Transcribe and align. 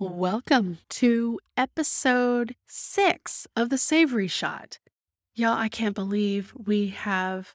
Welcome 0.00 0.78
to 0.88 1.38
episode 1.56 2.56
six 2.66 3.46
of 3.54 3.68
the 3.68 3.78
Savory 3.78 4.26
Shot. 4.26 4.80
Y'all, 5.36 5.56
I 5.56 5.68
can't 5.68 5.94
believe 5.94 6.52
we 6.56 6.88
have 6.88 7.54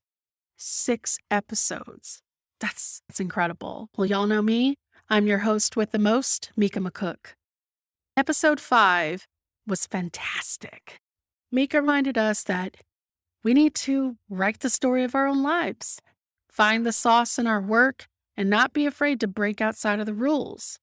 six 0.56 1.18
episodes. 1.30 2.22
That's, 2.62 3.02
that's 3.10 3.20
incredible. 3.20 3.90
Well, 3.98 4.06
y'all 4.06 4.26
know 4.26 4.42
me. 4.42 4.76
I'm 5.10 5.28
your 5.28 5.40
host 5.40 5.76
with 5.76 5.92
the 5.92 6.00
most, 6.00 6.54
Mika 6.56 6.80
McCook. 6.80 7.34
Episode 8.16 8.62
five 8.62 9.28
was 9.68 9.86
fantastic. 9.86 11.02
Mika 11.52 11.82
reminded 11.82 12.18
us 12.18 12.44
that 12.46 12.78
we 13.44 13.54
need 13.54 13.76
to 13.76 14.16
write 14.30 14.62
the 14.62 14.70
story 14.70 15.04
of 15.04 15.14
our 15.14 15.28
own 15.28 15.44
lives, 15.44 16.00
find 16.50 16.86
the 16.86 16.94
sauce 16.94 17.38
in 17.38 17.48
our 17.48 17.62
work, 17.62 18.08
and 18.38 18.50
not 18.50 18.72
be 18.72 18.86
afraid 18.86 19.20
to 19.20 19.28
break 19.28 19.60
outside 19.60 20.00
of 20.00 20.06
the 20.06 20.14
rules. 20.14 20.80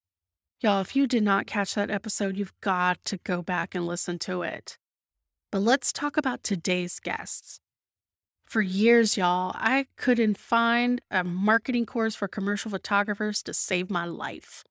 Y'all, 0.63 0.81
if 0.81 0.97
you 0.97 1.07
did 1.07 1.23
not 1.23 1.47
catch 1.47 1.75
that 1.75 1.91
episode, 1.91 2.39
you've 2.39 2.59
got 2.63 3.05
to 3.05 3.19
go 3.19 3.43
back 3.43 3.75
and 3.75 3.87
listen 3.87 4.19
to 4.19 4.41
it. 4.41 4.79
But 5.53 5.59
let's 5.59 5.93
talk 5.93 6.17
about 6.17 6.43
today's 6.43 6.99
guests. 6.99 7.61
For 8.47 8.63
years, 8.63 9.19
y'all, 9.19 9.53
I 9.55 9.85
couldn't 9.99 10.39
find 10.39 11.03
a 11.11 11.23
marketing 11.23 11.85
course 11.85 12.15
for 12.15 12.27
commercial 12.27 12.71
photographers 12.71 13.43
to 13.43 13.53
save 13.53 13.91
my 13.91 14.07
life. 14.07 14.65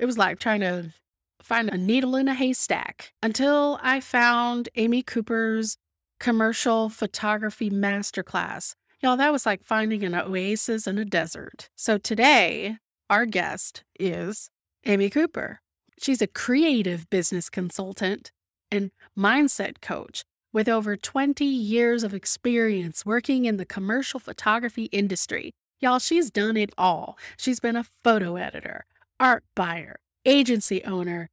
It 0.00 0.06
was 0.06 0.18
like 0.18 0.40
trying 0.40 0.60
to 0.62 0.92
find 1.40 1.68
a 1.68 1.78
needle 1.78 2.16
in 2.16 2.26
a 2.26 2.34
haystack 2.34 3.12
until 3.22 3.78
I 3.82 4.00
found 4.00 4.68
Amy 4.74 5.04
Cooper's 5.04 5.76
commercial 6.18 6.88
photography 6.88 7.70
masterclass. 7.70 8.74
Y'all, 9.00 9.16
that 9.16 9.30
was 9.30 9.46
like 9.46 9.62
finding 9.62 10.02
an 10.02 10.14
oasis 10.16 10.88
in 10.88 10.98
a 10.98 11.04
desert. 11.04 11.68
So 11.76 11.98
today, 11.98 12.78
our 13.08 13.26
guest 13.26 13.84
is 14.00 14.50
Amy 14.86 15.08
Cooper. 15.08 15.60
She's 15.98 16.20
a 16.20 16.26
creative 16.26 17.08
business 17.08 17.48
consultant 17.48 18.30
and 18.70 18.90
mindset 19.18 19.80
coach 19.80 20.24
with 20.52 20.68
over 20.68 20.96
20 20.96 21.44
years 21.44 22.04
of 22.04 22.12
experience 22.12 23.06
working 23.06 23.44
in 23.46 23.56
the 23.56 23.64
commercial 23.64 24.20
photography 24.20 24.84
industry. 24.86 25.52
Y'all, 25.80 25.98
she's 25.98 26.30
done 26.30 26.56
it 26.56 26.72
all. 26.76 27.16
She's 27.36 27.60
been 27.60 27.76
a 27.76 27.86
photo 28.04 28.36
editor, 28.36 28.84
art 29.18 29.44
buyer, 29.56 29.96
agency 30.26 30.84
owner, 30.84 31.28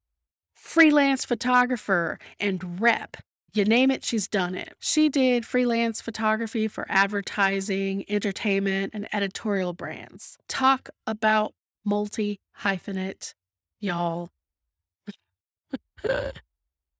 freelance 0.56 1.26
photographer, 1.26 2.20
and 2.40 2.80
rep. 2.82 3.18
You 3.54 3.66
name 3.66 3.92
it, 3.92 4.06
she's 4.06 4.30
done 4.30 4.56
it. 4.56 4.74
She 4.80 5.10
did 5.10 5.46
freelance 5.46 6.00
photography 6.00 6.70
for 6.70 6.86
advertising, 6.90 8.06
entertainment, 8.08 8.92
and 8.94 9.10
editorial 9.14 9.74
brands. 9.74 10.38
Talk 10.48 10.90
about 11.06 11.54
multi 11.84 12.40
hyphenate 12.62 13.34
y'all. 13.82 14.30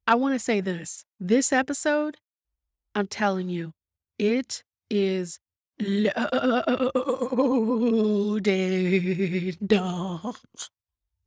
I 0.08 0.16
want 0.16 0.34
to 0.36 0.40
say 0.40 0.60
this. 0.62 1.06
This 1.20 1.54
episode, 1.54 2.18
I'm 2.96 3.08
telling 3.08 3.50
you, 3.50 3.74
it 4.18 4.64
is 4.90 5.40
loaded, 5.80 6.38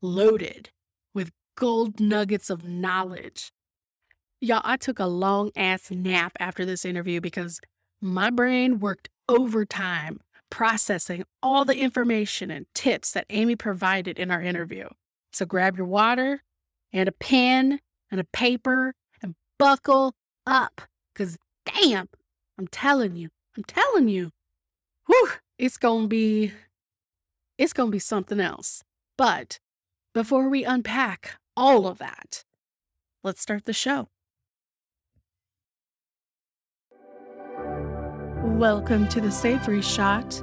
loaded 0.02 0.70
with 1.14 1.30
gold 1.56 2.00
nuggets 2.00 2.50
of 2.50 2.64
knowledge. 2.64 3.52
Y'all, 4.41 4.61
I 4.64 4.77
took 4.77 4.98
a 4.98 5.06
long 5.06 5.50
ass 5.56 5.91
nap 5.91 6.33
after 6.39 6.66
this 6.66 6.84
interview 6.84 7.20
because 7.20 7.61
my 8.00 8.30
brain 8.30 8.80
worked 8.80 9.08
overtime 9.28 10.20
processing 10.50 11.24
all 11.42 11.64
the 11.64 11.78
information 11.78 12.50
and 12.50 12.66
tips 12.74 13.12
that 13.12 13.24
Amy 13.30 13.56
provided 13.56 14.18
in 14.18 14.30
our 14.30 14.42
interview. 14.42 14.89
So 15.34 15.44
grab 15.44 15.77
your 15.77 15.86
water 15.86 16.44
and 16.92 17.08
a 17.08 17.12
pen 17.12 17.80
and 18.08 18.20
a 18.20 18.24
paper 18.24 18.94
and 19.20 19.34
buckle 19.58 20.14
up. 20.46 20.82
Because 21.12 21.38
damn, 21.66 22.08
I'm 22.56 22.68
telling 22.68 23.16
you, 23.16 23.30
I'm 23.56 23.64
telling 23.64 24.08
you, 24.08 24.30
whew, 25.08 25.30
it's 25.58 25.77
going 25.77 26.05
to 26.05 26.08
be, 26.08 26.52
it's 27.58 27.72
going 27.72 27.89
to 27.89 27.92
be 27.92 27.98
something 27.98 28.39
else. 28.39 28.84
But 29.18 29.58
before 30.12 30.48
we 30.48 30.64
unpack 30.64 31.40
all 31.56 31.89
of 31.89 31.98
that, 31.98 32.45
let's 33.24 33.40
start 33.40 33.64
the 33.64 33.72
show. 33.72 34.06
Welcome 38.45 39.08
to 39.08 39.20
the 39.20 39.33
Savory 39.33 39.83
Shot 39.83 40.40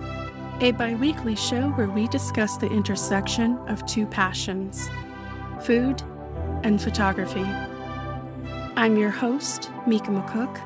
a 0.61 0.72
bi 0.72 0.94
weekly 0.94 1.35
show 1.35 1.69
where 1.72 1.89
we 1.89 2.07
discuss 2.09 2.55
the 2.55 2.69
intersection 2.69 3.57
of 3.67 3.83
two 3.88 4.05
passions 4.05 4.89
food 5.63 6.03
and 6.63 6.79
photography. 6.79 7.45
I'm 8.75 8.95
your 8.95 9.09
host, 9.09 9.72
Mika 9.88 10.11
McCook. 10.11 10.61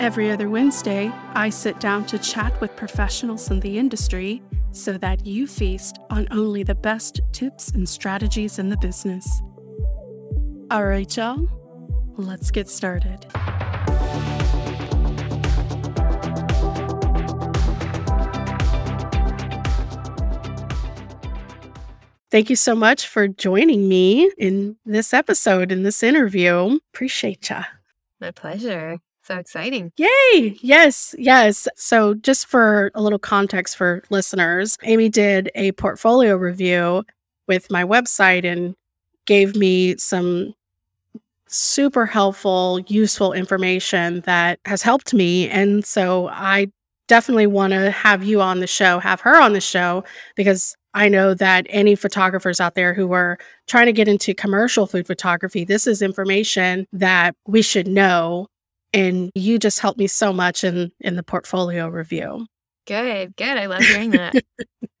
Every 0.00 0.30
other 0.30 0.48
Wednesday, 0.48 1.12
I 1.34 1.50
sit 1.50 1.80
down 1.80 2.06
to 2.06 2.18
chat 2.18 2.58
with 2.60 2.74
professionals 2.76 3.50
in 3.50 3.60
the 3.60 3.78
industry 3.78 4.42
so 4.72 4.96
that 4.98 5.26
you 5.26 5.46
feast 5.46 5.98
on 6.10 6.26
only 6.30 6.62
the 6.62 6.74
best 6.74 7.20
tips 7.32 7.68
and 7.70 7.86
strategies 7.86 8.58
in 8.58 8.70
the 8.70 8.78
business. 8.78 9.42
All 10.70 10.86
right, 10.86 11.14
y'all, 11.14 11.46
let's 12.16 12.50
get 12.50 12.68
started. 12.68 13.26
Thank 22.34 22.50
you 22.50 22.56
so 22.56 22.74
much 22.74 23.06
for 23.06 23.28
joining 23.28 23.88
me 23.88 24.28
in 24.38 24.74
this 24.84 25.14
episode, 25.14 25.70
in 25.70 25.84
this 25.84 26.02
interview. 26.02 26.80
Appreciate 26.92 27.48
ya. 27.48 27.62
My 28.20 28.32
pleasure. 28.32 28.98
So 29.22 29.36
exciting. 29.36 29.92
Yay. 29.96 30.56
Yes. 30.60 31.14
Yes. 31.16 31.68
So, 31.76 32.14
just 32.14 32.46
for 32.46 32.90
a 32.96 33.02
little 33.02 33.20
context 33.20 33.76
for 33.76 34.02
listeners, 34.10 34.76
Amy 34.82 35.08
did 35.08 35.48
a 35.54 35.70
portfolio 35.72 36.34
review 36.34 37.04
with 37.46 37.70
my 37.70 37.84
website 37.84 38.44
and 38.44 38.74
gave 39.26 39.54
me 39.54 39.96
some 39.98 40.54
super 41.46 42.04
helpful, 42.04 42.80
useful 42.88 43.32
information 43.32 44.22
that 44.22 44.58
has 44.64 44.82
helped 44.82 45.14
me. 45.14 45.48
And 45.50 45.84
so, 45.86 46.26
I 46.30 46.66
definitely 47.06 47.46
want 47.46 47.74
to 47.74 47.92
have 47.92 48.24
you 48.24 48.40
on 48.42 48.58
the 48.58 48.66
show, 48.66 48.98
have 48.98 49.20
her 49.20 49.40
on 49.40 49.52
the 49.52 49.60
show, 49.60 50.02
because 50.34 50.76
I 50.94 51.08
know 51.08 51.34
that 51.34 51.66
any 51.68 51.96
photographers 51.96 52.60
out 52.60 52.74
there 52.74 52.94
who 52.94 53.12
are 53.12 53.36
trying 53.66 53.86
to 53.86 53.92
get 53.92 54.08
into 54.08 54.32
commercial 54.32 54.86
food 54.86 55.06
photography, 55.06 55.64
this 55.64 55.86
is 55.86 56.00
information 56.00 56.86
that 56.92 57.34
we 57.46 57.62
should 57.62 57.88
know. 57.88 58.46
And 58.92 59.32
you 59.34 59.58
just 59.58 59.80
helped 59.80 59.98
me 59.98 60.06
so 60.06 60.32
much 60.32 60.62
in, 60.62 60.92
in 61.00 61.16
the 61.16 61.24
portfolio 61.24 61.88
review. 61.88 62.46
Good, 62.86 63.34
good. 63.36 63.58
I 63.58 63.66
love 63.66 63.82
hearing 63.82 64.10
that. 64.10 64.36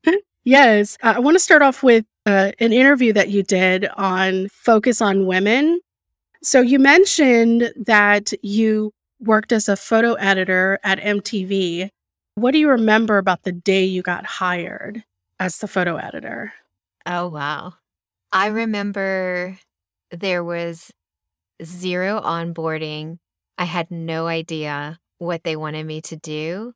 yes. 0.44 0.98
Uh, 1.00 1.14
I 1.16 1.18
want 1.20 1.36
to 1.36 1.40
start 1.40 1.62
off 1.62 1.84
with 1.84 2.04
uh, 2.26 2.50
an 2.58 2.72
interview 2.72 3.12
that 3.12 3.28
you 3.28 3.44
did 3.44 3.86
on 3.96 4.48
Focus 4.48 5.00
on 5.00 5.26
Women. 5.26 5.80
So 6.42 6.60
you 6.60 6.80
mentioned 6.80 7.72
that 7.76 8.32
you 8.42 8.92
worked 9.20 9.52
as 9.52 9.68
a 9.68 9.76
photo 9.76 10.14
editor 10.14 10.80
at 10.82 10.98
MTV. 10.98 11.88
What 12.34 12.50
do 12.50 12.58
you 12.58 12.68
remember 12.68 13.18
about 13.18 13.44
the 13.44 13.52
day 13.52 13.84
you 13.84 14.02
got 14.02 14.26
hired? 14.26 15.04
As 15.38 15.58
the 15.58 15.68
photo 15.68 15.96
editor? 15.96 16.52
Oh, 17.06 17.28
wow. 17.28 17.74
I 18.32 18.48
remember 18.48 19.58
there 20.10 20.42
was 20.44 20.90
zero 21.62 22.20
onboarding. 22.20 23.18
I 23.58 23.64
had 23.64 23.90
no 23.90 24.26
idea 24.26 24.98
what 25.18 25.44
they 25.44 25.56
wanted 25.56 25.86
me 25.86 26.00
to 26.02 26.16
do. 26.16 26.72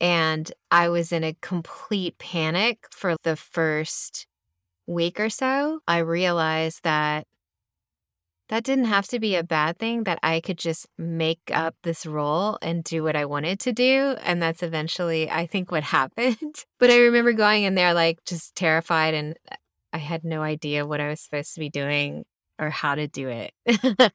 And 0.00 0.50
I 0.70 0.88
was 0.88 1.12
in 1.12 1.24
a 1.24 1.36
complete 1.40 2.18
panic 2.18 2.86
for 2.90 3.16
the 3.22 3.36
first 3.36 4.26
week 4.86 5.18
or 5.20 5.30
so. 5.30 5.80
I 5.88 5.98
realized 5.98 6.80
that 6.84 7.26
that 8.48 8.64
didn't 8.64 8.84
have 8.84 9.08
to 9.08 9.18
be 9.18 9.34
a 9.34 9.42
bad 9.42 9.78
thing, 9.78 10.04
that 10.04 10.18
I 10.22 10.40
could 10.40 10.58
just 10.58 10.86
make 10.96 11.40
up 11.52 11.74
this 11.82 12.06
role 12.06 12.58
and 12.62 12.84
do 12.84 13.02
what 13.02 13.16
I 13.16 13.24
wanted 13.24 13.58
to 13.60 13.72
do. 13.72 14.16
And 14.22 14.40
that's 14.40 14.62
eventually, 14.62 15.30
I 15.30 15.46
think, 15.46 15.70
what 15.70 15.82
happened. 15.98 16.64
but 16.78 16.90
I 16.90 16.98
remember 16.98 17.32
going 17.32 17.64
in 17.64 17.74
there 17.74 17.94
like 17.94 18.24
just 18.24 18.54
terrified 18.54 19.14
and 19.14 19.36
I 19.92 19.98
had 19.98 20.24
no 20.24 20.42
idea 20.42 20.86
what 20.86 21.00
I 21.00 21.08
was 21.08 21.20
supposed 21.20 21.54
to 21.54 21.60
be 21.60 21.70
doing 21.70 22.24
or 22.58 22.70
how 22.70 22.94
to 22.94 23.08
do 23.08 23.28
it. 23.28 23.52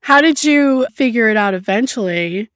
how 0.00 0.20
did 0.20 0.44
you 0.44 0.86
figure 0.92 1.28
it 1.28 1.36
out 1.36 1.54
eventually? 1.54 2.50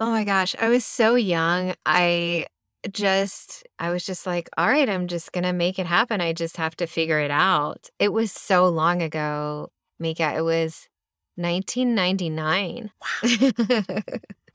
Oh 0.00 0.10
my 0.10 0.24
gosh, 0.24 0.54
I 0.60 0.68
was 0.68 0.84
so 0.84 1.14
young. 1.14 1.74
I 1.84 2.46
just 2.92 3.66
I 3.78 3.90
was 3.90 4.04
just 4.04 4.26
like, 4.26 4.48
all 4.56 4.68
right, 4.68 4.88
I'm 4.88 5.06
just 5.06 5.32
going 5.32 5.44
to 5.44 5.52
make 5.52 5.78
it 5.78 5.86
happen. 5.86 6.20
I 6.20 6.32
just 6.32 6.56
have 6.56 6.76
to 6.76 6.86
figure 6.86 7.20
it 7.20 7.30
out. 7.30 7.88
It 7.98 8.12
was 8.12 8.32
so 8.32 8.68
long 8.68 9.02
ago 9.02 9.70
Mika. 9.98 10.34
It 10.36 10.42
was 10.42 10.88
1999. 11.36 12.90
Wow. 13.00 14.02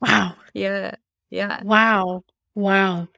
wow. 0.00 0.34
Yeah. 0.54 0.94
Yeah. 1.30 1.62
Wow. 1.62 2.24
Wow. 2.54 3.08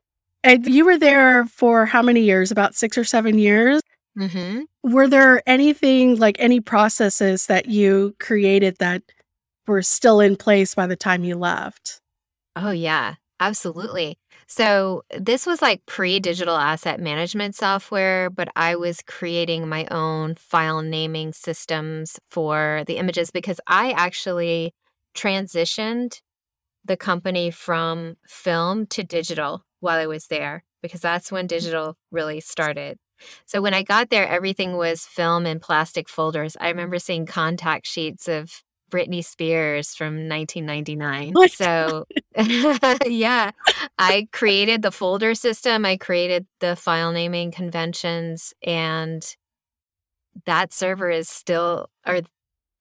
And 0.44 0.66
you 0.66 0.84
were 0.84 0.98
there 0.98 1.46
for 1.46 1.86
how 1.86 2.02
many 2.02 2.22
years? 2.22 2.50
About 2.50 2.74
six 2.74 2.98
or 2.98 3.04
seven 3.04 3.38
years? 3.38 3.80
Mhm. 4.18 4.64
Were 4.82 5.08
there 5.08 5.42
anything 5.46 6.16
like 6.16 6.36
any 6.38 6.60
processes 6.60 7.46
that 7.46 7.66
you 7.66 8.14
created 8.18 8.76
that 8.78 9.02
were 9.66 9.82
still 9.82 10.20
in 10.20 10.36
place 10.36 10.74
by 10.74 10.86
the 10.86 10.96
time 10.96 11.24
you 11.24 11.36
left? 11.36 12.00
Oh, 12.56 12.70
yeah, 12.72 13.14
absolutely. 13.40 14.18
So, 14.46 15.02
this 15.18 15.46
was 15.46 15.62
like 15.62 15.86
pre-digital 15.86 16.56
asset 16.56 17.00
management 17.00 17.54
software, 17.54 18.28
but 18.28 18.48
I 18.56 18.76
was 18.76 19.02
creating 19.06 19.68
my 19.68 19.86
own 19.90 20.34
file 20.34 20.82
naming 20.82 21.32
systems 21.32 22.18
for 22.30 22.84
the 22.86 22.96
images 22.98 23.30
because 23.30 23.60
I 23.66 23.92
actually 23.92 24.74
transitioned 25.14 26.20
the 26.84 26.96
company 26.96 27.50
from 27.50 28.16
film 28.26 28.86
to 28.86 29.04
digital 29.04 29.64
while 29.80 29.98
I 29.98 30.06
was 30.06 30.26
there 30.26 30.64
because 30.82 31.00
that's 31.00 31.30
when 31.30 31.46
mm. 31.46 31.48
digital 31.48 31.96
really 32.10 32.40
started. 32.40 32.98
So 33.46 33.62
when 33.62 33.74
I 33.74 33.82
got 33.82 34.10
there, 34.10 34.26
everything 34.26 34.76
was 34.76 35.06
film 35.06 35.46
and 35.46 35.62
plastic 35.62 36.08
folders. 36.08 36.56
I 36.60 36.68
remember 36.68 36.98
seeing 36.98 37.24
contact 37.24 37.86
sheets 37.86 38.26
of 38.26 38.62
Britney 38.92 39.24
Spears 39.24 39.94
from 39.94 40.28
1999. 40.28 41.32
What? 41.32 41.50
So, 41.50 42.04
yeah, 43.06 43.50
I 43.98 44.28
created 44.32 44.82
the 44.82 44.92
folder 44.92 45.34
system, 45.34 45.84
I 45.84 45.96
created 45.96 46.46
the 46.60 46.76
file 46.76 47.12
naming 47.12 47.50
conventions, 47.50 48.52
and 48.62 49.24
that 50.46 50.72
server 50.72 51.10
is 51.10 51.28
still 51.28 51.90
or 52.06 52.20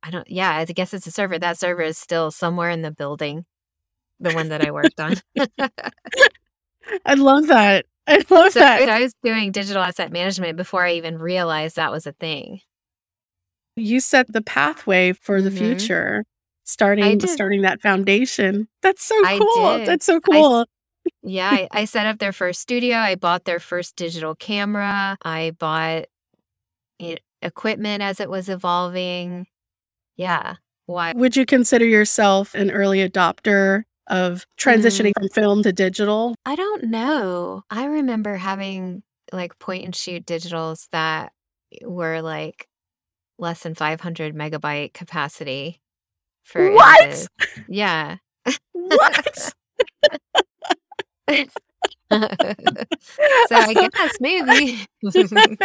I 0.04 0.10
don't 0.10 0.30
yeah, 0.30 0.52
I 0.52 0.66
guess 0.66 0.94
it's 0.94 1.08
a 1.08 1.12
server. 1.12 1.40
That 1.40 1.58
server 1.58 1.82
is 1.82 1.98
still 1.98 2.32
somewhere 2.32 2.70
in 2.70 2.82
the 2.82 2.92
building, 2.92 3.46
the 4.20 4.32
one 4.32 4.50
that 4.50 4.62
I 4.62 4.72
worked 4.72 5.00
on. 5.00 5.16
I 7.06 7.14
love 7.14 7.48
that. 7.48 7.86
I 8.08 8.24
love 8.30 8.52
So 8.52 8.60
that. 8.60 8.90
I 8.90 9.00
was 9.02 9.14
doing 9.24 9.52
digital 9.52 9.82
asset 9.82 10.12
management 10.12 10.58
before 10.58 10.84
I 10.86 10.94
even 10.94 11.18
realized 11.18 11.76
that 11.76 11.92
was 11.92 12.08
a 12.08 12.12
thing. 12.14 12.62
You 13.78 14.00
set 14.00 14.32
the 14.32 14.42
pathway 14.42 15.14
for 15.14 15.42
the 15.42 15.50
Mhm. 15.50 15.58
future, 15.58 16.24
starting 16.64 17.20
starting 17.22 17.62
that 17.62 17.82
foundation. 17.82 18.68
That's 18.82 19.04
so 19.04 19.22
cool. 19.40 19.86
That's 19.86 20.06
so 20.06 20.18
I 20.18 20.20
cool. 20.20 20.66
Yeah, 21.24 21.50
I 21.52 21.68
I 21.72 21.86
set 21.86 22.06
up 22.06 22.20
their 22.20 22.34
first 22.34 22.62
studio, 22.62 22.98
I 22.98 23.16
bought 23.16 23.46
their 23.46 23.60
first 23.60 23.96
digital 23.96 24.36
camera, 24.36 25.18
I 25.24 25.52
bought 25.58 26.06
e 27.00 27.18
equipment 27.42 28.04
as 28.04 28.20
it 28.20 28.30
was 28.30 28.50
evolving. 28.50 29.48
Yeah. 30.18 30.56
Why 30.88 31.14
Would 31.16 31.36
you 31.38 31.46
consider 31.46 31.86
yourself 31.86 32.56
an 32.56 32.72
early 32.72 33.00
adopter 33.08 33.84
of 34.08 34.46
transitioning 34.58 35.14
Mm. 35.14 35.22
from 35.22 35.30
film 35.30 35.64
to 35.64 35.74
digital? 35.74 36.36
I 36.46 36.56
don't 36.56 36.86
know. 36.86 37.64
I 37.72 37.86
remember 37.86 38.36
having, 38.38 39.04
like, 39.34 39.58
point 39.60 39.86
and 39.86 39.96
shoot 39.96 40.26
digitals 40.26 40.88
that 40.92 41.34
were, 41.84 42.22
like, 42.22 42.68
less 43.42 43.64
than 43.64 43.76
500 43.76 44.34
megabyte 44.36 44.94
capacity 44.94 45.82
for 46.44 46.72
What? 46.72 47.04
images. 47.04 47.28
Yeah. 47.68 48.18
What? 48.74 49.54
So 52.12 53.56
I 53.56 53.74
guess 53.74 54.18
maybe. 54.20 54.86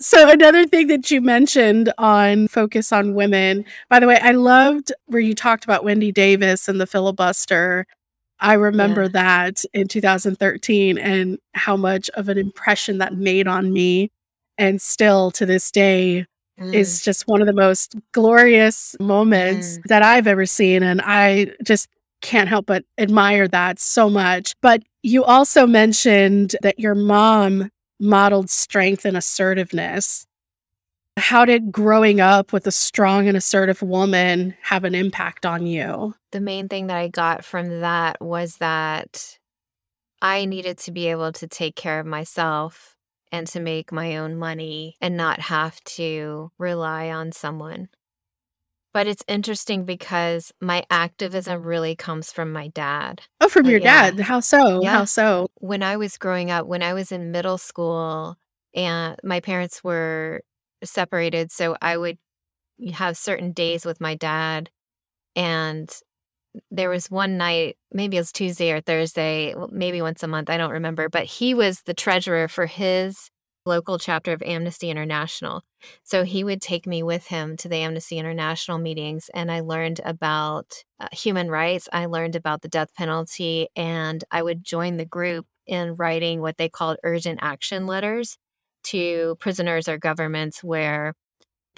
So 0.00 0.30
another 0.30 0.64
thing 0.64 0.86
that 0.86 1.10
you 1.10 1.20
mentioned 1.20 1.92
on 1.98 2.46
Focus 2.46 2.92
on 2.92 3.14
Women 3.14 3.64
by 3.90 3.98
the 3.98 4.06
way, 4.06 4.16
I 4.22 4.30
loved 4.30 4.92
where 5.06 5.20
you 5.20 5.34
talked 5.34 5.64
about 5.64 5.82
Wendy 5.82 6.12
Davis 6.12 6.68
and 6.68 6.80
the 6.80 6.86
filibuster. 6.86 7.84
I 8.38 8.52
remember 8.54 9.02
Yeah. 9.02 9.08
that 9.08 9.64
in 9.74 9.88
2013 9.88 10.98
and 10.98 11.38
how 11.54 11.76
much 11.76 12.08
of 12.10 12.28
an 12.28 12.38
impression 12.38 12.98
that 12.98 13.14
made 13.16 13.48
on 13.48 13.72
me, 13.72 14.12
and 14.58 14.82
still 14.82 15.30
to 15.32 15.46
this 15.46 15.70
day 15.70 16.26
Mm. 16.60 16.74
is 16.74 17.02
just 17.02 17.28
one 17.28 17.40
of 17.40 17.46
the 17.46 17.52
most 17.52 17.94
glorious 18.12 18.96
moments 18.98 19.78
Mm. 19.78 19.82
that 19.84 20.02
I've 20.02 20.26
ever 20.26 20.44
seen, 20.44 20.82
and 20.82 21.00
I 21.04 21.52
just 21.64 21.88
can't 22.20 22.48
help 22.48 22.66
but 22.66 22.84
admire 22.98 23.46
that 23.46 23.78
so 23.78 24.10
much. 24.10 24.54
But 24.60 24.82
you 25.04 25.22
also 25.22 25.68
mentioned 25.68 26.56
that 26.62 26.80
your 26.80 26.96
mom 26.96 27.70
modeled 28.00 28.50
strength 28.50 29.04
and 29.04 29.16
assertiveness. 29.16 30.26
How 31.16 31.44
did 31.44 31.70
growing 31.70 32.20
up 32.20 32.52
with 32.52 32.66
a 32.66 32.72
strong 32.72 33.28
and 33.28 33.36
assertive 33.36 33.80
woman 33.82 34.56
have 34.62 34.82
an 34.84 34.94
impact 34.96 35.46
on 35.46 35.66
you? 35.66 36.14
The 36.32 36.40
main 36.40 36.68
thing 36.68 36.88
that 36.88 36.96
I 36.96 37.06
got 37.08 37.44
from 37.44 37.80
that 37.80 38.20
was 38.20 38.56
that 38.56 39.38
I 40.20 40.44
needed 40.44 40.78
to 40.78 40.90
be 40.92 41.06
able 41.06 41.30
to 41.32 41.46
take 41.46 41.76
care 41.76 42.00
of 42.00 42.06
myself 42.06 42.96
and 43.30 43.46
to 43.48 43.60
make 43.60 43.92
my 43.92 44.16
own 44.16 44.36
money 44.36 44.96
and 45.00 45.16
not 45.16 45.40
have 45.40 45.82
to 45.84 46.50
rely 46.58 47.10
on 47.10 47.32
someone. 47.32 47.88
But 48.94 49.06
it's 49.06 49.22
interesting 49.28 49.84
because 49.84 50.52
my 50.60 50.84
activism 50.90 51.62
really 51.62 51.94
comes 51.94 52.32
from 52.32 52.52
my 52.52 52.68
dad. 52.68 53.22
Oh, 53.40 53.48
from 53.48 53.66
Uh, 53.66 53.70
your 53.70 53.80
yeah. 53.80 54.10
dad. 54.10 54.20
How 54.20 54.40
so? 54.40 54.82
Yeah. 54.82 54.90
How 54.90 55.04
so? 55.04 55.48
When 55.56 55.82
I 55.82 55.96
was 55.96 56.16
growing 56.16 56.50
up, 56.50 56.66
when 56.66 56.82
I 56.82 56.94
was 56.94 57.12
in 57.12 57.30
middle 57.30 57.58
school 57.58 58.36
and 58.74 59.16
my 59.22 59.40
parents 59.40 59.84
were 59.84 60.42
separated, 60.82 61.50
so 61.52 61.76
I 61.82 61.96
would 61.96 62.18
have 62.92 63.16
certain 63.16 63.52
days 63.52 63.84
with 63.84 64.00
my 64.00 64.14
dad, 64.14 64.70
and 65.36 65.94
there 66.70 66.90
was 66.90 67.10
one 67.10 67.36
night, 67.36 67.76
maybe 67.92 68.16
it 68.16 68.20
was 68.20 68.32
Tuesday 68.32 68.72
or 68.72 68.80
Thursday, 68.80 69.54
maybe 69.70 70.02
once 70.02 70.22
a 70.22 70.28
month, 70.28 70.50
I 70.50 70.56
don't 70.56 70.72
remember, 70.72 71.08
but 71.08 71.24
he 71.24 71.54
was 71.54 71.82
the 71.82 71.94
treasurer 71.94 72.48
for 72.48 72.66
his 72.66 73.30
local 73.66 73.98
chapter 73.98 74.32
of 74.32 74.42
Amnesty 74.42 74.90
International. 74.90 75.62
So 76.02 76.24
he 76.24 76.42
would 76.42 76.60
take 76.60 76.86
me 76.86 77.02
with 77.02 77.26
him 77.26 77.56
to 77.58 77.68
the 77.68 77.76
Amnesty 77.76 78.18
International 78.18 78.78
meetings, 78.78 79.30
and 79.34 79.50
I 79.50 79.60
learned 79.60 80.00
about 80.04 80.72
uh, 80.98 81.08
human 81.12 81.50
rights, 81.50 81.88
I 81.92 82.06
learned 82.06 82.34
about 82.34 82.62
the 82.62 82.68
death 82.68 82.94
penalty, 82.94 83.68
and 83.76 84.24
I 84.30 84.42
would 84.42 84.64
join 84.64 84.96
the 84.96 85.04
group 85.04 85.46
in 85.66 85.94
writing 85.94 86.40
what 86.40 86.56
they 86.56 86.68
called 86.68 86.96
urgent 87.04 87.38
action 87.42 87.86
letters 87.86 88.38
to 88.84 89.36
prisoners 89.38 89.88
or 89.88 89.98
governments 89.98 90.64
where 90.64 91.12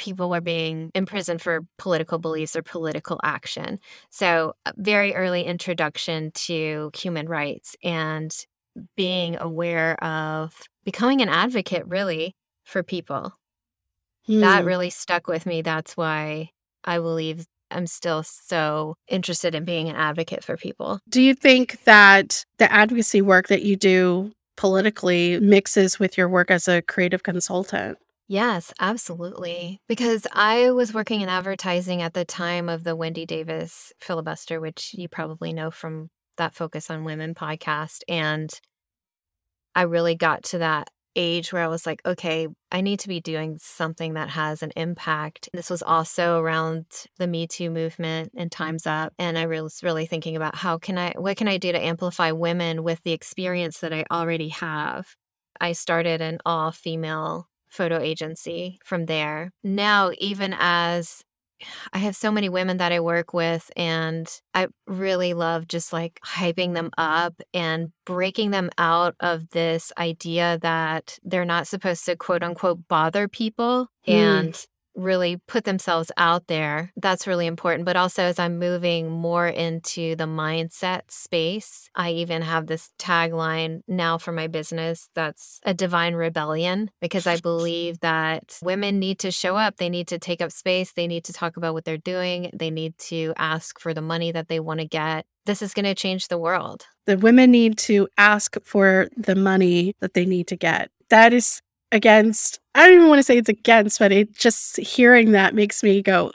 people 0.00 0.30
were 0.30 0.40
being 0.40 0.90
imprisoned 0.94 1.42
for 1.42 1.60
political 1.78 2.18
beliefs 2.18 2.56
or 2.56 2.62
political 2.62 3.20
action. 3.22 3.78
So, 4.10 4.54
a 4.66 4.72
very 4.76 5.14
early 5.14 5.44
introduction 5.44 6.32
to 6.46 6.90
human 6.96 7.28
rights 7.28 7.76
and 7.84 8.34
being 8.96 9.36
aware 9.38 10.02
of 10.02 10.58
becoming 10.84 11.20
an 11.20 11.28
advocate 11.28 11.84
really 11.86 12.34
for 12.64 12.82
people. 12.82 13.34
That 14.28 14.60
Hmm. 14.62 14.66
really 14.66 14.90
stuck 14.90 15.26
with 15.26 15.44
me. 15.46 15.62
That's 15.62 15.96
why 15.96 16.50
I 16.84 16.98
believe 16.98 17.46
I'm 17.70 17.86
still 17.86 18.22
so 18.22 18.94
interested 19.08 19.54
in 19.54 19.64
being 19.64 19.88
an 19.88 19.96
advocate 19.96 20.42
for 20.44 20.56
people. 20.56 21.00
Do 21.08 21.20
you 21.22 21.34
think 21.34 21.82
that 21.84 22.44
the 22.58 22.70
advocacy 22.72 23.22
work 23.22 23.48
that 23.48 23.62
you 23.62 23.76
do 23.76 24.32
politically 24.56 25.38
mixes 25.40 25.98
with 25.98 26.18
your 26.18 26.28
work 26.28 26.50
as 26.50 26.68
a 26.68 26.82
creative 26.82 27.22
consultant? 27.22 27.98
Yes, 28.30 28.72
absolutely. 28.78 29.80
Because 29.88 30.24
I 30.32 30.70
was 30.70 30.94
working 30.94 31.20
in 31.20 31.28
advertising 31.28 32.00
at 32.00 32.14
the 32.14 32.24
time 32.24 32.68
of 32.68 32.84
the 32.84 32.94
Wendy 32.94 33.26
Davis 33.26 33.92
filibuster, 33.98 34.60
which 34.60 34.94
you 34.94 35.08
probably 35.08 35.52
know 35.52 35.72
from 35.72 36.10
that 36.36 36.54
Focus 36.54 36.92
on 36.92 37.02
Women 37.02 37.34
podcast. 37.34 38.02
And 38.08 38.48
I 39.74 39.82
really 39.82 40.14
got 40.14 40.44
to 40.44 40.58
that 40.58 40.90
age 41.16 41.52
where 41.52 41.64
I 41.64 41.66
was 41.66 41.86
like, 41.86 42.02
okay, 42.06 42.46
I 42.70 42.82
need 42.82 43.00
to 43.00 43.08
be 43.08 43.20
doing 43.20 43.58
something 43.60 44.14
that 44.14 44.30
has 44.30 44.62
an 44.62 44.70
impact. 44.76 45.48
This 45.52 45.68
was 45.68 45.82
also 45.82 46.38
around 46.38 46.86
the 47.18 47.26
Me 47.26 47.48
Too 47.48 47.68
movement 47.68 48.30
and 48.36 48.52
Time's 48.52 48.86
Up. 48.86 49.12
And 49.18 49.36
I 49.36 49.46
was 49.46 49.82
really 49.82 50.06
thinking 50.06 50.36
about 50.36 50.54
how 50.54 50.78
can 50.78 50.98
I, 50.98 51.14
what 51.16 51.36
can 51.36 51.48
I 51.48 51.56
do 51.56 51.72
to 51.72 51.84
amplify 51.84 52.30
women 52.30 52.84
with 52.84 53.02
the 53.02 53.10
experience 53.10 53.80
that 53.80 53.92
I 53.92 54.04
already 54.08 54.50
have? 54.50 55.16
I 55.60 55.72
started 55.72 56.20
an 56.20 56.38
all 56.46 56.70
female 56.70 57.49
photo 57.70 57.98
agency 57.98 58.78
from 58.84 59.06
there. 59.06 59.52
Now, 59.62 60.10
even 60.18 60.54
as 60.58 61.22
I 61.92 61.98
have 61.98 62.16
so 62.16 62.32
many 62.32 62.48
women 62.48 62.78
that 62.78 62.90
I 62.92 63.00
work 63.00 63.34
with, 63.34 63.70
and 63.76 64.26
I 64.54 64.68
really 64.86 65.34
love 65.34 65.68
just 65.68 65.92
like 65.92 66.18
hyping 66.24 66.72
them 66.74 66.90
up 66.96 67.34
and 67.52 67.92
breaking 68.06 68.50
them 68.50 68.70
out 68.78 69.14
of 69.20 69.50
this 69.50 69.92
idea 69.98 70.58
that 70.62 71.18
they're 71.22 71.44
not 71.44 71.66
supposed 71.66 72.06
to 72.06 72.16
quote 72.16 72.42
unquote 72.42 72.88
bother 72.88 73.28
people 73.28 73.88
Mm. 74.08 74.14
and 74.14 74.66
really 75.02 75.36
put 75.48 75.64
themselves 75.64 76.10
out 76.16 76.46
there. 76.46 76.92
That's 76.96 77.26
really 77.26 77.46
important. 77.46 77.84
But 77.84 77.96
also, 77.96 78.22
as 78.22 78.38
I'm 78.38 78.58
moving 78.58 79.10
more 79.10 79.48
into 79.48 80.16
the 80.16 80.24
mindset 80.24 81.02
space, 81.10 81.88
I 81.94 82.10
even 82.12 82.42
have 82.42 82.66
this 82.66 82.90
tagline 82.98 83.80
now 83.88 84.18
for 84.18 84.32
my 84.32 84.46
business 84.46 85.08
that's 85.14 85.60
a 85.64 85.74
divine 85.74 86.14
rebellion 86.14 86.90
because 87.00 87.26
I 87.26 87.38
believe 87.38 88.00
that 88.00 88.58
women 88.62 88.98
need 88.98 89.18
to 89.20 89.30
show 89.30 89.56
up. 89.56 89.76
They 89.76 89.88
need 89.88 90.08
to 90.08 90.18
take 90.18 90.40
up 90.40 90.52
space. 90.52 90.92
They 90.92 91.06
need 91.06 91.24
to 91.24 91.32
talk 91.32 91.56
about 91.56 91.74
what 91.74 91.84
they're 91.84 91.96
doing. 91.96 92.50
They 92.54 92.70
need 92.70 92.96
to 92.98 93.34
ask 93.36 93.78
for 93.80 93.94
the 93.94 94.02
money 94.02 94.32
that 94.32 94.48
they 94.48 94.60
want 94.60 94.80
to 94.80 94.86
get. 94.86 95.26
This 95.46 95.62
is 95.62 95.74
going 95.74 95.86
to 95.86 95.94
change 95.94 96.28
the 96.28 96.38
world. 96.38 96.86
The 97.06 97.16
women 97.16 97.50
need 97.50 97.78
to 97.78 98.08
ask 98.18 98.56
for 98.62 99.08
the 99.16 99.34
money 99.34 99.96
that 100.00 100.14
they 100.14 100.24
need 100.24 100.46
to 100.48 100.56
get. 100.56 100.90
That 101.08 101.32
is 101.32 101.62
against, 101.92 102.60
I 102.74 102.86
don't 102.86 102.96
even 102.96 103.08
want 103.08 103.18
to 103.18 103.22
say 103.24 103.38
it's 103.38 103.48
against, 103.48 103.98
but 103.98 104.12
it 104.12 104.34
just 104.36 104.76
hearing 104.76 105.32
that 105.32 105.54
makes 105.54 105.82
me 105.82 106.02
go, 106.02 106.32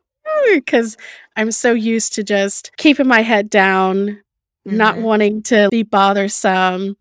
because 0.54 0.98
I'm 1.36 1.52
so 1.52 1.74
used 1.74 2.14
to 2.16 2.24
just 2.24 2.72
keeping 2.78 3.08
my 3.08 3.22
head 3.22 3.50
down, 3.50 4.08
mm-hmm. 4.08 4.78
not 4.78 4.98
wanting 4.98 5.44
to 5.44 5.70
be 5.72 5.84
bothersome. 5.84 6.98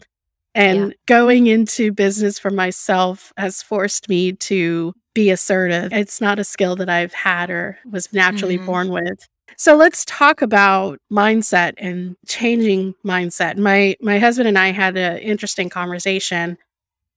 And 0.56 0.88
yeah. 0.88 0.94
going 1.06 1.48
into 1.48 1.90
business 1.92 2.38
for 2.38 2.50
myself 2.50 3.32
has 3.36 3.60
forced 3.60 4.08
me 4.08 4.32
to 4.32 4.94
be 5.12 5.30
assertive. 5.30 5.92
It's 5.92 6.20
not 6.20 6.38
a 6.38 6.44
skill 6.44 6.76
that 6.76 6.88
I've 6.88 7.12
had 7.12 7.50
or 7.50 7.78
was 7.90 8.12
naturally 8.12 8.56
mm-hmm. 8.56 8.66
born 8.66 8.88
with. 8.90 9.28
So 9.56 9.76
let's 9.76 10.04
talk 10.04 10.42
about 10.42 11.00
mindset 11.12 11.74
and 11.78 12.16
changing 12.26 12.94
mindset. 13.04 13.56
My 13.56 13.96
my 14.00 14.18
husband 14.18 14.48
and 14.48 14.58
I 14.58 14.72
had 14.72 14.96
an 14.96 15.18
interesting 15.18 15.68
conversation 15.68 16.56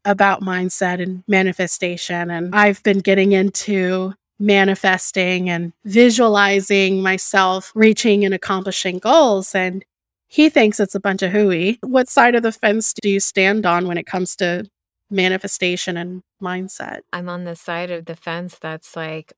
about 0.07 0.41
mindset 0.41 1.01
and 1.01 1.23
manifestation 1.27 2.31
and 2.31 2.55
I've 2.55 2.81
been 2.81 2.99
getting 2.99 3.33
into 3.33 4.13
manifesting 4.39 5.49
and 5.49 5.73
visualizing 5.83 7.01
myself 7.01 7.71
reaching 7.75 8.23
and 8.23 8.33
accomplishing 8.33 8.99
goals 8.99 9.53
and 9.53 9.83
he 10.27 10.49
thinks 10.49 10.79
it's 10.79 10.95
a 10.95 10.99
bunch 10.99 11.21
of 11.21 11.31
hooey. 11.31 11.79
What 11.81 12.09
side 12.09 12.35
of 12.35 12.43
the 12.43 12.51
fence 12.51 12.93
do 12.93 13.09
you 13.09 13.19
stand 13.19 13.65
on 13.65 13.87
when 13.87 13.97
it 13.97 14.05
comes 14.05 14.35
to 14.37 14.69
manifestation 15.09 15.95
and 15.95 16.21
mindset? 16.41 16.99
I'm 17.13 17.29
on 17.29 17.45
the 17.45 17.55
side 17.55 17.91
of 17.91 18.05
the 18.05 18.15
fence 18.15 18.57
that's 18.59 18.95
like 18.95 19.33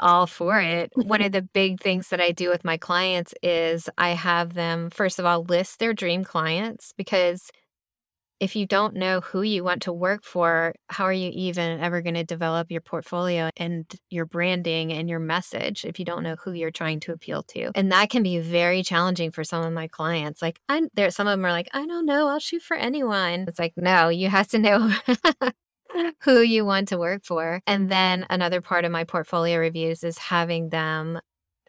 all 0.00 0.26
for 0.26 0.60
it. 0.60 0.90
One 0.96 1.22
of 1.22 1.32
the 1.32 1.42
big 1.42 1.80
things 1.80 2.08
that 2.08 2.20
I 2.20 2.32
do 2.32 2.48
with 2.48 2.64
my 2.64 2.76
clients 2.76 3.34
is 3.42 3.88
I 3.96 4.10
have 4.10 4.54
them, 4.54 4.90
first 4.90 5.18
of 5.18 5.24
all, 5.24 5.44
list 5.44 5.78
their 5.78 5.94
dream 5.94 6.24
clients 6.24 6.92
because 6.96 7.50
if 8.42 8.56
you 8.56 8.66
don't 8.66 8.96
know 8.96 9.20
who 9.20 9.42
you 9.42 9.62
want 9.62 9.82
to 9.82 9.92
work 9.92 10.24
for, 10.24 10.74
how 10.88 11.04
are 11.04 11.12
you 11.12 11.30
even 11.32 11.78
ever 11.78 12.02
going 12.02 12.16
to 12.16 12.24
develop 12.24 12.72
your 12.72 12.80
portfolio 12.80 13.50
and 13.56 13.86
your 14.10 14.26
branding 14.26 14.92
and 14.92 15.08
your 15.08 15.20
message 15.20 15.84
if 15.84 16.00
you 16.00 16.04
don't 16.04 16.24
know 16.24 16.34
who 16.42 16.50
you're 16.50 16.72
trying 16.72 16.98
to 16.98 17.12
appeal 17.12 17.44
to? 17.44 17.70
And 17.76 17.92
that 17.92 18.10
can 18.10 18.24
be 18.24 18.40
very 18.40 18.82
challenging 18.82 19.30
for 19.30 19.44
some 19.44 19.64
of 19.64 19.72
my 19.72 19.86
clients. 19.86 20.42
Like, 20.42 20.58
I, 20.68 20.82
there, 20.92 21.12
some 21.12 21.28
of 21.28 21.38
them 21.38 21.46
are 21.46 21.52
like, 21.52 21.68
I 21.72 21.86
don't 21.86 22.04
know, 22.04 22.26
I'll 22.26 22.40
shoot 22.40 22.62
for 22.62 22.76
anyone. 22.76 23.44
It's 23.46 23.60
like, 23.60 23.74
no, 23.76 24.08
you 24.08 24.28
have 24.28 24.48
to 24.48 24.58
know 24.58 24.92
who 26.22 26.40
you 26.40 26.64
want 26.64 26.88
to 26.88 26.98
work 26.98 27.24
for. 27.24 27.60
And 27.68 27.88
then 27.88 28.26
another 28.28 28.60
part 28.60 28.84
of 28.84 28.90
my 28.90 29.04
portfolio 29.04 29.56
reviews 29.60 30.02
is 30.02 30.18
having 30.18 30.70
them 30.70 31.20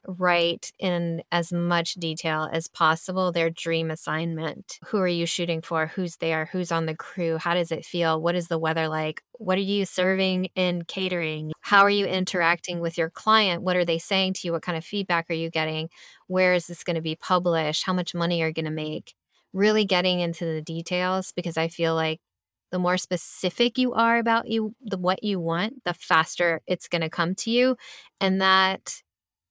write 0.07 0.71
in 0.79 1.23
as 1.31 1.51
much 1.53 1.93
detail 1.95 2.49
as 2.51 2.67
possible 2.67 3.31
their 3.31 3.49
dream 3.49 3.89
assignment. 3.89 4.79
Who 4.87 4.97
are 4.97 5.07
you 5.07 5.25
shooting 5.25 5.61
for? 5.61 5.87
Who's 5.87 6.17
there? 6.17 6.49
Who's 6.51 6.71
on 6.71 6.85
the 6.85 6.95
crew? 6.95 7.37
How 7.37 7.53
does 7.53 7.71
it 7.71 7.85
feel? 7.85 8.21
What 8.21 8.35
is 8.35 8.47
the 8.47 8.57
weather 8.57 8.87
like? 8.87 9.21
What 9.33 9.57
are 9.57 9.61
you 9.61 9.85
serving 9.85 10.49
in 10.55 10.83
catering? 10.83 11.51
How 11.61 11.81
are 11.81 11.89
you 11.89 12.05
interacting 12.05 12.79
with 12.79 12.97
your 12.97 13.09
client? 13.09 13.63
What 13.63 13.75
are 13.75 13.85
they 13.85 13.97
saying 13.97 14.33
to 14.33 14.41
you? 14.47 14.51
What 14.51 14.61
kind 14.61 14.77
of 14.77 14.85
feedback 14.85 15.29
are 15.29 15.33
you 15.33 15.49
getting? 15.49 15.89
Where 16.27 16.53
is 16.53 16.67
this 16.67 16.83
going 16.83 16.95
to 16.95 17.01
be 17.01 17.15
published? 17.15 17.85
How 17.85 17.93
much 17.93 18.13
money 18.13 18.41
are 18.41 18.47
you 18.47 18.53
going 18.53 18.65
to 18.65 18.71
make? 18.71 19.15
Really 19.53 19.85
getting 19.85 20.19
into 20.19 20.45
the 20.45 20.61
details 20.61 21.31
because 21.35 21.57
I 21.57 21.67
feel 21.67 21.95
like 21.95 22.19
the 22.71 22.79
more 22.79 22.97
specific 22.97 23.77
you 23.77 23.93
are 23.93 24.17
about 24.17 24.47
you 24.47 24.73
the 24.81 24.97
what 24.97 25.23
you 25.23 25.39
want, 25.39 25.83
the 25.85 25.93
faster 25.93 26.61
it's 26.65 26.87
going 26.87 27.03
to 27.03 27.09
come 27.09 27.35
to 27.35 27.51
you 27.51 27.77
and 28.19 28.41
that 28.41 29.03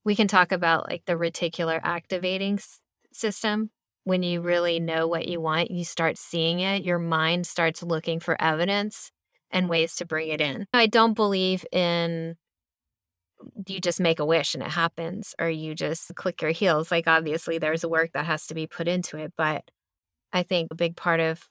we 0.04 0.16
can 0.16 0.28
talk 0.28 0.52
about 0.52 0.88
like 0.88 1.04
the 1.06 1.14
reticular 1.14 1.80
activating 1.82 2.54
s- 2.54 2.80
system. 3.12 3.70
When 4.04 4.22
you 4.22 4.40
really 4.40 4.80
know 4.80 5.06
what 5.06 5.28
you 5.28 5.40
want, 5.40 5.70
you 5.70 5.84
start 5.84 6.18
seeing 6.18 6.58
it, 6.58 6.82
your 6.82 6.98
mind 6.98 7.46
starts 7.46 7.82
looking 7.82 8.18
for 8.18 8.40
evidence 8.42 9.12
and 9.50 9.68
ways 9.68 9.94
to 9.96 10.04
bring 10.04 10.28
it 10.28 10.40
in. 10.40 10.66
I 10.72 10.86
don't 10.86 11.14
believe 11.14 11.64
in 11.70 12.36
you 13.66 13.80
just 13.80 14.00
make 14.00 14.20
a 14.20 14.24
wish 14.24 14.54
and 14.54 14.62
it 14.62 14.70
happens, 14.70 15.34
or 15.38 15.48
you 15.48 15.74
just 15.74 16.14
click 16.14 16.42
your 16.42 16.50
heels. 16.52 16.90
Like, 16.90 17.06
obviously, 17.06 17.58
there's 17.58 17.84
a 17.84 17.88
work 17.88 18.10
that 18.14 18.26
has 18.26 18.46
to 18.48 18.54
be 18.54 18.66
put 18.66 18.88
into 18.88 19.16
it. 19.18 19.32
But 19.36 19.64
I 20.32 20.42
think 20.42 20.68
a 20.70 20.76
big 20.76 20.96
part 20.96 21.20
of 21.20 21.48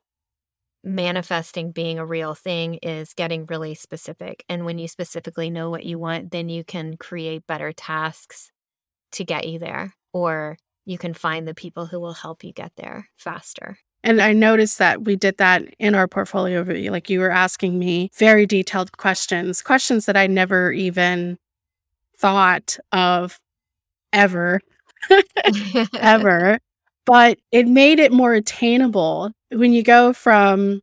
manifesting 0.84 1.72
being 1.72 2.00
a 2.00 2.06
real 2.06 2.34
thing 2.34 2.76
is 2.76 3.14
getting 3.14 3.46
really 3.46 3.76
specific. 3.76 4.44
And 4.50 4.66
when 4.66 4.78
you 4.78 4.88
specifically 4.88 5.50
know 5.50 5.70
what 5.70 5.86
you 5.86 6.00
want, 6.00 6.32
then 6.32 6.50
you 6.50 6.64
can 6.64 6.98
create 6.98 7.48
better 7.48 7.72
tasks 7.72 8.52
to 9.14 9.24
get 9.24 9.48
you 9.48 9.60
there, 9.60 9.94
or 10.14 10.58
you 10.86 10.98
can 10.98 11.14
find 11.14 11.48
the 11.48 11.54
people 11.54 11.86
who 11.88 12.00
will 12.00 12.14
help 12.14 12.44
you 12.44 12.52
get 12.52 12.72
there 12.78 13.10
faster. 13.18 13.78
And 14.04 14.20
I 14.20 14.34
noticed 14.34 14.80
that 14.80 15.04
we 15.04 15.16
did 15.16 15.38
that 15.38 15.64
in 15.78 15.94
our 15.94 16.08
portfolio 16.08 16.64
review. 16.64 16.90
Like 16.90 17.10
you 17.10 17.20
were 17.20 17.30
asking 17.30 17.78
me 17.78 18.10
very 18.18 18.48
detailed 18.48 18.98
questions, 18.98 19.62
questions 19.62 20.08
that 20.08 20.18
I 20.18 20.26
never 20.26 20.72
even 20.72 21.38
thought 22.18 22.78
of 22.92 23.40
ever, 24.12 24.60
ever. 26.00 26.60
But 27.06 27.40
it 27.52 27.68
made 27.68 28.00
it 28.00 28.12
more 28.12 28.34
attainable 28.34 29.32
when 29.51 29.74
you 29.74 29.84
go 29.84 30.13
from 30.13 30.81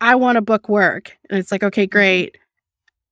I 0.00 0.14
want 0.14 0.36
to 0.36 0.42
book 0.42 0.68
work 0.68 1.16
and 1.28 1.38
it's 1.38 1.50
like, 1.50 1.62
okay, 1.62 1.84
mm-hmm. 1.84 1.96
great. 1.96 2.38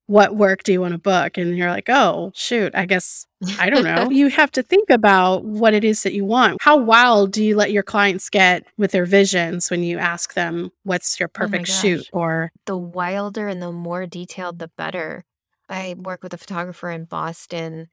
What 0.05 0.37
work 0.37 0.63
do 0.63 0.71
you 0.71 0.79
want 0.79 0.93
to 0.93 0.99
book? 0.99 1.37
And 1.37 1.57
you're 1.57 1.69
like, 1.69 1.89
oh, 1.89 2.31
shoot, 2.33 2.73
I 2.73 2.85
guess 2.85 3.25
I 3.59 3.69
don't 3.69 3.83
know. 3.83 4.09
you 4.11 4.29
have 4.29 4.51
to 4.51 4.63
think 4.63 4.89
about 4.89 5.43
what 5.43 5.73
it 5.73 5.83
is 5.83 6.03
that 6.03 6.13
you 6.13 6.23
want. 6.23 6.61
How 6.61 6.77
wild 6.77 7.33
do 7.33 7.43
you 7.43 7.57
let 7.57 7.73
your 7.73 7.83
clients 7.83 8.29
get 8.29 8.63
with 8.77 8.91
their 8.91 9.05
visions 9.05 9.69
when 9.69 9.83
you 9.83 9.97
ask 9.97 10.33
them, 10.33 10.71
what's 10.83 11.19
your 11.19 11.27
oh 11.27 11.37
perfect 11.37 11.67
oh 11.69 11.73
shoot? 11.73 12.09
Or 12.13 12.53
the 12.65 12.77
wilder 12.77 13.49
and 13.49 13.61
the 13.61 13.73
more 13.73 14.05
detailed, 14.05 14.59
the 14.59 14.71
better. 14.77 15.25
I 15.67 15.95
work 15.97 16.23
with 16.23 16.33
a 16.33 16.37
photographer 16.37 16.89
in 16.89 17.03
Boston 17.03 17.89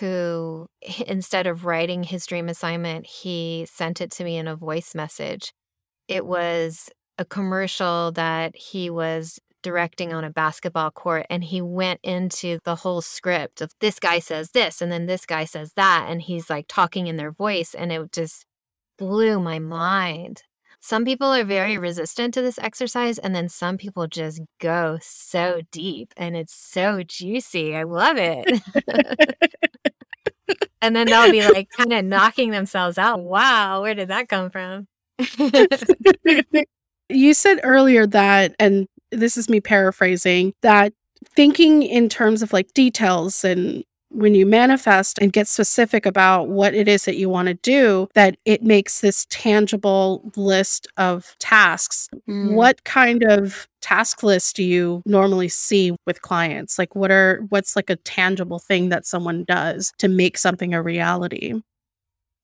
who, 0.00 0.66
instead 1.06 1.46
of 1.46 1.64
writing 1.64 2.02
his 2.02 2.26
dream 2.26 2.48
assignment, 2.48 3.06
he 3.06 3.68
sent 3.70 4.00
it 4.00 4.10
to 4.12 4.24
me 4.24 4.36
in 4.36 4.48
a 4.48 4.56
voice 4.56 4.96
message 4.96 5.52
it 6.10 6.26
was 6.26 6.90
a 7.18 7.24
commercial 7.24 8.10
that 8.12 8.56
he 8.56 8.90
was 8.90 9.38
directing 9.62 10.12
on 10.12 10.24
a 10.24 10.30
basketball 10.30 10.90
court 10.90 11.24
and 11.30 11.44
he 11.44 11.62
went 11.62 12.00
into 12.02 12.58
the 12.64 12.74
whole 12.76 13.00
script 13.00 13.60
of 13.60 13.72
this 13.80 14.00
guy 14.00 14.18
says 14.18 14.50
this 14.50 14.82
and 14.82 14.90
then 14.90 15.06
this 15.06 15.24
guy 15.24 15.44
says 15.44 15.72
that 15.76 16.06
and 16.08 16.22
he's 16.22 16.50
like 16.50 16.64
talking 16.66 17.06
in 17.06 17.16
their 17.16 17.30
voice 17.30 17.74
and 17.74 17.92
it 17.92 18.10
just 18.10 18.44
blew 18.98 19.38
my 19.38 19.58
mind. 19.58 20.42
Some 20.80 21.04
people 21.04 21.28
are 21.28 21.44
very 21.44 21.78
resistant 21.78 22.34
to 22.34 22.42
this 22.42 22.58
exercise 22.58 23.18
and 23.18 23.34
then 23.34 23.48
some 23.48 23.76
people 23.76 24.06
just 24.08 24.40
go 24.58 24.98
so 25.00 25.60
deep 25.70 26.12
and 26.16 26.34
it's 26.34 26.54
so 26.54 27.02
juicy. 27.06 27.76
I 27.76 27.84
love 27.84 28.16
it. 28.18 28.62
and 30.82 30.96
then 30.96 31.06
they'll 31.06 31.30
be 31.30 31.46
like 31.46 31.68
kind 31.76 31.92
of 31.92 32.04
knocking 32.04 32.50
themselves 32.50 32.98
out. 32.98 33.20
Wow, 33.20 33.82
where 33.82 33.94
did 33.94 34.08
that 34.08 34.28
come 34.28 34.50
from? 34.50 34.88
you 37.08 37.34
said 37.34 37.60
earlier 37.62 38.06
that, 38.06 38.54
and 38.58 38.86
this 39.10 39.36
is 39.36 39.48
me 39.48 39.60
paraphrasing, 39.60 40.52
that 40.62 40.92
thinking 41.34 41.82
in 41.82 42.08
terms 42.08 42.42
of 42.42 42.52
like 42.52 42.72
details 42.72 43.44
and 43.44 43.84
when 44.10 44.34
you 44.34 44.44
manifest 44.44 45.18
and 45.20 45.32
get 45.32 45.46
specific 45.46 46.04
about 46.04 46.48
what 46.48 46.74
it 46.74 46.88
is 46.88 47.04
that 47.04 47.16
you 47.16 47.28
want 47.28 47.46
to 47.46 47.54
do, 47.54 48.08
that 48.14 48.36
it 48.44 48.62
makes 48.62 49.00
this 49.00 49.24
tangible 49.30 50.32
list 50.36 50.88
of 50.96 51.36
tasks. 51.38 52.08
Mm. 52.28 52.54
What 52.54 52.82
kind 52.84 53.22
of 53.22 53.68
task 53.80 54.22
list 54.22 54.56
do 54.56 54.64
you 54.64 55.02
normally 55.06 55.48
see 55.48 55.94
with 56.06 56.22
clients? 56.22 56.78
Like 56.78 56.96
what 56.96 57.10
are 57.10 57.42
what's 57.50 57.76
like 57.76 57.88
a 57.88 57.96
tangible 57.96 58.58
thing 58.58 58.88
that 58.88 59.06
someone 59.06 59.44
does 59.44 59.92
to 59.98 60.08
make 60.08 60.36
something 60.36 60.74
a 60.74 60.82
reality? 60.82 61.54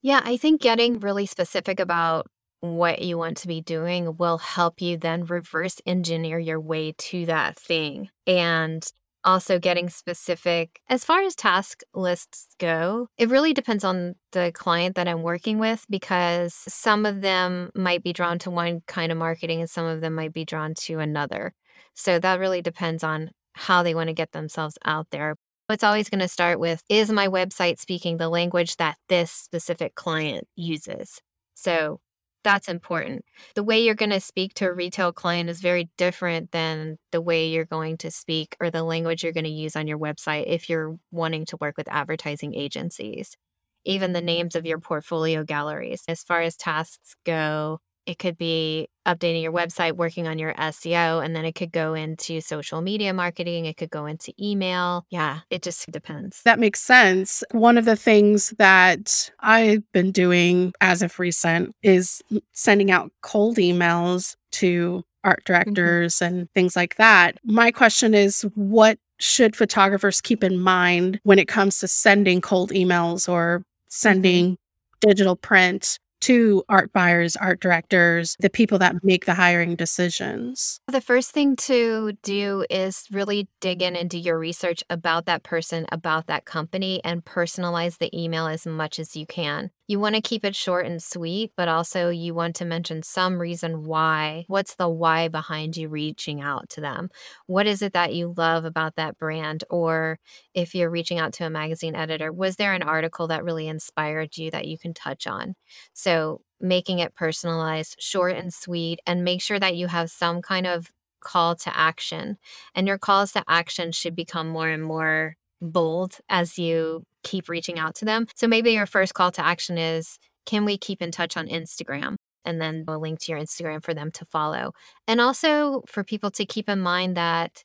Yeah, 0.02 0.20
I 0.24 0.36
think 0.36 0.60
getting 0.60 1.00
really 1.00 1.26
specific 1.26 1.80
about 1.80 2.28
what 2.74 3.02
you 3.02 3.16
want 3.16 3.36
to 3.38 3.48
be 3.48 3.60
doing 3.60 4.16
will 4.16 4.38
help 4.38 4.82
you 4.82 4.96
then 4.96 5.24
reverse 5.24 5.80
engineer 5.86 6.38
your 6.38 6.60
way 6.60 6.94
to 6.98 7.26
that 7.26 7.56
thing. 7.56 8.08
And 8.26 8.84
also 9.24 9.58
getting 9.58 9.88
specific 9.90 10.80
as 10.88 11.04
far 11.04 11.20
as 11.22 11.34
task 11.34 11.82
lists 11.92 12.46
go 12.60 13.08
it 13.18 13.28
really 13.28 13.52
depends 13.52 13.82
on 13.82 14.14
the 14.30 14.52
client 14.54 14.94
that 14.94 15.08
i'm 15.08 15.22
working 15.22 15.58
with 15.58 15.84
because 15.90 16.54
some 16.54 17.04
of 17.04 17.22
them 17.22 17.68
might 17.74 18.04
be 18.04 18.12
drawn 18.12 18.38
to 18.38 18.52
one 18.52 18.82
kind 18.86 19.10
of 19.10 19.18
marketing 19.18 19.60
and 19.60 19.68
some 19.68 19.84
of 19.84 20.00
them 20.00 20.14
might 20.14 20.32
be 20.32 20.44
drawn 20.44 20.74
to 20.74 21.00
another. 21.00 21.52
So 21.94 22.18
that 22.18 22.38
really 22.38 22.62
depends 22.62 23.02
on 23.02 23.30
how 23.54 23.82
they 23.82 23.94
want 23.94 24.08
to 24.08 24.14
get 24.14 24.32
themselves 24.32 24.78
out 24.84 25.08
there. 25.10 25.36
It's 25.68 25.82
always 25.82 26.08
going 26.08 26.20
to 26.20 26.28
start 26.28 26.60
with 26.60 26.82
is 26.88 27.10
my 27.10 27.26
website 27.26 27.80
speaking 27.80 28.18
the 28.18 28.28
language 28.28 28.76
that 28.76 28.98
this 29.08 29.32
specific 29.32 29.94
client 29.94 30.46
uses? 30.54 31.20
So 31.54 32.00
that's 32.46 32.68
important. 32.68 33.24
The 33.56 33.64
way 33.64 33.82
you're 33.82 33.96
going 33.96 34.12
to 34.12 34.20
speak 34.20 34.54
to 34.54 34.68
a 34.68 34.72
retail 34.72 35.12
client 35.12 35.50
is 35.50 35.60
very 35.60 35.90
different 35.98 36.52
than 36.52 36.96
the 37.10 37.20
way 37.20 37.48
you're 37.48 37.64
going 37.64 37.96
to 37.98 38.10
speak 38.12 38.56
or 38.60 38.70
the 38.70 38.84
language 38.84 39.24
you're 39.24 39.32
going 39.32 39.42
to 39.42 39.50
use 39.50 39.74
on 39.74 39.88
your 39.88 39.98
website 39.98 40.44
if 40.46 40.68
you're 40.68 40.96
wanting 41.10 41.44
to 41.46 41.56
work 41.60 41.76
with 41.76 41.88
advertising 41.90 42.54
agencies. 42.54 43.36
Even 43.84 44.12
the 44.12 44.20
names 44.20 44.54
of 44.54 44.64
your 44.64 44.78
portfolio 44.78 45.42
galleries. 45.42 46.04
As 46.06 46.22
far 46.22 46.40
as 46.40 46.56
tasks 46.56 47.16
go, 47.24 47.80
it 48.06 48.18
could 48.18 48.38
be 48.38 48.88
updating 49.06 49.42
your 49.42 49.52
website, 49.52 49.92
working 49.92 50.26
on 50.26 50.38
your 50.38 50.54
SEO, 50.54 51.24
and 51.24 51.34
then 51.34 51.44
it 51.44 51.54
could 51.54 51.72
go 51.72 51.94
into 51.94 52.40
social 52.40 52.80
media 52.80 53.12
marketing. 53.12 53.66
It 53.66 53.76
could 53.76 53.90
go 53.90 54.06
into 54.06 54.32
email. 54.40 55.04
Yeah, 55.10 55.40
it 55.50 55.62
just 55.62 55.90
depends. 55.90 56.42
That 56.44 56.58
makes 56.58 56.80
sense. 56.80 57.44
One 57.52 57.78
of 57.78 57.84
the 57.84 57.96
things 57.96 58.54
that 58.58 59.30
I've 59.40 59.90
been 59.92 60.12
doing 60.12 60.72
as 60.80 61.02
of 61.02 61.18
recent 61.18 61.74
is 61.82 62.22
sending 62.52 62.90
out 62.90 63.12
cold 63.22 63.58
emails 63.58 64.36
to 64.52 65.04
art 65.24 65.42
Mm-hmm. 65.44 65.52
directors 65.52 66.22
and 66.22 66.48
things 66.52 66.76
like 66.76 66.96
that. 66.96 67.38
My 67.44 67.72
question 67.72 68.14
is 68.14 68.42
what 68.54 68.98
should 69.18 69.56
photographers 69.56 70.20
keep 70.20 70.44
in 70.44 70.58
mind 70.60 71.18
when 71.24 71.38
it 71.38 71.48
comes 71.48 71.78
to 71.80 71.88
sending 71.88 72.40
cold 72.40 72.70
emails 72.70 73.28
or 73.28 73.64
sending 73.88 74.56
digital 75.00 75.34
print 75.36 75.98
to 76.26 76.64
art 76.68 76.92
buyers, 76.92 77.36
art 77.36 77.60
directors, 77.60 78.36
the 78.40 78.50
people 78.50 78.78
that 78.78 79.04
make 79.04 79.26
the 79.26 79.34
hiring 79.34 79.76
decisions? 79.76 80.80
The 80.88 81.00
first 81.00 81.30
thing 81.30 81.54
to 81.56 82.12
do 82.24 82.66
is 82.68 83.04
really 83.12 83.48
dig 83.60 83.80
in 83.80 83.94
and 83.94 84.10
do 84.10 84.18
your 84.18 84.36
research 84.36 84.82
about 84.90 85.26
that 85.26 85.44
person, 85.44 85.86
about 85.92 86.26
that 86.26 86.44
company, 86.44 87.00
and 87.04 87.24
personalize 87.24 87.98
the 87.98 88.10
email 88.12 88.48
as 88.48 88.66
much 88.66 88.98
as 88.98 89.14
you 89.14 89.24
can. 89.24 89.70
You 89.88 90.00
want 90.00 90.16
to 90.16 90.20
keep 90.20 90.44
it 90.44 90.56
short 90.56 90.84
and 90.86 91.00
sweet, 91.00 91.52
but 91.56 91.68
also 91.68 92.08
you 92.10 92.34
want 92.34 92.56
to 92.56 92.64
mention 92.64 93.04
some 93.04 93.40
reason 93.40 93.84
why. 93.84 94.44
What's 94.48 94.74
the 94.74 94.88
why 94.88 95.28
behind 95.28 95.76
you 95.76 95.88
reaching 95.88 96.40
out 96.40 96.68
to 96.70 96.80
them? 96.80 97.08
What 97.46 97.68
is 97.68 97.82
it 97.82 97.92
that 97.92 98.12
you 98.12 98.34
love 98.36 98.64
about 98.64 98.96
that 98.96 99.16
brand? 99.16 99.62
Or 99.70 100.18
if 100.54 100.74
you're 100.74 100.90
reaching 100.90 101.18
out 101.20 101.32
to 101.34 101.46
a 101.46 101.50
magazine 101.50 101.94
editor, 101.94 102.32
was 102.32 102.56
there 102.56 102.72
an 102.72 102.82
article 102.82 103.28
that 103.28 103.44
really 103.44 103.68
inspired 103.68 104.36
you 104.36 104.50
that 104.50 104.66
you 104.66 104.76
can 104.76 104.92
touch 104.92 105.26
on? 105.26 105.54
So, 105.92 106.40
making 106.60 106.98
it 106.98 107.14
personalized, 107.14 107.96
short 108.00 108.34
and 108.34 108.52
sweet, 108.52 109.00
and 109.06 109.22
make 109.22 109.42
sure 109.42 109.60
that 109.60 109.76
you 109.76 109.86
have 109.88 110.10
some 110.10 110.42
kind 110.42 110.66
of 110.66 110.90
call 111.20 111.54
to 111.56 111.76
action. 111.76 112.38
And 112.74 112.88
your 112.88 112.98
calls 112.98 113.32
to 113.32 113.44
action 113.46 113.92
should 113.92 114.16
become 114.16 114.48
more 114.48 114.68
and 114.68 114.82
more 114.82 115.36
bold 115.60 116.18
as 116.28 116.58
you 116.58 117.04
keep 117.24 117.48
reaching 117.48 117.78
out 117.78 117.94
to 117.96 118.04
them. 118.04 118.26
So, 118.36 118.46
maybe 118.46 118.72
your 118.72 118.86
first 118.86 119.14
call 119.14 119.30
to 119.32 119.44
action 119.44 119.78
is 119.78 120.18
Can 120.44 120.64
we 120.64 120.78
keep 120.78 121.02
in 121.02 121.10
touch 121.10 121.36
on 121.36 121.48
Instagram? 121.48 122.16
And 122.44 122.60
then 122.60 122.84
a 122.86 122.96
link 122.96 123.20
to 123.20 123.32
your 123.32 123.40
Instagram 123.40 123.82
for 123.82 123.92
them 123.92 124.12
to 124.12 124.24
follow. 124.26 124.72
And 125.08 125.20
also 125.20 125.82
for 125.88 126.04
people 126.04 126.30
to 126.32 126.46
keep 126.46 126.68
in 126.68 126.80
mind 126.80 127.16
that 127.16 127.64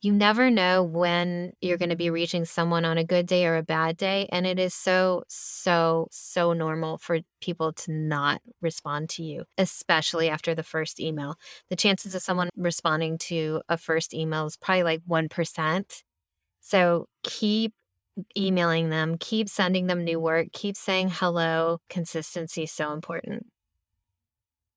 you 0.00 0.12
never 0.12 0.48
know 0.48 0.84
when 0.84 1.52
you're 1.60 1.78
going 1.78 1.88
to 1.88 1.96
be 1.96 2.10
reaching 2.10 2.44
someone 2.44 2.84
on 2.84 2.98
a 2.98 3.04
good 3.04 3.26
day 3.26 3.46
or 3.46 3.56
a 3.56 3.64
bad 3.64 3.96
day. 3.96 4.28
And 4.30 4.46
it 4.46 4.58
is 4.58 4.72
so, 4.72 5.24
so, 5.28 6.06
so 6.12 6.52
normal 6.52 6.98
for 6.98 7.18
people 7.40 7.72
to 7.72 7.92
not 7.92 8.40
respond 8.62 9.08
to 9.10 9.24
you, 9.24 9.44
especially 9.56 10.28
after 10.28 10.54
the 10.54 10.62
first 10.62 11.00
email. 11.00 11.34
The 11.68 11.76
chances 11.76 12.14
of 12.14 12.22
someone 12.22 12.48
responding 12.56 13.18
to 13.18 13.60
a 13.68 13.76
first 13.76 14.14
email 14.14 14.46
is 14.46 14.56
probably 14.56 14.84
like 14.84 15.02
1%. 15.08 16.02
So 16.68 17.06
keep 17.22 17.72
emailing 18.36 18.90
them, 18.90 19.16
keep 19.18 19.48
sending 19.48 19.86
them 19.86 20.04
new 20.04 20.20
work, 20.20 20.48
keep 20.52 20.76
saying 20.76 21.10
hello. 21.12 21.78
Consistency 21.88 22.64
is 22.64 22.72
so 22.72 22.92
important. 22.92 23.46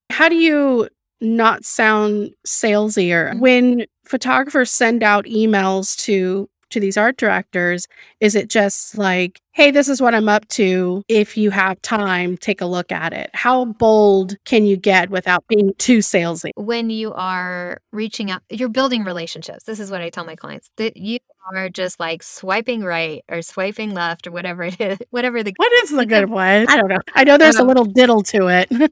How 0.09 0.29
do 0.29 0.35
you 0.35 0.87
not 1.19 1.65
sound 1.65 2.33
salesy 2.47 3.11
or 3.11 3.33
Mhm. 3.33 3.39
when 3.39 3.85
photographers 4.05 4.71
send 4.71 5.03
out 5.03 5.25
emails 5.25 5.97
to 6.05 6.49
to 6.71 6.79
these 6.79 6.97
art 6.97 7.17
directors 7.17 7.87
is 8.19 8.35
it 8.35 8.49
just 8.49 8.97
like 8.97 9.39
hey 9.53 9.71
this 9.71 9.87
is 9.89 10.01
what 10.01 10.15
i'm 10.15 10.29
up 10.29 10.47
to 10.47 11.03
if 11.07 11.37
you 11.37 11.51
have 11.51 11.81
time 11.81 12.37
take 12.37 12.61
a 12.61 12.65
look 12.65 12.91
at 12.91 13.13
it. 13.13 13.29
How 13.33 13.65
bold 13.65 14.35
can 14.45 14.65
you 14.65 14.77
get 14.77 15.09
without 15.09 15.45
being 15.47 15.73
too 15.77 15.99
salesy? 15.99 16.51
When 16.55 16.89
you 16.89 17.13
are 17.13 17.79
reaching 17.91 18.31
out, 18.31 18.41
you're 18.49 18.69
building 18.69 19.03
relationships. 19.03 19.63
This 19.65 19.79
is 19.79 19.91
what 19.91 20.01
I 20.01 20.09
tell 20.09 20.25
my 20.25 20.35
clients 20.35 20.69
that 20.77 20.97
you 20.97 21.19
are 21.53 21.69
just 21.69 21.99
like 21.99 22.23
swiping 22.23 22.83
right 22.83 23.23
or 23.29 23.41
swiping 23.41 23.93
left 23.93 24.27
or 24.27 24.31
whatever 24.31 24.63
it 24.63 24.79
is, 24.79 24.97
whatever 25.09 25.43
the. 25.43 25.53
what 25.57 25.71
is 25.83 25.89
the 25.91 26.05
good 26.05 26.29
one? 26.29 26.65
I 26.69 26.77
don't 26.77 26.89
know. 26.89 26.99
I 27.13 27.23
know 27.23 27.37
there's 27.37 27.57
a 27.57 27.61
Um, 27.61 27.67
little 27.67 27.85
diddle 27.85 28.23
to 28.23 28.47
it. 28.47 28.69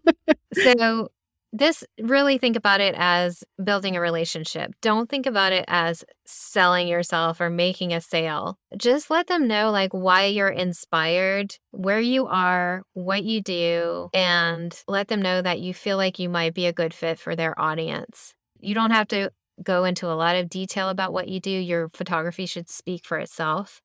So, 0.53 1.09
this 1.51 1.83
really 1.99 2.37
think 2.37 2.55
about 2.55 2.81
it 2.81 2.95
as 2.97 3.43
building 3.63 3.95
a 3.95 4.01
relationship. 4.01 4.73
Don't 4.81 5.09
think 5.09 5.25
about 5.25 5.51
it 5.51 5.65
as 5.67 6.03
selling 6.25 6.87
yourself 6.87 7.41
or 7.41 7.49
making 7.49 7.93
a 7.93 8.01
sale. 8.01 8.57
Just 8.77 9.09
let 9.09 9.27
them 9.27 9.47
know 9.47 9.71
like 9.71 9.91
why 9.91 10.25
you're 10.25 10.47
inspired, 10.47 11.55
where 11.71 11.99
you 11.99 12.27
are, 12.27 12.83
what 12.93 13.23
you 13.23 13.41
do, 13.41 14.09
and 14.13 14.79
let 14.87 15.07
them 15.07 15.21
know 15.21 15.41
that 15.41 15.59
you 15.59 15.73
feel 15.73 15.97
like 15.97 16.19
you 16.19 16.29
might 16.29 16.53
be 16.53 16.65
a 16.65 16.73
good 16.73 16.93
fit 16.93 17.19
for 17.19 17.35
their 17.35 17.59
audience. 17.59 18.33
You 18.59 18.75
don't 18.75 18.91
have 18.91 19.07
to 19.09 19.31
go 19.63 19.83
into 19.83 20.07
a 20.07 20.15
lot 20.15 20.35
of 20.35 20.49
detail 20.49 20.89
about 20.89 21.13
what 21.13 21.27
you 21.27 21.39
do. 21.39 21.51
Your 21.51 21.89
photography 21.89 22.45
should 22.45 22.69
speak 22.69 23.05
for 23.05 23.17
itself. 23.17 23.81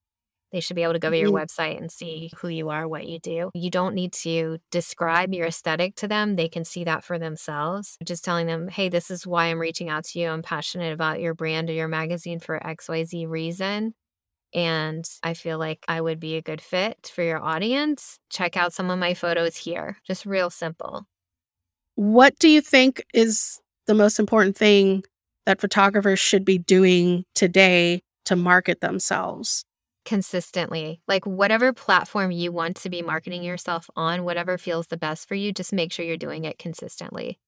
They 0.55 0.61
should 0.61 0.77
be 0.77 0.85
able 0.85 0.93
to 0.93 1.01
go 1.01 1.11
to 1.11 1.19
your 1.19 1.33
Mhm. 1.33 1.45
website 1.45 1.79
and 1.79 1.91
see 1.91 2.31
who 2.37 2.47
you 2.47 2.69
are, 2.71 2.87
what 2.87 3.09
you 3.09 3.19
do. 3.19 3.51
You 3.55 3.71
don't 3.71 3.93
need 3.93 4.13
to 4.23 4.59
describe 4.71 5.35
your 5.35 5.49
aesthetic 5.49 5.97
to 5.97 6.07
them. 6.07 6.37
They 6.37 6.49
can 6.49 6.65
see 6.65 6.85
that 6.85 7.03
for 7.03 7.19
themselves. 7.19 7.99
Just 8.05 8.25
telling 8.25 8.47
them, 8.47 8.69
hey, 8.69 8.89
this 8.89 9.11
is 9.11 9.27
why 9.27 9.47
I'm 9.47 9.59
reaching 9.59 9.89
out 9.89 10.05
to 10.05 10.21
you. 10.21 10.29
I'm 10.29 10.43
passionate 10.43 10.93
about 10.93 11.21
your 11.21 11.35
brand 11.35 11.71
or 11.71 11.73
your 11.73 11.89
magazine 11.89 12.39
for 12.39 12.65
XYZ 12.65 13.27
reason. 13.27 13.95
And 14.55 15.05
I 15.25 15.35
feel 15.35 15.59
like 15.59 15.85
I 15.89 16.01
would 16.01 16.21
be 16.21 16.37
a 16.37 16.43
good 16.43 16.61
fit 16.61 17.11
for 17.13 17.25
your 17.25 17.43
audience. 17.43 18.21
Check 18.31 18.57
out 18.57 18.73
some 18.73 18.91
of 18.91 18.99
my 19.01 19.15
photos 19.15 19.57
here. 19.57 19.99
Just 20.07 20.25
real 20.25 20.51
simple. 20.51 21.07
what 21.97 22.39
do 22.39 22.49
you 22.49 22.61
think 22.61 23.05
is 23.13 23.61
the 23.87 23.95
most 23.95 24.19
important 24.21 24.57
thing 24.57 25.03
that 25.47 25.61
photographers 25.61 26.19
should 26.21 26.45
be 26.45 26.59
doing 26.59 27.25
today 27.35 28.03
to 28.25 28.35
market 28.37 28.81
themselves 28.81 29.65
consistently. 30.05 31.01
Like 31.09 31.27
whatever 31.27 31.73
platform 31.73 32.31
you 32.31 32.53
want 32.53 32.77
to 32.79 32.91
be 32.91 33.03
marketing 33.03 33.43
yourself 33.43 33.89
on, 33.97 34.25
whatever 34.25 34.59
feels 34.59 34.87
the 34.89 34.97
best 34.97 35.29
for 35.29 35.35
you, 35.35 35.53
just 35.53 35.73
make 35.73 35.93
sure 35.93 36.05
you're 36.05 36.17
doing 36.17 36.45
it 36.45 36.59
consistently. 36.59 37.39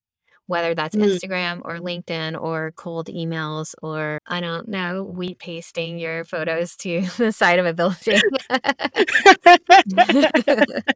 Whether 0.47 0.75
that's 0.75 0.97
Mm. 0.97 1.05
Instagram 1.05 1.61
or 1.65 1.79
LinkedIn 1.79 2.41
or 2.41 2.73
cold 2.77 3.09
emails 3.09 3.75
or 3.83 4.19
I 4.27 4.41
don't 4.41 4.69
know, 4.69 5.05
wheat 5.05 5.39
pasting 5.39 5.99
your 5.99 6.25
photos 6.25 6.77
to 6.79 7.01
the 7.19 7.33
side 7.33 7.59
of 7.59 7.67
a 7.67 7.75
building. 7.75 8.21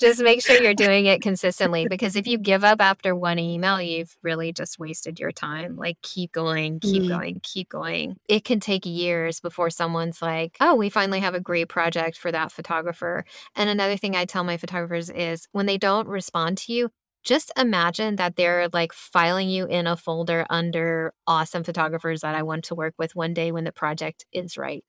just 0.00 0.22
make 0.22 0.42
sure 0.42 0.60
you're 0.60 0.74
doing 0.74 1.06
it 1.06 1.22
consistently 1.22 1.86
because 1.86 2.16
if 2.16 2.26
you 2.26 2.38
give 2.38 2.64
up 2.64 2.80
after 2.80 3.14
one 3.14 3.38
email, 3.38 3.80
you've 3.80 4.16
really 4.22 4.52
just 4.52 4.78
wasted 4.78 5.18
your 5.20 5.32
time. 5.32 5.76
Like, 5.76 5.98
keep 6.02 6.32
going, 6.32 6.80
keep 6.80 7.04
Mm. 7.04 7.08
going, 7.08 7.40
keep 7.42 7.68
going. 7.68 8.16
It 8.28 8.44
can 8.44 8.60
take 8.60 8.86
years 8.86 9.40
before 9.40 9.70
someone's 9.70 10.22
like, 10.22 10.56
oh, 10.60 10.74
we 10.74 10.88
finally 10.90 11.20
have 11.20 11.34
a 11.34 11.40
great 11.40 11.68
project 11.68 12.16
for 12.16 12.32
that 12.32 12.52
photographer. 12.52 13.24
And 13.54 13.68
another 13.68 13.96
thing 13.96 14.16
I 14.16 14.24
tell 14.24 14.44
my 14.44 14.56
photographers 14.56 15.10
is 15.10 15.46
when 15.52 15.66
they 15.66 15.78
don't 15.78 16.08
respond 16.08 16.58
to 16.58 16.72
you, 16.72 16.90
just 17.24 17.50
imagine 17.58 18.16
that 18.16 18.36
they're 18.36 18.68
like 18.72 18.92
filing 18.92 19.48
you 19.48 19.66
in 19.66 19.86
a 19.86 19.96
folder 19.96 20.46
under 20.50 21.12
awesome 21.26 21.64
photographers 21.64 22.20
that 22.20 22.34
I 22.34 22.42
want 22.42 22.64
to 22.66 22.74
work 22.74 22.94
with 22.98 23.16
one 23.16 23.34
day 23.34 23.50
when 23.52 23.64
the 23.64 23.72
project 23.72 24.26
is 24.32 24.56
right. 24.56 24.84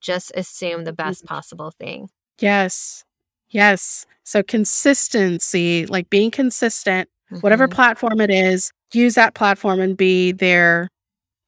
Just 0.00 0.32
assume 0.34 0.84
the 0.84 0.92
best 0.92 1.24
possible 1.24 1.72
thing. 1.78 2.08
Yes. 2.40 3.04
Yes. 3.50 4.06
So 4.24 4.42
consistency, 4.42 5.86
like 5.86 6.10
being 6.10 6.30
consistent, 6.30 7.08
whatever 7.40 7.66
Mhm. 7.68 7.72
platform 7.72 8.20
it 8.20 8.30
is, 8.30 8.70
use 8.92 9.14
that 9.14 9.34
platform 9.34 9.80
and 9.80 9.96
be 9.96 10.32
there 10.32 10.88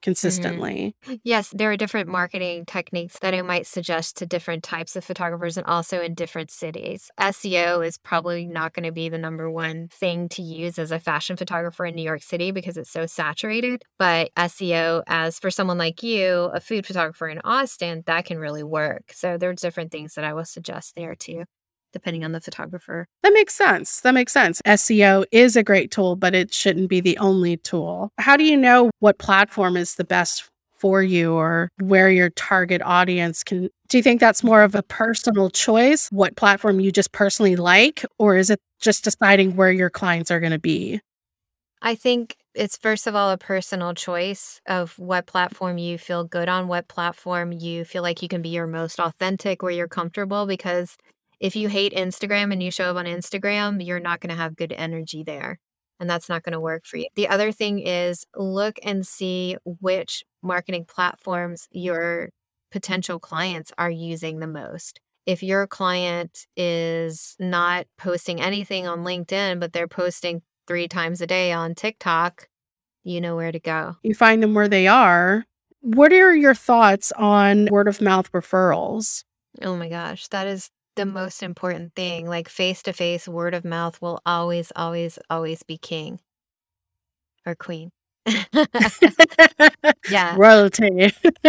Mm-hmm. 0.01 0.11
consistently. 0.11 0.97
Yes, 1.25 1.53
there 1.55 1.71
are 1.71 1.77
different 1.77 2.09
marketing 2.09 2.65
techniques 2.67 3.19
that 3.21 3.35
I 3.35 3.43
might 3.43 3.67
suggest 3.67 4.17
to 4.19 4.27
different 4.27 4.63
types 4.63 4.97
of 4.97 5.05
photographers 5.05 5.57
and 5.57 5.67
also 5.67 6.01
in 6.01 6.15
different 6.15 6.51
cities. 6.51 7.11
SEO 7.19 7.87
is 7.87 7.99
probably 7.99 8.47
not 8.47 8.73
going 8.73 8.85
to 8.85 8.93
be 8.93 9.09
the 9.09 9.19
number 9.19 9.51
one 9.51 9.89
thing 9.89 10.29
to 10.31 10.43
use 10.43 10.79
as 10.79 10.91
a 10.91 10.99
fashion 10.99 11.37
photographer 11.37 11.85
in 11.85 11.95
New 11.95 12.03
York 12.03 12.23
City 12.23 12.51
because 12.51 12.77
it's 12.77 12.91
so 12.91 13.07
saturated. 13.07 13.83
But 13.99 14.31
SEO, 14.37 15.03
as 15.07 15.39
for 15.39 15.51
someone 15.51 15.79
like 15.79 16.03
you, 16.03 16.51
a 16.55 16.61
food 16.61 16.87
photographer 16.87 17.29
in 17.29 17.41
Austin, 17.45 18.03
that 18.07 18.25
can 18.25 18.39
really 18.39 18.63
work. 18.63 19.13
So 19.13 19.37
there's 19.37 19.61
different 19.61 19.93
things 19.93 20.15
that 20.15 20.25
I 20.25 20.33
will 20.33 20.45
suggest 20.45 20.95
there 20.97 21.15
too, 21.15 21.45
depending 21.93 22.25
on 22.25 22.33
the 22.33 22.41
photographer. 22.41 23.07
That 23.23 23.33
makes 23.33 23.55
sense. 23.55 24.01
That 24.01 24.15
makes 24.15 24.33
sense. 24.33 24.61
SEO 24.67 25.25
is 25.33 25.57
a 25.57 25.63
great 25.63 25.91
tool, 25.91 26.17
but 26.17 26.35
it 26.35 26.53
shouldn't 26.53 26.89
be 26.89 27.01
the 27.01 27.19
only 27.19 27.57
tool. 27.57 28.11
How 28.19 28.37
do 28.37 28.45
you 28.45 28.57
know 28.57 28.91
what 29.01 29.19
platform 29.19 29.77
is 29.77 29.95
the 29.95 30.05
best 30.05 30.49
for 30.79 31.03
you 31.03 31.35
or 31.35 31.69
where 31.81 32.11
your 32.11 32.31
target 32.31 32.81
audience 32.83 33.45
can? 33.45 33.69
Do 33.89 33.99
you 33.99 34.03
think 34.03 34.21
that's 34.21 34.43
more 34.43 34.63
of 34.63 34.75
a 34.75 34.83
personal 34.83 35.51
choice, 35.51 36.09
what 36.11 36.37
platform 36.37 36.81
you 36.81 36.91
just 36.91 37.13
personally 37.13 37.57
like, 37.57 38.05
or 38.19 38.37
is 38.37 38.51
it 38.51 38.61
just 38.81 39.05
deciding 39.05 39.57
where 39.57 39.73
your 39.73 39.91
clients 39.91 40.31
are 40.31 40.41
going 40.41 40.53
to 40.53 40.59
be? 40.59 41.01
I 41.83 41.95
think 41.95 42.37
it's 42.55 42.77
first 42.77 43.07
of 43.07 43.15
all 43.15 43.31
a 43.31 43.39
personal 43.39 43.95
choice 43.95 44.61
of 44.67 44.99
what 44.99 45.27
platform 45.27 45.79
you 45.79 45.99
feel 45.99 46.25
good 46.25 46.49
on, 46.49 46.69
what 46.69 46.89
platform 46.89 47.53
you 47.53 47.85
feel 47.85 48.03
like 48.03 48.23
you 48.23 48.29
can 48.29 48.43
be 48.43 48.51
your 48.51 48.67
most 48.67 49.01
authentic, 49.01 49.63
where 49.63 49.73
you're 49.73 49.89
comfortable. 49.89 50.47
Because 50.47 50.97
if 51.41 51.57
you 51.57 51.69
hate 51.69 51.95
Instagram 51.95 52.53
and 52.53 52.63
you 52.63 52.71
show 52.71 52.91
up 52.91 52.97
on 52.97 53.07
Instagram, 53.07 53.85
you're 53.85 53.99
not 53.99 54.21
going 54.21 54.31
to 54.31 54.41
have 54.41 54.57
good 54.57 54.73
energy 54.73 55.23
there. 55.25 55.59
and 55.99 56.09
that's 56.09 56.29
not 56.31 56.43
going 56.43 56.55
to 56.55 56.61
work 56.61 56.87
for 56.87 56.97
you. 56.97 57.07
The 57.15 57.29
other 57.29 57.53
thing 57.53 57.79
is 57.79 58.25
look 58.35 58.79
and 58.83 59.07
see 59.07 59.57
which 59.65 60.25
marketing 60.43 60.87
platforms 60.87 61.69
your 61.71 62.31
potential 62.73 63.19
clients 63.19 63.71
are 63.77 63.91
using 63.91 64.41
the 64.41 64.47
most. 64.47 64.99
If 65.27 65.43
your 65.43 65.67
client 65.67 66.47
is 66.57 67.37
not 67.39 67.87
posting 67.99 68.41
anything 68.41 68.87
on 68.89 69.01
LinkedIn, 69.01 69.61
but 69.61 69.75
they're 69.75 69.87
posting 69.89 70.41
three 70.67 70.89
times 70.89 71.21
a 71.21 71.27
day 71.27 71.53
on 71.53 71.75
TikTok, 71.75 72.49
you 73.05 73.21
know 73.21 73.37
where 73.37 73.53
to 73.53 73.61
go. 73.61 73.97
You 74.03 74.15
find 74.15 74.43
them 74.43 74.55
where 74.55 74.69
they 74.69 74.87
are. 74.87 75.45
What 75.81 76.13
are 76.13 76.35
your 76.35 76.55
thoughts 76.55 77.13
on 77.13 77.67
word 77.67 77.89
of 77.89 78.01
mouth 78.01 78.33
referrals? 78.33 79.25
Oh 79.61 79.77
my 79.77 79.89
gosh, 79.89 80.29
that 80.29 80.47
is 80.47 80.71
the 80.97 81.07
most 81.07 81.43
important 81.43 81.95
thing. 81.95 82.27
Like 82.27 82.49
face 82.49 82.83
to 82.83 82.93
face, 82.93 83.29
word 83.29 83.55
of 83.55 83.65
mouth 83.65 84.01
will 84.01 84.21
always, 84.27 84.73
always, 84.77 85.19
always 85.29 85.63
be 85.63 85.79
king 85.79 86.21
or 87.47 87.55
queen. 87.55 87.91
yeah. 90.11 90.35
Royalty. 90.37 91.13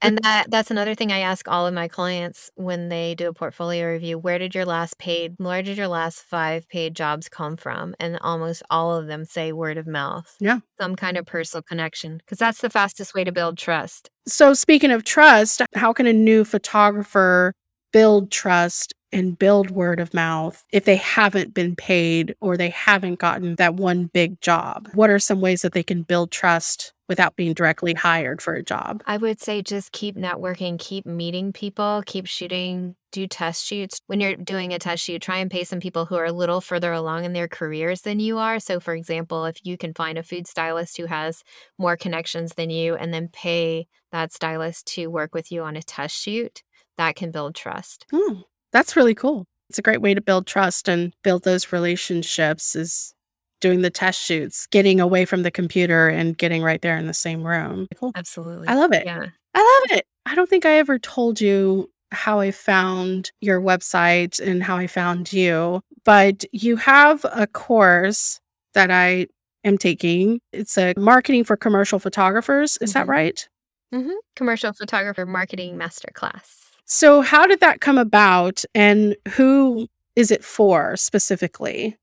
and 0.00 0.18
that 0.22 0.46
that's 0.48 0.70
another 0.70 0.94
thing 0.94 1.10
I 1.10 1.20
ask 1.20 1.48
all 1.48 1.66
of 1.66 1.74
my 1.74 1.88
clients 1.88 2.50
when 2.56 2.88
they 2.88 3.14
do 3.14 3.28
a 3.28 3.32
portfolio 3.32 3.92
review. 3.92 4.18
Where 4.18 4.38
did 4.38 4.54
your 4.54 4.66
last 4.66 4.98
paid 4.98 5.34
where 5.38 5.62
did 5.62 5.78
your 5.78 5.88
last 5.88 6.22
five 6.22 6.68
paid 6.68 6.94
jobs 6.94 7.28
come 7.28 7.56
from? 7.56 7.94
And 7.98 8.18
almost 8.20 8.62
all 8.70 8.94
of 8.94 9.06
them 9.06 9.24
say 9.24 9.52
word 9.52 9.78
of 9.78 9.86
mouth. 9.86 10.36
Yeah. 10.40 10.58
Some 10.80 10.94
kind 10.96 11.16
of 11.16 11.26
personal 11.26 11.62
connection. 11.62 12.18
Because 12.18 12.38
that's 12.38 12.60
the 12.60 12.70
fastest 12.70 13.14
way 13.14 13.24
to 13.24 13.32
build 13.32 13.56
trust. 13.56 14.10
So 14.26 14.54
speaking 14.54 14.90
of 14.90 15.04
trust, 15.04 15.62
how 15.74 15.92
can 15.92 16.06
a 16.06 16.12
new 16.12 16.44
photographer 16.44 17.54
build 17.94 18.32
trust 18.32 18.92
and 19.12 19.38
build 19.38 19.70
word 19.70 20.00
of 20.00 20.12
mouth 20.12 20.64
if 20.72 20.84
they 20.84 20.96
haven't 20.96 21.54
been 21.54 21.76
paid 21.76 22.34
or 22.40 22.56
they 22.56 22.70
haven't 22.70 23.20
gotten 23.20 23.54
that 23.54 23.74
one 23.74 24.06
big 24.06 24.40
job? 24.40 24.88
What 24.94 25.10
are 25.10 25.20
some 25.20 25.40
ways 25.40 25.62
that 25.62 25.74
they 25.74 25.84
can 25.84 26.02
build 26.02 26.32
trust 26.32 26.92
without 27.08 27.36
being 27.36 27.54
directly 27.54 27.94
hired 27.94 28.42
for 28.42 28.54
a 28.54 28.64
job? 28.64 29.04
I 29.06 29.16
would 29.16 29.40
say 29.40 29.62
just 29.62 29.92
keep 29.92 30.16
networking, 30.16 30.76
keep 30.76 31.06
meeting 31.06 31.52
people, 31.52 32.02
keep 32.04 32.26
shooting, 32.26 32.96
do 33.12 33.28
test 33.28 33.64
shoots. 33.64 34.00
When 34.08 34.18
you're 34.18 34.34
doing 34.34 34.72
a 34.72 34.80
test 34.80 35.04
shoot, 35.04 35.22
try 35.22 35.36
and 35.36 35.48
pay 35.48 35.62
some 35.62 35.78
people 35.78 36.06
who 36.06 36.16
are 36.16 36.24
a 36.24 36.32
little 36.32 36.60
further 36.60 36.92
along 36.92 37.26
in 37.26 37.32
their 37.32 37.46
careers 37.46 38.00
than 38.00 38.18
you 38.18 38.38
are. 38.38 38.58
So, 38.58 38.80
for 38.80 38.96
example, 38.96 39.44
if 39.44 39.64
you 39.64 39.78
can 39.78 39.94
find 39.94 40.18
a 40.18 40.24
food 40.24 40.48
stylist 40.48 40.96
who 40.96 41.06
has 41.06 41.44
more 41.78 41.96
connections 41.96 42.54
than 42.56 42.70
you 42.70 42.96
and 42.96 43.14
then 43.14 43.28
pay 43.28 43.86
that 44.10 44.32
stylist 44.32 44.86
to 44.94 45.06
work 45.06 45.32
with 45.32 45.52
you 45.52 45.62
on 45.62 45.76
a 45.76 45.82
test 45.82 46.16
shoot, 46.16 46.64
that 46.98 47.16
can 47.16 47.30
build 47.30 47.54
trust. 47.54 48.06
Hmm, 48.12 48.40
that's 48.72 48.96
really 48.96 49.14
cool. 49.14 49.46
It's 49.70 49.78
a 49.78 49.82
great 49.82 50.00
way 50.02 50.14
to 50.14 50.20
build 50.20 50.46
trust 50.46 50.88
and 50.88 51.12
build 51.22 51.44
those 51.44 51.72
relationships 51.72 52.76
is 52.76 53.14
doing 53.60 53.80
the 53.82 53.90
test 53.90 54.20
shoots, 54.20 54.66
getting 54.66 55.00
away 55.00 55.24
from 55.24 55.42
the 55.42 55.50
computer 55.50 56.08
and 56.08 56.36
getting 56.36 56.62
right 56.62 56.82
there 56.82 56.98
in 56.98 57.06
the 57.06 57.14
same 57.14 57.42
room. 57.46 57.86
Cool. 57.98 58.12
Absolutely. 58.14 58.68
I 58.68 58.74
love 58.74 58.92
it. 58.92 59.04
Yeah. 59.06 59.24
I 59.54 59.80
love 59.88 59.98
it. 59.98 60.06
I 60.26 60.34
don't 60.34 60.50
think 60.50 60.66
I 60.66 60.78
ever 60.78 60.98
told 60.98 61.40
you 61.40 61.90
how 62.12 62.40
I 62.40 62.50
found 62.50 63.32
your 63.40 63.60
website 63.60 64.38
and 64.38 64.62
how 64.62 64.76
I 64.76 64.86
found 64.86 65.32
you, 65.32 65.80
but 66.04 66.44
you 66.52 66.76
have 66.76 67.24
a 67.32 67.46
course 67.46 68.38
that 68.74 68.90
I 68.90 69.26
am 69.64 69.78
taking. 69.78 70.40
It's 70.52 70.76
a 70.76 70.92
marketing 70.96 71.44
for 71.44 71.56
commercial 71.56 71.98
photographers. 71.98 72.76
Is 72.80 72.92
that 72.92 73.06
Mhm. 73.06 73.10
right? 73.10 73.48
hmm 73.92 74.10
Commercial 74.36 74.72
photographer 74.72 75.24
marketing 75.24 75.76
masterclass. 75.78 76.73
So, 76.86 77.22
how 77.22 77.46
did 77.46 77.60
that 77.60 77.80
come 77.80 77.98
about 77.98 78.64
and 78.74 79.16
who 79.36 79.88
is 80.16 80.30
it 80.30 80.44
for 80.44 80.96
specifically? 80.96 81.96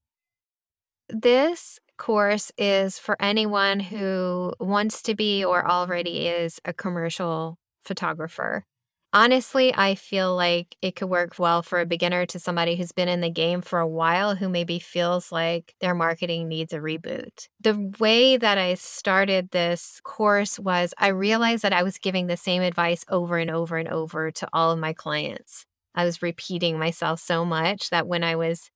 This 1.10 1.80
course 1.98 2.52
is 2.58 2.98
for 2.98 3.16
anyone 3.22 3.80
who 3.80 4.54
wants 4.60 5.04
to 5.04 5.14
be 5.14 5.44
or 5.46 5.70
already 5.70 6.28
is 6.28 6.60
a 6.66 6.74
commercial 6.74 7.60
photographer. 7.84 8.66
Honestly, 9.14 9.74
I 9.76 9.96
feel 9.96 10.34
like 10.34 10.78
it 10.82 10.96
could 10.96 11.10
work 11.10 11.38
well 11.38 11.62
for 11.62 11.82
a 11.82 11.86
beginner 11.86 12.26
to 12.28 12.40
somebody 12.40 12.78
who's 12.78 12.94
been 12.94 13.10
in 13.10 13.20
the 13.20 13.30
game 13.30 13.62
for 13.62 13.80
a 13.80 13.88
while 13.88 14.36
who 14.36 14.48
maybe 14.48 14.80
feels 14.80 15.34
like 15.34 15.76
their 15.82 15.94
marketing 15.94 16.48
needs 16.48 16.72
a 16.72 16.78
reboot. 16.78 17.50
The 17.60 17.94
way 18.00 18.38
that 18.38 18.58
I 18.58 18.76
started 18.76 19.52
this 19.52 20.00
course 20.06 20.58
was 20.58 20.94
I 20.98 21.10
realized 21.10 21.64
that 21.64 21.74
I 21.74 21.84
was 21.84 21.98
giving 21.98 22.28
the 22.28 22.38
same 22.38 22.62
advice 22.62 23.04
over 23.10 23.38
and 23.38 23.52
over 23.52 23.78
and 23.78 23.90
over 23.90 24.32
to 24.32 24.48
all 24.54 24.72
of 24.72 24.80
my 24.80 24.94
clients. 24.94 25.66
I 25.94 26.06
was 26.06 26.22
repeating 26.22 26.80
myself 26.80 27.20
so 27.20 27.44
much 27.44 27.90
that 27.90 28.08
when 28.08 28.24
I 28.24 28.38
was 28.38 28.70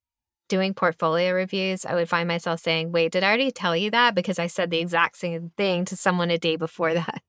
doing 0.50 0.74
portfolio 0.74 1.32
reviews, 1.34 1.86
I 1.86 1.96
would 1.96 2.10
find 2.10 2.28
myself 2.28 2.60
saying, 2.60 2.92
Wait, 2.92 3.14
did 3.14 3.24
I 3.24 3.28
already 3.28 3.52
tell 3.52 3.76
you 3.76 3.90
that? 3.92 4.16
Because 4.16 4.38
I 4.38 4.48
said 4.48 4.70
the 4.70 4.80
exact 4.80 5.18
same 5.18 5.52
thing 5.56 5.86
to 5.86 5.96
someone 5.96 6.30
a 6.30 6.38
day 6.38 6.58
before 6.58 6.94
that. 6.96 7.24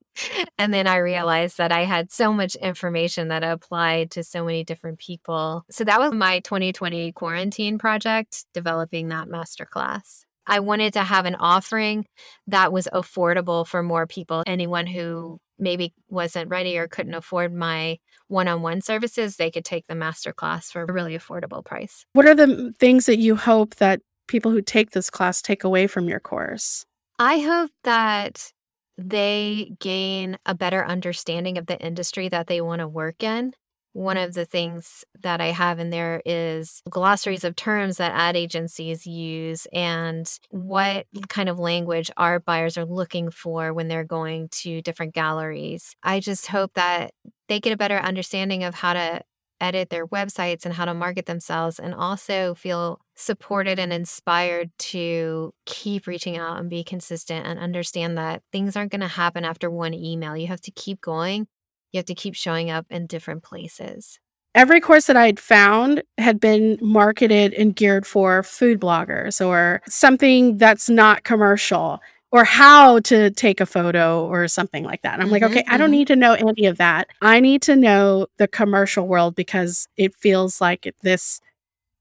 And 0.59 0.73
then 0.73 0.87
I 0.87 0.97
realized 0.97 1.59
that 1.59 1.73
I 1.73 1.85
had 1.85 2.13
so 2.13 2.33
much 2.33 2.55
information 2.57 3.29
that 3.29 3.45
applied 3.45 4.11
to 4.13 4.25
so 4.25 4.45
many 4.45 4.65
different 4.65 4.99
people. 4.99 5.65
So 5.71 5.85
that 5.85 6.01
was 6.01 6.13
my 6.13 6.41
2020 6.41 7.13
quarantine 7.13 7.79
project, 7.79 8.45
developing 8.55 9.09
that 9.09 9.29
masterclass. 9.29 10.25
I 10.47 10.61
wanted 10.61 10.93
to 10.93 11.03
have 11.03 11.27
an 11.27 11.35
offering 11.35 12.07
that 12.47 12.73
was 12.73 12.89
affordable 12.93 13.67
for 13.67 13.83
more 13.83 14.07
people. 14.07 14.45
Anyone 14.47 14.87
who 14.87 15.39
maybe 15.59 15.93
wasn't 16.09 16.51
ready 16.51 16.79
or 16.79 16.87
couldn't 16.87 17.15
afford 17.15 17.53
my 17.53 17.99
one 18.29 18.49
on 18.49 18.63
one 18.63 18.81
services, 18.81 19.37
they 19.37 19.51
could 19.51 19.65
take 19.65 19.87
the 19.87 19.95
masterclass 19.95 20.71
for 20.71 20.83
a 20.83 20.93
really 20.93 21.17
affordable 21.17 21.65
price. 21.65 22.05
What 22.13 22.27
are 22.27 22.35
the 22.35 22.73
things 22.79 23.07
that 23.07 23.19
you 23.19 23.37
hope 23.37 23.77
that 23.77 24.01
people 24.29 24.51
who 24.51 24.63
take 24.63 24.91
this 24.91 25.11
class 25.11 25.43
take 25.43 25.65
away 25.65 25.87
from 25.87 26.09
your 26.09 26.21
course? 26.21 26.85
I 27.19 27.39
hope 27.39 27.71
that 27.85 28.53
they 28.99 29.73
gain 29.81 30.39
a 30.47 30.55
better 30.55 30.85
understanding 30.85 31.59
of 31.59 31.67
the 31.67 31.79
industry 31.79 32.29
that 32.29 32.47
they 32.47 32.61
want 32.61 32.81
to 32.81 32.89
work 32.89 33.23
in. 33.23 33.53
One 33.93 34.19
of 34.19 34.35
the 34.35 34.45
things 34.45 35.05
that 35.23 35.41
I 35.41 35.53
have 35.53 35.79
in 35.79 35.89
there 35.89 36.21
is 36.27 36.83
glossaries 36.91 37.45
of 37.45 37.57
terms 37.57 37.97
that 37.97 38.13
ad 38.13 38.37
agencies 38.37 39.07
use 39.07 39.67
and 39.73 40.31
what 40.51 41.07
kind 41.29 41.49
of 41.49 41.59
language 41.59 42.11
our 42.19 42.39
buyers 42.39 42.77
are 42.77 42.85
looking 42.85 43.31
for 43.31 43.73
when 43.73 43.89
they're 43.89 44.05
going 44.05 44.51
to 44.51 44.83
different 44.83 45.15
galleries. 45.15 45.97
I 46.03 46.21
just 46.21 46.49
hope 46.49 46.75
that 46.75 47.13
they 47.49 47.59
get 47.59 47.73
a 47.73 47.77
better 47.79 47.97
understanding 47.97 48.65
of 48.65 48.75
how 48.75 48.93
to 48.93 49.23
edit 49.61 49.91
their 49.91 50.07
websites 50.07 50.65
and 50.65 50.75
how 50.75 50.85
to 50.85 50.95
market 50.95 51.27
themselves 51.27 51.79
and 51.79 51.95
also 51.95 52.55
feel 52.55 53.01
supported 53.15 53.79
and 53.79 53.93
inspired 53.93 54.71
to 54.79 55.53
keep 55.65 56.07
reaching 56.07 56.37
out 56.37 56.59
and 56.59 56.69
be 56.69 56.85
consistent 56.85 57.47
and 57.47 57.59
understand 57.59 58.19
that 58.19 58.43
things 58.53 58.77
aren't 58.77 58.93
going 58.93 59.01
to 59.01 59.09
happen 59.09 59.45
after 59.45 59.71
one 59.71 59.95
email. 59.95 60.37
You 60.37 60.49
have 60.49 60.61
to 60.63 60.71
keep 60.71 61.01
going. 61.01 61.47
You 61.93 61.99
have 61.99 62.07
to 62.07 62.15
keep 62.15 62.35
showing 62.35 62.71
up 62.71 62.87
in 62.91 63.07
different 63.07 63.43
places. 63.43 64.19
Every 64.55 64.81
course 64.81 65.07
that 65.07 65.19
I'd 65.19 65.39
found 65.39 66.03
had 66.17 66.41
been 66.41 66.79
marketed 66.81 67.53
and 67.53 67.77
geared 67.77 68.07
for 68.07 68.43
food 68.43 68.81
bloggers 68.81 69.45
or 69.47 69.83
something 69.87 70.57
that's 70.57 70.89
not 70.89 71.25
commercial 71.25 72.01
or 72.33 72.45
how 72.45 72.99
to 73.01 73.31
take 73.31 73.61
a 73.61 73.67
photo 73.67 74.27
or 74.27 74.49
something 74.49 74.85
like 74.85 75.03
that. 75.03 75.15
And 75.15 75.23
I'm 75.23 75.31
like, 75.31 75.43
Mhm, 75.43 75.47
okay, 75.47 75.65
I 75.69 75.77
don't 75.79 75.91
mhm. 75.91 75.93
need 75.93 76.09
to 76.09 76.17
know 76.17 76.35
any 76.35 76.67
of 76.67 76.79
that. 76.79 77.09
I 77.23 77.41
need 77.41 77.63
to 77.63 77.77
know 77.77 78.27
the 78.39 78.49
commercial 78.49 79.07
world 79.07 79.35
because 79.37 79.87
it 79.97 80.15
feels 80.17 80.61
like 80.61 80.93
this 81.03 81.41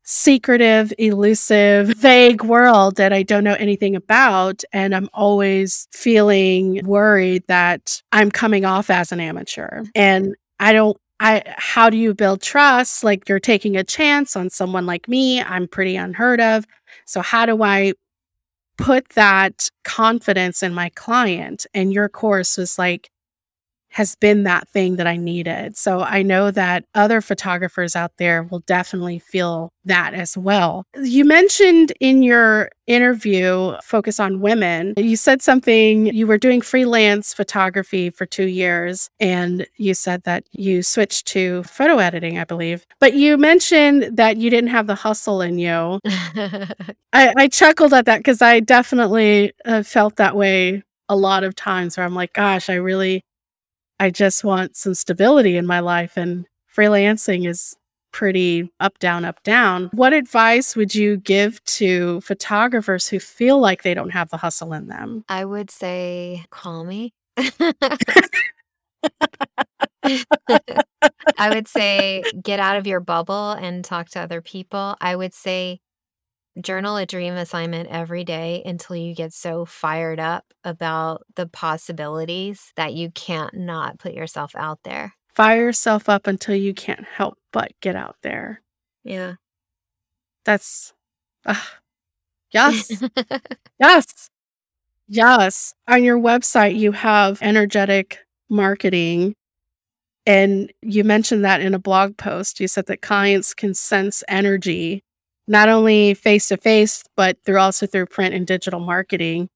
secretive, 0.03 0.93
elusive, 0.99 1.87
vague 1.97 2.43
world 2.43 2.95
that 2.97 3.13
I 3.13 3.23
don't 3.23 3.43
know 3.43 3.55
anything 3.55 3.95
about. 3.95 4.63
And 4.73 4.95
I'm 4.95 5.09
always 5.13 5.87
feeling 5.91 6.81
worried 6.85 7.43
that 7.47 8.01
I'm 8.11 8.31
coming 8.31 8.65
off 8.65 8.89
as 8.89 9.11
an 9.11 9.19
amateur. 9.19 9.83
And 9.95 10.35
I 10.59 10.73
don't, 10.73 10.97
I, 11.19 11.43
how 11.57 11.89
do 11.89 11.97
you 11.97 12.13
build 12.13 12.41
trust? 12.41 13.03
Like 13.03 13.27
you're 13.29 13.39
taking 13.39 13.77
a 13.77 13.83
chance 13.83 14.35
on 14.35 14.49
someone 14.49 14.85
like 14.85 15.07
me. 15.07 15.41
I'm 15.41 15.67
pretty 15.67 15.95
unheard 15.95 16.41
of. 16.41 16.65
So, 17.05 17.21
how 17.21 17.45
do 17.45 17.63
I 17.63 17.93
put 18.77 19.09
that 19.09 19.69
confidence 19.83 20.63
in 20.63 20.73
my 20.73 20.89
client? 20.95 21.65
And 21.73 21.93
your 21.93 22.09
course 22.09 22.57
was 22.57 22.77
like, 22.77 23.09
has 23.95 24.13
been 24.17 24.43
that 24.43 24.67
thing 24.67 24.97
that 24.97 25.07
I 25.07 25.15
needed. 25.15 25.77
So 25.77 26.01
I 26.01 26.21
know 26.21 26.51
that 26.51 26.83
other 26.95 27.21
photographers 27.21 27.95
out 27.95 28.11
there 28.17 28.43
will 28.43 28.59
definitely 28.59 29.19
feel 29.19 29.71
that 29.85 30.13
as 30.13 30.37
well. 30.37 30.83
You 31.01 31.23
mentioned 31.23 31.93
in 32.01 32.21
your 32.21 32.71
interview, 32.87 33.73
focus 33.81 34.19
on 34.19 34.41
women. 34.41 34.95
You 34.97 35.15
said 35.15 35.41
something, 35.41 36.07
you 36.07 36.27
were 36.27 36.37
doing 36.37 36.59
freelance 36.59 37.33
photography 37.33 38.09
for 38.09 38.25
two 38.25 38.47
years, 38.47 39.09
and 39.21 39.65
you 39.77 39.93
said 39.93 40.23
that 40.23 40.43
you 40.51 40.83
switched 40.83 41.27
to 41.27 41.63
photo 41.63 41.97
editing, 41.99 42.37
I 42.37 42.43
believe. 42.43 42.85
But 42.99 43.13
you 43.13 43.37
mentioned 43.37 44.17
that 44.17 44.35
you 44.35 44.49
didn't 44.49 44.71
have 44.71 44.87
the 44.87 44.95
hustle 44.95 45.41
in 45.41 45.57
you. 45.57 46.01
I, 47.13 47.33
I 47.37 47.47
chuckled 47.47 47.93
at 47.93 48.05
that 48.07 48.17
because 48.17 48.41
I 48.41 48.59
definitely 48.59 49.53
uh, 49.63 49.83
felt 49.83 50.17
that 50.17 50.35
way 50.35 50.83
a 51.07 51.15
lot 51.15 51.43
of 51.43 51.55
times 51.55 51.97
where 51.97 52.05
I'm 52.05 52.15
like, 52.15 52.33
gosh, 52.33 52.69
I 52.69 52.75
really 52.75 53.23
I 53.99 54.09
just 54.09 54.43
want 54.43 54.75
some 54.75 54.93
stability 54.93 55.57
in 55.57 55.65
my 55.65 55.79
life, 55.79 56.17
and 56.17 56.45
freelancing 56.75 57.47
is 57.47 57.75
pretty 58.11 58.71
up, 58.79 58.97
down, 58.99 59.25
up, 59.25 59.43
down. 59.43 59.89
What 59.93 60.13
advice 60.13 60.75
would 60.75 60.95
you 60.95 61.17
give 61.17 61.63
to 61.65 62.21
photographers 62.21 63.09
who 63.09 63.19
feel 63.19 63.59
like 63.59 63.83
they 63.83 63.93
don't 63.93 64.11
have 64.11 64.29
the 64.29 64.37
hustle 64.37 64.71
in 64.73 64.87
them? 64.87 65.25
I 65.27 65.43
would 65.43 65.69
say, 65.69 66.45
call 66.49 66.85
me. 66.85 67.13
I 71.37 71.49
would 71.49 71.67
say 71.67 72.23
get 72.41 72.59
out 72.59 72.77
of 72.77 72.87
your 72.87 73.01
bubble 73.01 73.51
and 73.51 73.83
talk 73.83 74.09
to 74.11 74.19
other 74.21 74.41
people. 74.41 74.95
I 75.01 75.15
would 75.15 75.33
say 75.33 75.79
journal 76.61 76.97
a 76.97 77.05
dream 77.05 77.33
assignment 77.33 77.89
every 77.89 78.23
day 78.23 78.61
until 78.65 78.95
you 78.95 79.13
get 79.13 79.33
so 79.33 79.65
fired 79.65 80.19
up 80.19 80.45
about 80.63 81.23
the 81.35 81.47
possibilities 81.47 82.71
that 82.75 82.93
you 82.93 83.11
can't 83.11 83.53
not 83.53 83.99
put 83.99 84.13
yourself 84.13 84.55
out 84.55 84.79
there. 84.83 85.13
Fire 85.33 85.65
yourself 85.65 86.07
up 86.07 86.27
until 86.27 86.55
you 86.55 86.73
can't 86.73 87.05
help 87.05 87.37
but 87.51 87.71
get 87.81 87.95
out 87.95 88.15
there. 88.21 88.61
Yeah. 89.03 89.33
That's, 90.45 90.93
uh, 91.45 91.55
yes, 92.51 93.03
yes, 93.79 94.29
yes. 95.07 95.73
On 95.87 96.03
your 96.03 96.19
website, 96.19 96.77
you 96.77 96.93
have 96.93 97.41
energetic 97.41 98.19
marketing. 98.49 99.35
And 100.27 100.71
you 100.81 101.03
mentioned 101.03 101.43
that 101.45 101.61
in 101.61 101.73
a 101.73 101.79
blog 101.79 102.17
post. 102.17 102.59
You 102.59 102.67
said 102.67 102.85
that 102.87 103.01
clients 103.01 103.53
can 103.53 103.73
sense 103.73 104.23
energy 104.27 105.03
not 105.47 105.69
only 105.69 106.13
face 106.13 106.47
to 106.49 106.57
face, 106.57 107.03
but 107.15 107.37
through 107.45 107.59
also 107.59 107.85
through 107.85 108.07
print 108.07 108.33
and 108.33 108.47
digital 108.47 108.79
marketing. 108.79 109.49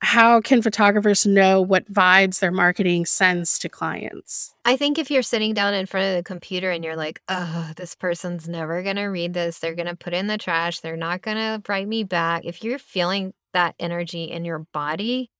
How 0.00 0.40
can 0.42 0.60
photographers 0.60 1.24
know 1.24 1.62
what 1.62 1.90
vibes 1.90 2.40
their 2.40 2.52
marketing 2.52 3.06
sends 3.06 3.58
to 3.60 3.68
clients? 3.68 4.54
I 4.64 4.76
think 4.76 4.98
if 4.98 5.10
you're 5.10 5.22
sitting 5.22 5.54
down 5.54 5.72
in 5.72 5.86
front 5.86 6.06
of 6.06 6.16
the 6.16 6.22
computer 6.22 6.70
and 6.70 6.84
you're 6.84 6.96
like, 6.96 7.22
oh, 7.28 7.72
this 7.76 7.94
person's 7.94 8.46
never 8.46 8.82
going 8.82 8.96
to 8.96 9.04
read 9.06 9.32
this, 9.32 9.58
they're 9.58 9.74
going 9.74 9.86
to 9.86 9.96
put 9.96 10.12
in 10.12 10.26
the 10.26 10.36
trash, 10.36 10.80
they're 10.80 10.96
not 10.96 11.22
going 11.22 11.38
to 11.38 11.62
write 11.66 11.88
me 11.88 12.04
back. 12.04 12.44
If 12.44 12.62
you're 12.62 12.78
feeling 12.78 13.32
that 13.54 13.74
energy 13.80 14.24
in 14.24 14.44
your 14.44 14.66
body, 14.74 15.30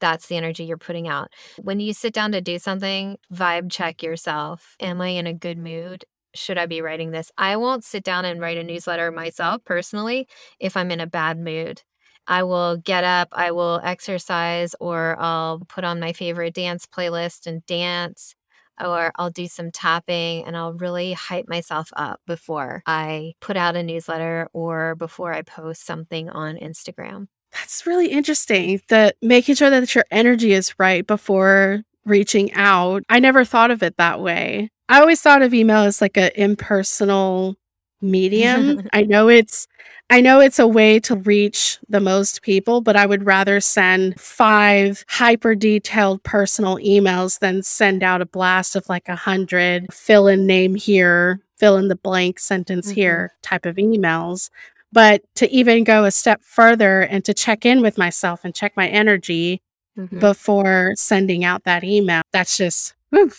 that's 0.00 0.26
the 0.28 0.36
energy 0.36 0.64
you're 0.64 0.76
putting 0.76 1.08
out. 1.08 1.32
When 1.60 1.80
you 1.80 1.92
sit 1.92 2.12
down 2.14 2.32
to 2.32 2.40
do 2.40 2.58
something, 2.58 3.16
vibe 3.32 3.70
check 3.70 4.02
yourself. 4.02 4.76
Am 4.78 5.00
I 5.00 5.08
in 5.08 5.26
a 5.26 5.34
good 5.34 5.58
mood? 5.58 6.04
Should 6.34 6.58
I 6.58 6.66
be 6.66 6.80
writing 6.80 7.10
this? 7.10 7.30
I 7.38 7.56
won't 7.56 7.84
sit 7.84 8.04
down 8.04 8.24
and 8.24 8.40
write 8.40 8.58
a 8.58 8.64
newsletter 8.64 9.10
myself 9.10 9.64
personally 9.64 10.28
if 10.58 10.76
I'm 10.76 10.90
in 10.90 11.00
a 11.00 11.06
bad 11.06 11.38
mood. 11.38 11.82
I 12.26 12.42
will 12.42 12.78
get 12.78 13.04
up, 13.04 13.28
I 13.32 13.50
will 13.50 13.80
exercise, 13.84 14.74
or 14.80 15.16
I'll 15.18 15.60
put 15.68 15.84
on 15.84 16.00
my 16.00 16.12
favorite 16.12 16.54
dance 16.54 16.86
playlist 16.86 17.46
and 17.46 17.64
dance, 17.66 18.34
or 18.82 19.12
I'll 19.16 19.30
do 19.30 19.46
some 19.46 19.70
tapping 19.70 20.44
and 20.44 20.56
I'll 20.56 20.72
really 20.72 21.12
hype 21.12 21.48
myself 21.48 21.90
up 21.96 22.20
before 22.26 22.82
I 22.86 23.34
put 23.40 23.56
out 23.56 23.76
a 23.76 23.82
newsletter 23.82 24.48
or 24.52 24.94
before 24.94 25.32
I 25.32 25.42
post 25.42 25.84
something 25.84 26.28
on 26.30 26.56
Instagram. 26.56 27.26
That's 27.52 27.86
really 27.86 28.08
interesting. 28.08 28.80
That 28.88 29.16
making 29.22 29.54
sure 29.54 29.70
that 29.70 29.94
your 29.94 30.04
energy 30.10 30.52
is 30.52 30.74
right 30.78 31.06
before 31.06 31.82
reaching 32.04 32.52
out. 32.54 33.02
I 33.08 33.20
never 33.20 33.44
thought 33.44 33.70
of 33.70 33.82
it 33.82 33.96
that 33.96 34.20
way. 34.20 34.70
I 34.88 35.00
always 35.00 35.20
thought 35.20 35.42
of 35.42 35.54
email 35.54 35.78
as 35.78 36.00
like 36.00 36.16
an 36.16 36.30
impersonal 36.34 37.56
medium. 38.00 38.82
I 38.92 39.02
know 39.02 39.28
it's 39.28 39.66
I 40.10 40.20
know 40.20 40.40
it's 40.40 40.58
a 40.58 40.66
way 40.66 41.00
to 41.00 41.16
reach 41.16 41.78
the 41.88 42.00
most 42.00 42.42
people, 42.42 42.82
but 42.82 42.94
I 42.94 43.06
would 43.06 43.24
rather 43.24 43.58
send 43.60 44.20
five 44.20 45.02
hyper 45.08 45.54
detailed 45.54 46.22
personal 46.24 46.76
emails 46.76 47.38
than 47.38 47.62
send 47.62 48.02
out 48.02 48.20
a 48.20 48.26
blast 48.26 48.76
of 48.76 48.86
like 48.88 49.08
a 49.08 49.16
hundred 49.16 49.92
fill 49.92 50.26
in 50.28 50.46
name 50.46 50.74
here, 50.74 51.40
fill 51.56 51.78
in 51.78 51.88
the 51.88 51.96
blank 51.96 52.38
sentence 52.38 52.90
Mhm. 52.92 52.94
here 52.94 53.32
type 53.42 53.64
of 53.64 53.76
emails. 53.76 54.50
But 54.92 55.22
to 55.36 55.50
even 55.50 55.82
go 55.84 56.04
a 56.04 56.10
step 56.10 56.42
further 56.44 57.00
and 57.00 57.24
to 57.24 57.32
check 57.32 57.64
in 57.64 57.80
with 57.80 57.96
myself 57.96 58.44
and 58.44 58.54
check 58.54 58.76
my 58.76 58.86
energy 58.88 59.62
Mhm. 59.98 60.20
before 60.20 60.92
sending 60.96 61.44
out 61.44 61.64
that 61.64 61.82
email, 61.82 62.22
that's 62.30 62.58
just 62.58 62.94
woo, 63.10 63.30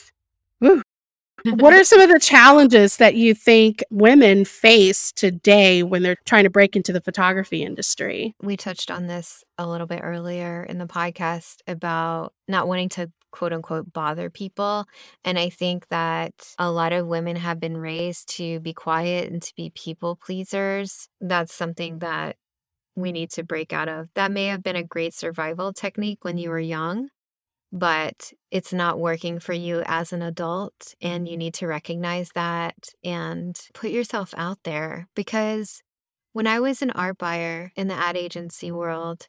woo. 0.59 0.81
What 1.45 1.73
are 1.73 1.83
some 1.83 2.01
of 2.01 2.09
the 2.09 2.19
challenges 2.19 2.97
that 2.97 3.13
you 3.15 3.35
think 3.35 3.83
women 3.91 4.45
face 4.45 5.11
today 5.11 5.83
when 5.83 6.01
they're 6.01 6.17
trying 6.25 6.45
to 6.45 6.49
break 6.49 6.75
into 6.75 6.91
the 6.91 7.01
photography 7.01 7.61
industry? 7.63 8.33
we 8.41 8.57
touched 8.57 8.89
on 8.89 9.07
this 9.07 9.43
a 9.57 9.67
little 9.67 9.87
bit 9.87 10.01
earlier 10.03 10.63
in 10.63 10.79
the 10.79 10.87
podcast 10.87 11.57
about 11.67 12.33
not 12.47 12.67
wanting 12.67 12.89
to 12.89 13.11
quote 13.31 13.53
unquote 13.53 13.91
bother 13.91 14.29
people. 14.29 14.85
And 15.23 15.37
I 15.37 15.49
think 15.49 15.87
that 15.89 16.33
a 16.57 16.71
lot 16.71 16.93
of 16.93 17.05
women 17.05 17.35
have 17.35 17.59
been 17.59 17.77
raised 17.77 18.29
to 18.37 18.59
be 18.61 18.73
quiet 18.73 19.31
and 19.31 19.41
to 19.41 19.53
be 19.55 19.71
people 19.71 20.15
pleasers. 20.15 21.09
That's 21.21 21.53
something 21.53 21.99
that 21.99 22.37
we 22.95 23.11
need 23.11 23.29
to 23.31 23.43
break 23.43 23.73
out 23.73 23.89
of. 23.89 24.09
That 24.15 24.31
may 24.31 24.47
have 24.47 24.63
been 24.63 24.77
a 24.77 24.83
great 24.83 25.13
survival 25.13 25.73
technique 25.73 26.23
when 26.23 26.37
you 26.37 26.49
were 26.49 26.59
young, 26.59 27.09
but 27.75 28.31
it's 28.51 28.71
not 28.71 28.99
working 28.99 29.37
for 29.37 29.51
you 29.51 29.83
as 29.85 30.13
an 30.13 30.21
adult. 30.21 30.95
And 31.01 31.27
you 31.27 31.33
mm-hmm. 31.33 31.39
need 31.39 31.53
to 31.55 31.67
recognize 31.67 32.29
that 32.33 32.87
and 33.03 33.59
put 33.73 33.91
yourself 33.91 34.33
out 34.37 34.59
there 34.63 35.09
because 35.13 35.83
when 36.31 36.47
I 36.47 36.61
was 36.61 36.81
an 36.81 36.91
art 36.91 37.17
buyer 37.17 37.73
in 37.75 37.89
the 37.89 37.93
ad 37.93 38.15
agency 38.15 38.71
world, 38.71 39.27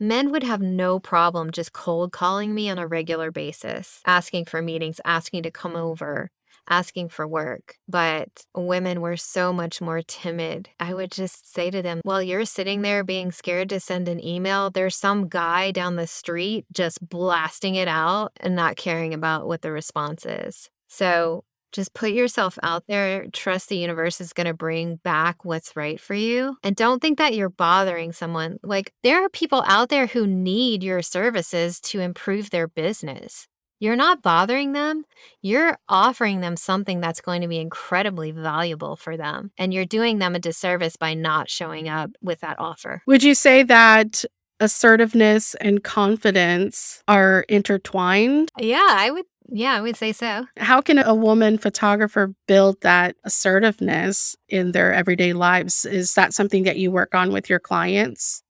men 0.00 0.32
would 0.32 0.42
have 0.42 0.60
no 0.60 0.98
problem 0.98 1.52
just 1.52 1.72
cold 1.72 2.10
calling 2.10 2.54
me 2.54 2.68
on 2.68 2.78
a 2.78 2.88
regular 2.88 3.30
basis, 3.30 4.00
asking 4.04 4.46
for 4.46 4.60
meetings, 4.60 5.00
asking 5.04 5.44
to 5.44 5.50
come 5.52 5.76
over, 5.76 6.30
asking 6.70 7.10
for 7.10 7.26
work. 7.26 7.76
But 7.88 8.46
women 8.54 9.00
were 9.00 9.16
so 9.16 9.52
much 9.52 9.80
more 9.80 10.00
timid. 10.02 10.70
I 10.78 10.94
would 10.94 11.10
just 11.10 11.52
say 11.52 11.70
to 11.70 11.82
them, 11.82 12.00
While 12.04 12.22
you're 12.22 12.44
sitting 12.44 12.82
there 12.82 13.04
being 13.04 13.32
scared 13.32 13.68
to 13.70 13.80
send 13.80 14.08
an 14.08 14.24
email, 14.24 14.70
there's 14.70 14.96
some 14.96 15.28
guy 15.28 15.72
down 15.72 15.96
the 15.96 16.06
street 16.06 16.64
just 16.72 17.06
blasting 17.06 17.74
it 17.74 17.88
out 17.88 18.32
and 18.40 18.54
not 18.54 18.76
caring 18.76 19.12
about 19.12 19.46
what 19.46 19.62
the 19.62 19.72
response 19.72 20.24
is. 20.24 20.70
So 20.88 21.44
just 21.72 21.94
put 21.94 22.10
yourself 22.10 22.58
out 22.62 22.84
there. 22.88 23.26
Trust 23.32 23.68
the 23.68 23.76
universe 23.76 24.20
is 24.20 24.32
going 24.32 24.46
to 24.46 24.54
bring 24.54 24.96
back 24.96 25.44
what's 25.44 25.76
right 25.76 26.00
for 26.00 26.14
you. 26.14 26.56
And 26.62 26.74
don't 26.74 27.00
think 27.00 27.18
that 27.18 27.34
you're 27.34 27.48
bothering 27.48 28.12
someone. 28.12 28.58
Like, 28.62 28.92
there 29.02 29.24
are 29.24 29.28
people 29.28 29.62
out 29.66 29.88
there 29.88 30.06
who 30.06 30.26
need 30.26 30.82
your 30.82 31.02
services 31.02 31.80
to 31.82 32.00
improve 32.00 32.50
their 32.50 32.66
business. 32.66 33.46
You're 33.80 33.96
not 33.96 34.20
bothering 34.20 34.72
them. 34.72 35.04
You're 35.40 35.78
offering 35.88 36.42
them 36.42 36.54
something 36.54 37.00
that's 37.00 37.22
going 37.22 37.40
to 37.40 37.48
be 37.48 37.58
incredibly 37.58 38.30
valuable 38.30 38.94
for 38.94 39.16
them. 39.16 39.52
And 39.56 39.72
you're 39.72 39.86
doing 39.86 40.18
them 40.18 40.34
a 40.34 40.38
disservice 40.38 40.96
by 40.96 41.14
not 41.14 41.48
showing 41.48 41.88
up 41.88 42.10
with 42.20 42.40
that 42.40 42.58
offer. 42.58 43.02
Would 43.06 43.22
you 43.22 43.34
say 43.34 43.62
that 43.62 44.24
assertiveness 44.60 45.54
and 45.54 45.82
confidence 45.82 47.02
are 47.08 47.46
intertwined? 47.48 48.50
Yeah, 48.58 48.86
I 48.86 49.10
would. 49.10 49.24
Yeah, 49.52 49.72
I 49.72 49.80
would 49.80 49.96
say 49.96 50.12
so. 50.12 50.46
How 50.58 50.80
can 50.80 50.98
a 50.98 51.14
woman 51.14 51.58
photographer 51.58 52.32
build 52.46 52.82
that 52.82 53.16
assertiveness 53.24 54.36
in 54.48 54.70
their 54.72 54.92
everyday 54.92 55.32
lives? 55.32 55.84
Is 55.84 56.14
that 56.14 56.34
something 56.34 56.64
that 56.64 56.76
you 56.76 56.92
work 56.92 57.16
on 57.16 57.32
with 57.32 57.50
your 57.50 57.58
clients? 57.58 58.44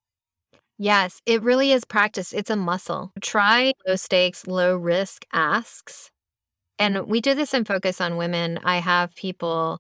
Yes, 0.83 1.21
it 1.27 1.43
really 1.43 1.73
is 1.73 1.85
practice. 1.85 2.33
It's 2.33 2.49
a 2.49 2.57
muscle. 2.57 3.13
Try 3.21 3.75
low 3.87 3.97
stakes, 3.97 4.47
low 4.47 4.75
risk 4.75 5.27
asks. 5.31 6.11
And 6.79 7.07
we 7.07 7.21
do 7.21 7.35
this 7.35 7.53
in 7.53 7.67
Focus 7.67 8.01
on 8.01 8.17
Women. 8.17 8.59
I 8.65 8.79
have 8.79 9.15
people 9.15 9.79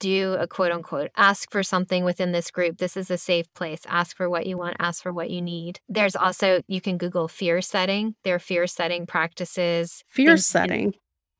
do 0.00 0.34
a 0.36 0.48
quote 0.48 0.72
unquote 0.72 1.12
ask 1.16 1.48
for 1.52 1.62
something 1.62 2.02
within 2.02 2.32
this 2.32 2.50
group. 2.50 2.78
This 2.78 2.96
is 2.96 3.08
a 3.08 3.16
safe 3.16 3.46
place. 3.54 3.82
Ask 3.86 4.16
for 4.16 4.28
what 4.28 4.46
you 4.46 4.58
want, 4.58 4.74
ask 4.80 5.00
for 5.00 5.12
what 5.12 5.30
you 5.30 5.40
need. 5.40 5.78
There's 5.88 6.16
also, 6.16 6.62
you 6.66 6.80
can 6.80 6.98
Google 6.98 7.28
fear 7.28 7.62
setting. 7.62 8.16
There 8.24 8.34
are 8.34 8.40
fear 8.40 8.66
setting 8.66 9.06
practices. 9.06 10.02
Fear 10.08 10.38
setting. 10.38 10.94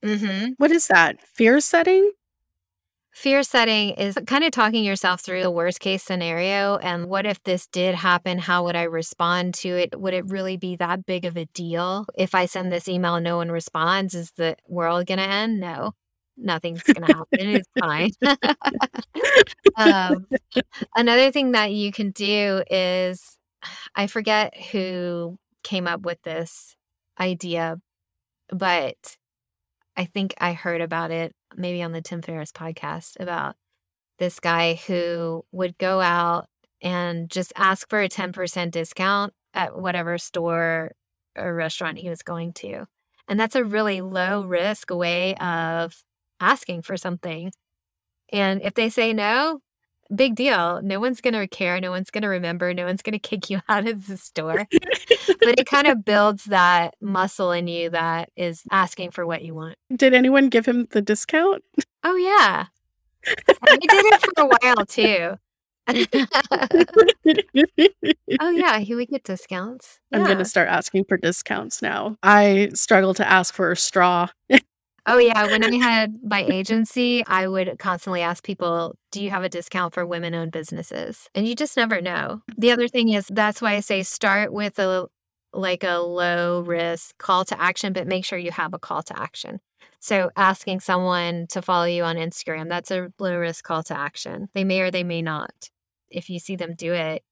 Mm-hmm. 0.05 0.53
What 0.59 0.71
is 0.71 0.87
that? 0.87 1.17
Fear 1.27 1.59
setting? 1.59 2.13
Fear 3.15 3.45
setting 3.45 3.91
is 3.91 4.19
kind 4.27 4.43
of 4.43 4.51
talking 4.51 4.83
yourself 4.83 5.21
through 5.21 5.43
the 5.43 5.51
worst 5.51 5.79
case 5.79 6.03
scenario 6.03 6.79
and 6.79 7.07
what 7.07 7.27
if 7.27 7.41
this 7.45 7.69
did 7.69 7.95
happen? 7.95 8.39
How 8.39 8.65
would 8.65 8.75
I 8.75 8.83
respond 8.83 9.55
to 9.55 9.69
it? 9.69 9.99
Would 9.99 10.15
it 10.15 10.27
really 10.27 10.57
be 10.57 10.75
that 10.77 11.07
big 11.07 11.25
of 11.25 11.37
a 11.37 11.45
deal? 11.55 12.07
If 12.17 12.35
I 12.35 12.47
send 12.47 12.73
this 12.73 12.89
email 12.89 13.21
no 13.21 13.37
one 13.37 13.53
responds, 13.53 14.15
is 14.15 14.33
the 14.33 14.57
world 14.67 15.07
going 15.07 15.19
to 15.19 15.25
end? 15.25 15.61
No, 15.61 15.93
nothing's 16.37 16.83
going 16.83 17.07
to 17.07 17.15
happen. 17.15 17.27
it's 17.33 17.69
fine. 17.79 18.11
um, 19.77 20.27
another 20.97 21.31
thing 21.31 21.53
that 21.53 21.71
you 21.73 21.93
can 21.93 22.11
do 22.11 22.65
is 22.69 23.39
I 23.95 24.09
forget 24.09 24.61
who 24.73 25.39
came 25.63 25.87
up 25.87 26.01
with 26.01 26.21
this 26.23 26.75
idea, 27.21 27.77
but 28.49 29.17
I 29.97 30.05
think 30.05 30.35
I 30.39 30.53
heard 30.53 30.81
about 30.81 31.13
it 31.13 31.33
maybe 31.57 31.83
on 31.83 31.93
the 31.93 32.03
Tim 32.03 32.23
Ferriss 32.23 32.53
podcast 32.53 33.19
about 33.21 33.57
this 34.19 34.41
guy 34.41 34.75
who 34.87 35.45
would 35.53 35.77
go 35.79 36.01
out 36.01 36.49
and 36.81 37.31
just 37.31 37.53
ask 37.57 37.89
for 37.89 38.01
a 38.01 38.09
10% 38.09 38.71
discount 38.71 39.33
at 39.55 39.79
whatever 39.79 40.19
store 40.19 40.93
or 41.37 41.55
restaurant 41.55 41.99
he 41.99 42.09
was 42.09 42.23
going 42.23 42.53
to. 42.53 42.87
And 43.27 43.41
that's 43.41 43.57
a 43.57 43.65
really 43.65 44.01
low 44.01 44.45
risk 44.45 44.91
way 44.91 45.35
of 45.37 46.05
asking 46.41 46.83
for 46.83 46.97
something. 46.97 47.53
And 48.33 48.63
if 48.63 48.75
they 48.75 48.89
say 48.89 49.13
no, 49.13 49.61
big 50.15 50.35
deal. 50.35 50.81
No 50.83 51.01
one's 51.01 51.21
going 51.21 51.35
to 51.35 51.47
care. 51.47 51.81
No 51.81 51.91
one's 51.91 52.11
going 52.11 52.23
to 52.23 52.29
remember. 52.29 52.73
No 52.73 52.87
one's 52.87 53.03
going 53.03 53.13
to 53.19 53.19
kick 53.19 53.51
you 53.51 53.61
out 53.69 53.87
of 53.87 54.07
the 54.07 54.17
store. 54.17 54.67
but 54.71 55.59
it 55.59 55.67
kind 55.67 55.87
of 55.87 56.05
builds 56.05 56.45
that 56.47 56.95
muscle 57.01 57.53
in 57.53 57.69
you 57.69 57.91
that 57.91 58.31
is 58.37 58.63
asking 58.71 59.11
for 59.11 59.27
what 59.27 59.43
you 59.43 59.55
want. 59.55 59.77
Did 59.95 60.15
anyone 60.15 60.49
give 60.49 60.67
him 60.67 60.89
the 60.91 61.03
discount? 61.03 61.63
Oh, 62.03 62.17
yeah. 62.17 62.67
I 63.27 63.77
did 63.77 63.91
it 63.91 64.21
for 64.21 64.33
a 64.43 64.47
while 64.63 64.87
too. 64.87 65.39
oh, 68.41 68.51
yeah. 68.51 68.79
He 68.79 68.95
would 68.95 69.09
get 69.09 69.25
discounts. 69.25 70.01
I'm 70.13 70.25
gonna 70.25 70.45
start 70.45 70.69
asking 70.69 71.05
for 71.05 71.17
discounts 71.17 71.83
now. 71.83 72.17
I 72.23 72.71
struggle 72.75 73.15
to 73.15 73.27
ask 73.29 73.55
for 73.55 73.73
a 73.73 73.77
straw. 73.77 74.29
Oh, 75.07 75.19
yeah. 75.19 75.47
When 75.47 75.63
I 75.63 75.75
had 75.77 76.17
my 76.23 76.45
agency, 76.45 77.25
I 77.27 77.47
would 77.47 77.79
constantly 77.79 78.23
ask 78.23 78.43
people, 78.43 78.97
do 79.13 79.23
you 79.23 79.31
have 79.31 79.45
a 79.45 79.49
discount 79.49 79.93
for 79.93 80.07
women 80.07 80.35
owned 80.35 80.53
businesses? 80.53 81.29
And 81.35 81.47
you 81.47 81.55
just 81.55 81.77
never 81.77 82.01
know. 82.01 82.41
The 82.57 82.71
other 82.71 82.89
thing 82.89 83.11
is 83.11 83.27
that's 83.31 83.61
why 83.61 83.75
I 83.75 83.81
say 83.81 84.03
start 84.03 84.53
with 84.53 84.79
a 84.79 85.07
like 85.53 85.85
a 85.85 85.99
low 85.99 86.63
risk 86.63 87.17
call 87.19 87.45
to 87.45 87.61
action, 87.61 87.93
but 87.93 88.09
make 88.09 88.25
sure 88.25 88.39
you 88.39 88.51
have 88.51 88.75
a 88.75 88.79
call 88.79 89.03
to 89.05 89.19
action. 89.19 89.61
So 90.01 90.31
asking 90.37 90.81
someone 90.81 91.47
to 91.51 91.63
follow 91.63 91.87
you 91.87 92.03
on 92.05 92.17
Instagram, 92.17 92.69
that's 92.69 92.91
a 92.91 93.09
low 93.19 93.37
risk 93.39 93.65
call 93.65 93.83
to 93.85 93.97
action. 93.97 94.49
They 94.53 94.65
may 94.65 94.81
or 94.81 94.91
they 94.91 95.05
may 95.05 95.23
not. 95.23 95.71
If 96.11 96.29
you 96.29 96.39
see 96.39 96.57
them 96.57 96.75
do 96.77 96.93
it, 96.93 97.23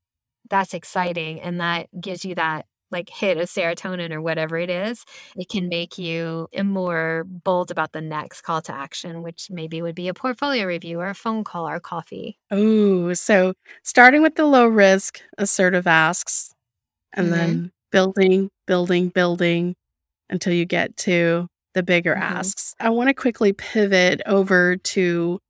that's 0.49 0.75
exciting 0.75 1.41
and 1.41 1.61
that 1.61 1.89
gives 2.01 2.25
you 2.25 2.35
that 2.35 2.67
like 2.93 3.09
hit 3.11 3.39
of 3.39 3.49
serotonin 3.49 4.13
or 4.13 4.21
whatever 4.23 4.59
it 4.59 4.71
is, 4.71 5.05
it 5.37 5.49
can 5.49 5.69
make 5.69 5.99
you 5.99 6.49
more 6.63 7.25
bold 7.27 7.71
about 7.73 7.93
the 7.93 8.01
next 8.03 8.43
call 8.43 8.63
to 8.63 8.73
action, 8.75 9.23
which 9.23 9.49
maybe 9.51 9.83
would 9.83 9.95
be 9.97 10.09
a 10.09 10.15
portfolio 10.15 10.67
review 10.67 11.01
or 11.01 11.09
a 11.09 11.15
phone 11.15 11.43
call 11.45 11.69
or 11.69 11.81
coffee. 11.81 12.39
Oh, 12.51 13.13
so 13.15 13.55
starting 13.83 14.23
with 14.23 14.37
the 14.37 14.45
low 14.47 14.67
risk 14.69 15.21
assertive 15.39 15.87
asks 15.87 16.53
and 17.15 17.29
Mhm. 17.29 17.31
then 17.33 17.73
building, 17.93 18.51
building, 18.67 19.09
building 19.11 19.75
until 20.31 20.53
you 20.55 20.67
get 20.67 20.97
to 20.99 21.49
the 21.75 21.83
bigger 21.83 22.15
Mhm. 22.15 22.23
asks. 22.23 22.75
I 22.81 22.91
want 22.91 23.09
to 23.09 23.15
quickly 23.15 23.53
pivot 23.55 24.23
over 24.27 24.77
to 24.77 25.41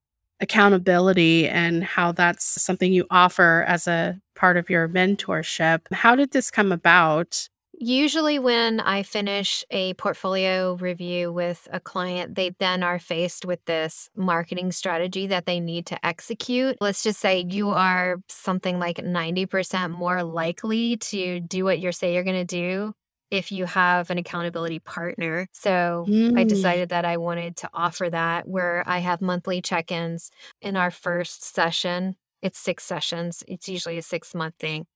accountability 0.40 1.48
and 1.48 1.84
how 1.84 2.12
that's 2.12 2.62
something 2.62 2.92
you 2.92 3.06
offer 3.10 3.64
as 3.68 3.88
a 3.88 4.20
part 4.34 4.56
of 4.56 4.70
your 4.70 4.88
mentorship. 4.88 5.80
How 5.92 6.14
did 6.14 6.32
this 6.32 6.50
come 6.50 6.72
about? 6.72 7.48
Usually, 7.74 8.38
when 8.38 8.80
I 8.80 9.02
finish 9.02 9.64
a 9.70 9.94
portfolio 9.94 10.74
review 10.74 11.32
with 11.32 11.66
a 11.72 11.80
client, 11.80 12.34
they 12.34 12.50
then 12.60 12.82
are 12.82 12.98
faced 12.98 13.44
with 13.44 13.64
this 13.64 14.08
marketing 14.14 14.70
strategy 14.72 15.26
that 15.28 15.46
they 15.46 15.58
need 15.58 15.86
to 15.86 16.06
execute. 16.06 16.76
Let's 16.80 17.02
just 17.02 17.18
say 17.18 17.44
you 17.48 17.70
are 17.70 18.18
something 18.28 18.78
like 18.78 18.98
90% 18.98 19.90
more 19.90 20.22
likely 20.22 20.96
to 20.98 21.40
do 21.40 21.64
what 21.64 21.80
you 21.80 21.90
say 21.92 22.14
you're 22.14 22.24
going 22.24 22.36
to 22.36 22.44
do 22.44 22.92
if 23.30 23.50
you 23.50 23.64
have 23.64 24.10
an 24.10 24.18
accountability 24.18 24.78
partner. 24.78 25.48
So 25.52 26.06
I 26.36 26.44
Mm. 26.44 26.48
decided 26.48 26.90
that 26.90 27.06
I 27.06 27.16
wanted 27.16 27.56
to 27.56 27.70
offer 27.72 28.10
that 28.10 28.46
where 28.46 28.84
I 28.86 28.98
have 28.98 29.22
monthly 29.22 29.62
check 29.62 29.90
ins 29.90 30.30
in 30.60 30.76
our 30.76 30.90
first 30.90 31.42
session. 31.42 32.16
It's 32.42 32.58
six 32.58 32.84
sessions, 32.84 33.42
it's 33.48 33.68
usually 33.68 33.98
a 33.98 34.02
six 34.02 34.34
month 34.34 34.54
thing 34.58 34.86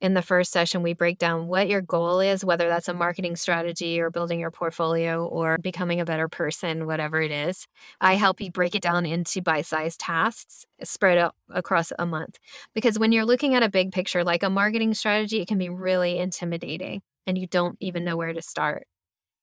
in 0.00 0.12
the 0.12 0.22
first 0.22 0.52
session, 0.52 0.82
we 0.82 0.92
break 0.92 1.18
down 1.18 1.46
what 1.46 1.66
your 1.68 1.80
goal 1.80 2.20
is, 2.20 2.44
whether 2.44 2.68
that's 2.68 2.88
a 2.88 2.94
marketing 2.94 3.36
strategy 3.36 4.00
or 4.00 4.10
building 4.10 4.38
your 4.38 4.50
portfolio 4.50 5.24
or 5.24 5.56
becoming 5.56 5.98
a 5.98 6.04
better 6.04 6.28
person, 6.28 6.86
whatever 6.86 7.22
it 7.22 7.30
is. 7.30 7.66
I 8.02 8.16
help 8.16 8.38
you 8.40 8.50
break 8.50 8.74
it 8.74 8.82
down 8.82 9.06
into 9.06 9.40
bite 9.40 9.64
sized 9.64 10.00
tasks 10.00 10.66
spread 10.82 11.16
out 11.16 11.34
across 11.48 11.90
a 11.98 12.04
month. 12.04 12.38
Because 12.74 12.98
when 12.98 13.12
you're 13.12 13.24
looking 13.24 13.54
at 13.54 13.62
a 13.62 13.70
big 13.70 13.92
picture, 13.92 14.24
like 14.24 14.42
a 14.42 14.50
marketing 14.50 14.92
strategy, 14.92 15.40
it 15.40 15.48
can 15.48 15.58
be 15.58 15.70
really 15.70 16.18
intimidating 16.18 17.00
and 17.26 17.38
you 17.38 17.46
don't 17.46 17.76
even 17.80 18.04
know 18.04 18.16
where 18.18 18.34
to 18.34 18.42
start. 18.42 18.86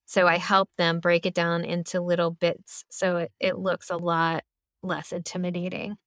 So 0.06 0.27
I 0.27 0.38
help 0.38 0.69
them 0.77 0.99
break 0.99 1.25
it 1.25 1.34
down 1.34 1.65
into 1.65 2.01
little 2.01 2.32
bits 2.32 2.86
so 2.89 3.17
it, 3.17 3.32
it 3.39 3.58
looks 3.58 3.89
a 3.89 3.97
lot 3.97 4.43
less 4.84 5.12
intimidating. 5.12 5.97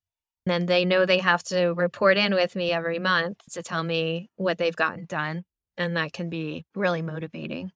Then 0.46 0.66
they 0.66 0.84
know 0.84 1.06
they 1.06 1.18
have 1.18 1.42
to 1.44 1.68
report 1.68 2.16
in 2.16 2.34
with 2.34 2.54
me 2.54 2.72
every 2.72 2.98
month 2.98 3.38
to 3.52 3.62
tell 3.62 3.82
me 3.82 4.30
what 4.36 4.58
they've 4.58 4.76
gotten 4.76 5.06
done. 5.06 5.44
And 5.76 5.96
that 5.96 6.12
can 6.12 6.28
be 6.28 6.66
really 6.74 7.02
motivating. 7.02 7.72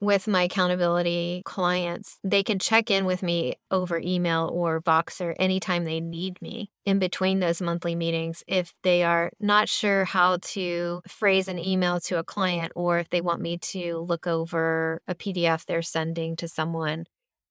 With 0.00 0.28
my 0.28 0.44
accountability 0.44 1.42
clients, 1.44 2.18
they 2.22 2.44
can 2.44 2.60
check 2.60 2.88
in 2.88 3.04
with 3.04 3.20
me 3.20 3.54
over 3.70 3.98
email 3.98 4.48
or 4.52 4.80
Voxer 4.80 5.34
anytime 5.40 5.84
they 5.84 6.00
need 6.00 6.40
me 6.40 6.70
in 6.86 7.00
between 7.00 7.40
those 7.40 7.60
monthly 7.60 7.96
meetings. 7.96 8.44
If 8.46 8.72
they 8.84 9.02
are 9.02 9.32
not 9.40 9.68
sure 9.68 10.04
how 10.04 10.38
to 10.40 11.02
phrase 11.08 11.48
an 11.48 11.58
email 11.58 11.98
to 12.02 12.18
a 12.18 12.24
client 12.24 12.72
or 12.76 13.00
if 13.00 13.10
they 13.10 13.20
want 13.20 13.42
me 13.42 13.58
to 13.58 13.98
look 13.98 14.28
over 14.28 15.02
a 15.08 15.16
PDF 15.16 15.66
they're 15.66 15.82
sending 15.82 16.36
to 16.36 16.46
someone, 16.46 17.06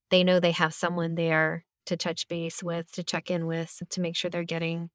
they 0.09 0.23
know 0.23 0.39
they 0.39 0.51
have 0.51 0.73
someone 0.73 1.15
there 1.15 1.65
to 1.87 1.97
touch 1.97 2.27
base 2.27 2.63
with, 2.63 2.91
to 2.93 3.03
check 3.03 3.29
in 3.31 3.47
with, 3.47 3.81
to 3.89 4.01
make 4.01 4.15
sure 4.15 4.29
they're 4.29 4.43
getting 4.43 4.89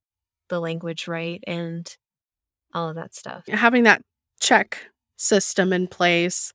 the 0.49 0.61
language 0.61 1.09
right 1.09 1.43
and 1.47 1.97
all 2.75 2.89
of 2.89 2.97
that 2.97 3.15
stuff. 3.15 3.45
Having 3.49 3.85
that 3.85 4.03
check 4.41 4.79
system 5.17 5.73
in 5.73 5.87
place, 5.89 6.53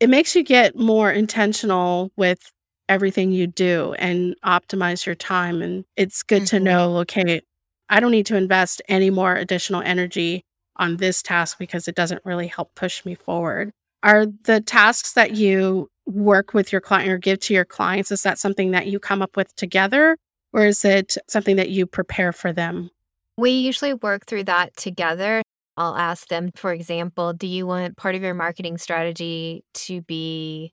it 0.00 0.08
makes 0.10 0.34
you 0.36 0.42
get 0.42 0.76
more 0.76 1.10
intentional 1.10 2.10
with 2.16 2.52
everything 2.88 3.32
you 3.32 3.46
do 3.46 3.94
and 3.98 4.34
optimize 4.44 5.06
your 5.06 5.14
time. 5.14 5.62
And 5.62 5.84
it's 5.96 6.22
good 6.22 6.46
to 6.48 6.56
Mhm. 6.58 6.62
know, 6.62 6.96
okay, 6.98 7.40
I 7.88 8.00
don't 8.00 8.10
need 8.12 8.26
to 8.26 8.36
invest 8.36 8.82
any 8.88 9.10
more 9.10 9.34
additional 9.34 9.82
energy 9.82 10.44
on 10.76 10.98
this 10.98 11.22
task 11.22 11.58
because 11.58 11.88
it 11.88 11.94
doesn't 11.94 12.24
really 12.24 12.46
help 12.48 12.74
push 12.74 13.04
me 13.04 13.14
forward. 13.14 13.72
Are 14.02 14.26
the 14.26 14.60
tasks 14.60 15.12
that 15.14 15.32
you 15.36 15.88
work 16.06 16.54
with 16.54 16.72
your 16.72 16.80
client 16.80 17.10
or 17.10 17.18
give 17.18 17.40
to 17.40 17.54
your 17.54 17.64
clients, 17.64 18.10
is 18.10 18.22
that 18.22 18.38
something 18.38 18.70
that 18.70 18.86
you 18.86 18.98
come 18.98 19.22
up 19.22 19.36
with 19.36 19.54
together? 19.56 20.16
Or 20.52 20.64
is 20.64 20.84
it 20.84 21.16
something 21.28 21.56
that 21.56 21.70
you 21.70 21.86
prepare 21.86 22.32
for 22.32 22.52
them? 22.52 22.90
We 23.36 23.50
usually 23.50 23.92
work 23.92 24.24
through 24.26 24.44
that 24.44 24.76
together. 24.76 25.42
I'll 25.76 25.96
ask 25.96 26.28
them, 26.28 26.50
for 26.54 26.72
example, 26.72 27.34
do 27.34 27.46
you 27.46 27.66
want 27.66 27.96
part 27.98 28.14
of 28.14 28.22
your 28.22 28.32
marketing 28.32 28.78
strategy 28.78 29.64
to 29.74 30.00
be 30.02 30.72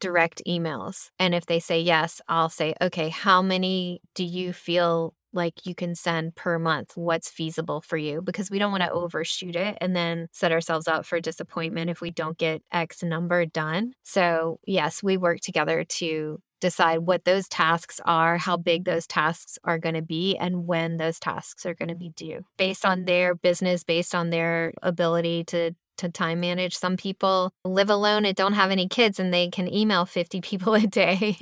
direct 0.00 0.40
emails? 0.46 1.10
And 1.18 1.34
if 1.34 1.44
they 1.44 1.60
say 1.60 1.82
yes, 1.82 2.22
I'll 2.26 2.48
say, 2.48 2.74
okay, 2.80 3.10
how 3.10 3.42
many 3.42 4.00
do 4.14 4.24
you 4.24 4.54
feel 4.54 5.12
like 5.32 5.66
you 5.66 5.74
can 5.74 5.94
send 5.94 6.34
per 6.34 6.58
month? 6.58 6.92
What's 6.94 7.28
feasible 7.28 7.80
for 7.80 7.96
you? 7.96 8.22
Because 8.22 8.50
we 8.50 8.58
don't 8.58 8.70
want 8.70 8.82
to 8.82 8.88
mm-hmm. 8.88 9.04
overshoot 9.04 9.56
it 9.56 9.78
and 9.80 9.94
then 9.94 10.28
set 10.32 10.52
ourselves 10.52 10.88
up 10.88 11.06
for 11.06 11.20
disappointment 11.20 11.90
if 11.90 12.00
we 12.00 12.10
don't 12.10 12.38
get 12.38 12.62
X 12.72 13.02
number 13.02 13.46
done. 13.46 13.92
So, 14.02 14.60
yes, 14.66 15.02
we 15.02 15.16
work 15.16 15.40
together 15.40 15.84
to 15.84 16.40
decide 16.60 16.98
what 16.98 17.24
those 17.24 17.48
tasks 17.48 18.00
are, 18.04 18.38
how 18.38 18.56
big 18.56 18.84
those 18.84 19.06
tasks 19.06 19.58
are 19.64 19.78
going 19.78 19.94
to 19.94 20.02
be, 20.02 20.36
and 20.36 20.66
when 20.66 20.98
those 20.98 21.18
tasks 21.18 21.64
are 21.64 21.74
going 21.74 21.88
to 21.88 21.94
be 21.94 22.10
due 22.10 22.44
based 22.56 22.84
on 22.84 23.04
their 23.06 23.34
business, 23.34 23.82
based 23.82 24.14
on 24.14 24.30
their 24.30 24.72
ability 24.82 25.44
to. 25.44 25.72
To 26.00 26.08
time 26.08 26.40
manage. 26.40 26.74
Some 26.74 26.96
people 26.96 27.52
live 27.62 27.90
alone 27.90 28.24
and 28.24 28.34
don't 28.34 28.54
have 28.54 28.70
any 28.70 28.88
kids, 28.88 29.20
and 29.20 29.34
they 29.34 29.50
can 29.50 29.70
email 29.70 30.06
50 30.06 30.40
people 30.40 30.74
a 30.84 30.86
day. 30.86 31.36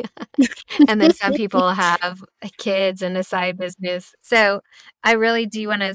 and 0.89 1.01
then 1.01 1.15
some 1.15 1.33
people 1.33 1.71
have 1.75 2.25
uh, 2.43 2.49
kids 2.59 3.01
and 3.01 3.17
a 3.17 3.23
side 3.23 3.57
business. 3.57 4.13
So 4.21 4.61
I 5.05 5.13
really 5.13 5.47
do 5.47 5.69
want 5.69 5.83
to 5.83 5.95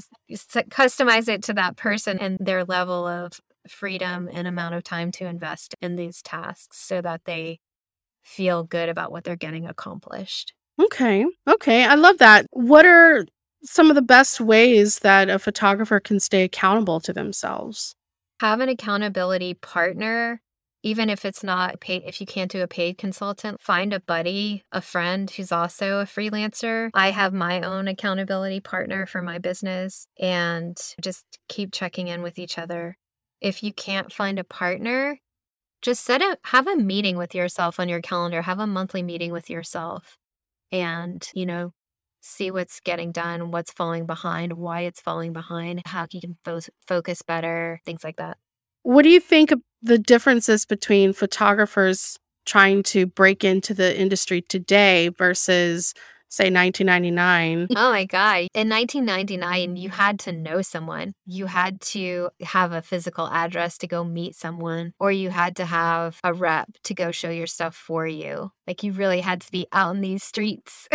customize 0.70 1.28
it 1.28 1.42
to 1.42 1.52
that 1.52 1.76
person 1.76 2.18
and 2.18 2.38
their 2.40 2.64
level 2.64 3.06
of 3.06 3.38
freedom 3.68 4.30
and 4.32 4.48
amount 4.48 4.76
of 4.76 4.82
time 4.82 5.10
to 5.12 5.26
invest 5.26 5.74
in 5.82 5.96
these 5.96 6.22
tasks 6.22 6.78
so 6.78 7.02
that 7.02 7.26
they 7.26 7.60
feel 8.22 8.64
good 8.64 8.88
about 8.88 9.12
what 9.12 9.24
they're 9.24 9.36
getting 9.36 9.66
accomplished. 9.66 10.54
Okay. 10.80 11.26
Okay. 11.46 11.84
I 11.84 11.96
love 11.96 12.16
that. 12.18 12.46
What 12.50 12.86
are 12.86 13.26
some 13.62 13.90
of 13.90 13.94
the 13.94 14.02
best 14.02 14.40
ways 14.40 15.00
that 15.00 15.28
a 15.28 15.38
photographer 15.38 16.00
can 16.00 16.18
stay 16.18 16.44
accountable 16.44 17.00
to 17.00 17.12
themselves? 17.12 17.94
Have 18.40 18.60
an 18.60 18.68
accountability 18.68 19.54
partner, 19.54 20.40
even 20.82 21.08
if 21.08 21.24
it's 21.24 21.42
not 21.42 21.80
paid, 21.80 22.02
if 22.04 22.20
you 22.20 22.26
can't 22.26 22.50
do 22.50 22.62
a 22.62 22.68
paid 22.68 22.98
consultant, 22.98 23.60
find 23.62 23.92
a 23.92 24.00
buddy, 24.00 24.64
a 24.72 24.80
friend 24.80 25.30
who's 25.30 25.52
also 25.52 26.00
a 26.00 26.04
freelancer. 26.04 26.90
I 26.94 27.10
have 27.10 27.32
my 27.32 27.62
own 27.62 27.88
accountability 27.88 28.60
partner 28.60 29.06
for 29.06 29.22
my 29.22 29.38
business 29.38 30.06
and 30.18 30.76
just 31.00 31.24
keep 31.48 31.72
checking 31.72 32.08
in 32.08 32.22
with 32.22 32.38
each 32.38 32.58
other. 32.58 32.98
If 33.40 33.62
you 33.62 33.72
can't 33.72 34.12
find 34.12 34.38
a 34.38 34.44
partner, 34.44 35.18
just 35.80 36.04
set 36.04 36.20
up 36.20 36.38
have 36.46 36.66
a 36.66 36.76
meeting 36.76 37.16
with 37.16 37.34
yourself 37.34 37.78
on 37.78 37.88
your 37.88 38.00
calendar, 38.00 38.42
have 38.42 38.58
a 38.58 38.66
monthly 38.66 39.02
meeting 39.02 39.32
with 39.32 39.48
yourself 39.48 40.16
and, 40.72 41.26
you 41.34 41.46
know, 41.46 41.72
see 42.24 42.50
what's 42.50 42.80
getting 42.80 43.12
done, 43.12 43.50
what's 43.50 43.70
falling 43.72 44.06
behind, 44.06 44.54
why 44.54 44.80
it's 44.82 45.00
falling 45.00 45.32
behind, 45.32 45.82
how 45.86 46.06
you 46.10 46.20
can 46.20 46.36
fo- 46.44 46.60
focus 46.86 47.22
better, 47.22 47.80
things 47.84 48.02
like 48.02 48.16
that. 48.16 48.38
What 48.82 49.02
do 49.02 49.10
you 49.10 49.20
think 49.20 49.52
the 49.82 49.98
differences 49.98 50.64
between 50.64 51.12
photographers 51.12 52.18
trying 52.46 52.82
to 52.82 53.06
break 53.06 53.44
into 53.44 53.74
the 53.74 53.98
industry 53.98 54.42
today 54.42 55.08
versus 55.08 55.94
say 56.34 56.50
1999. 56.50 57.68
Oh 57.76 57.90
my 57.90 58.04
God. 58.04 58.48
In 58.54 58.68
1999, 58.68 59.76
you 59.76 59.88
had 59.90 60.18
to 60.20 60.32
know 60.32 60.62
someone. 60.62 61.12
You 61.24 61.46
had 61.46 61.80
to 61.92 62.30
have 62.42 62.72
a 62.72 62.82
physical 62.82 63.28
address 63.28 63.78
to 63.78 63.86
go 63.86 64.04
meet 64.04 64.34
someone, 64.34 64.92
or 64.98 65.12
you 65.12 65.30
had 65.30 65.56
to 65.56 65.64
have 65.64 66.18
a 66.24 66.32
rep 66.32 66.68
to 66.84 66.94
go 66.94 67.10
show 67.10 67.30
your 67.30 67.46
stuff 67.46 67.74
for 67.74 68.06
you. 68.06 68.50
Like 68.66 68.82
you 68.82 68.92
really 68.92 69.20
had 69.20 69.42
to 69.42 69.50
be 69.52 69.66
out 69.72 69.94
in 69.94 70.00
these 70.00 70.22
streets. 70.22 70.88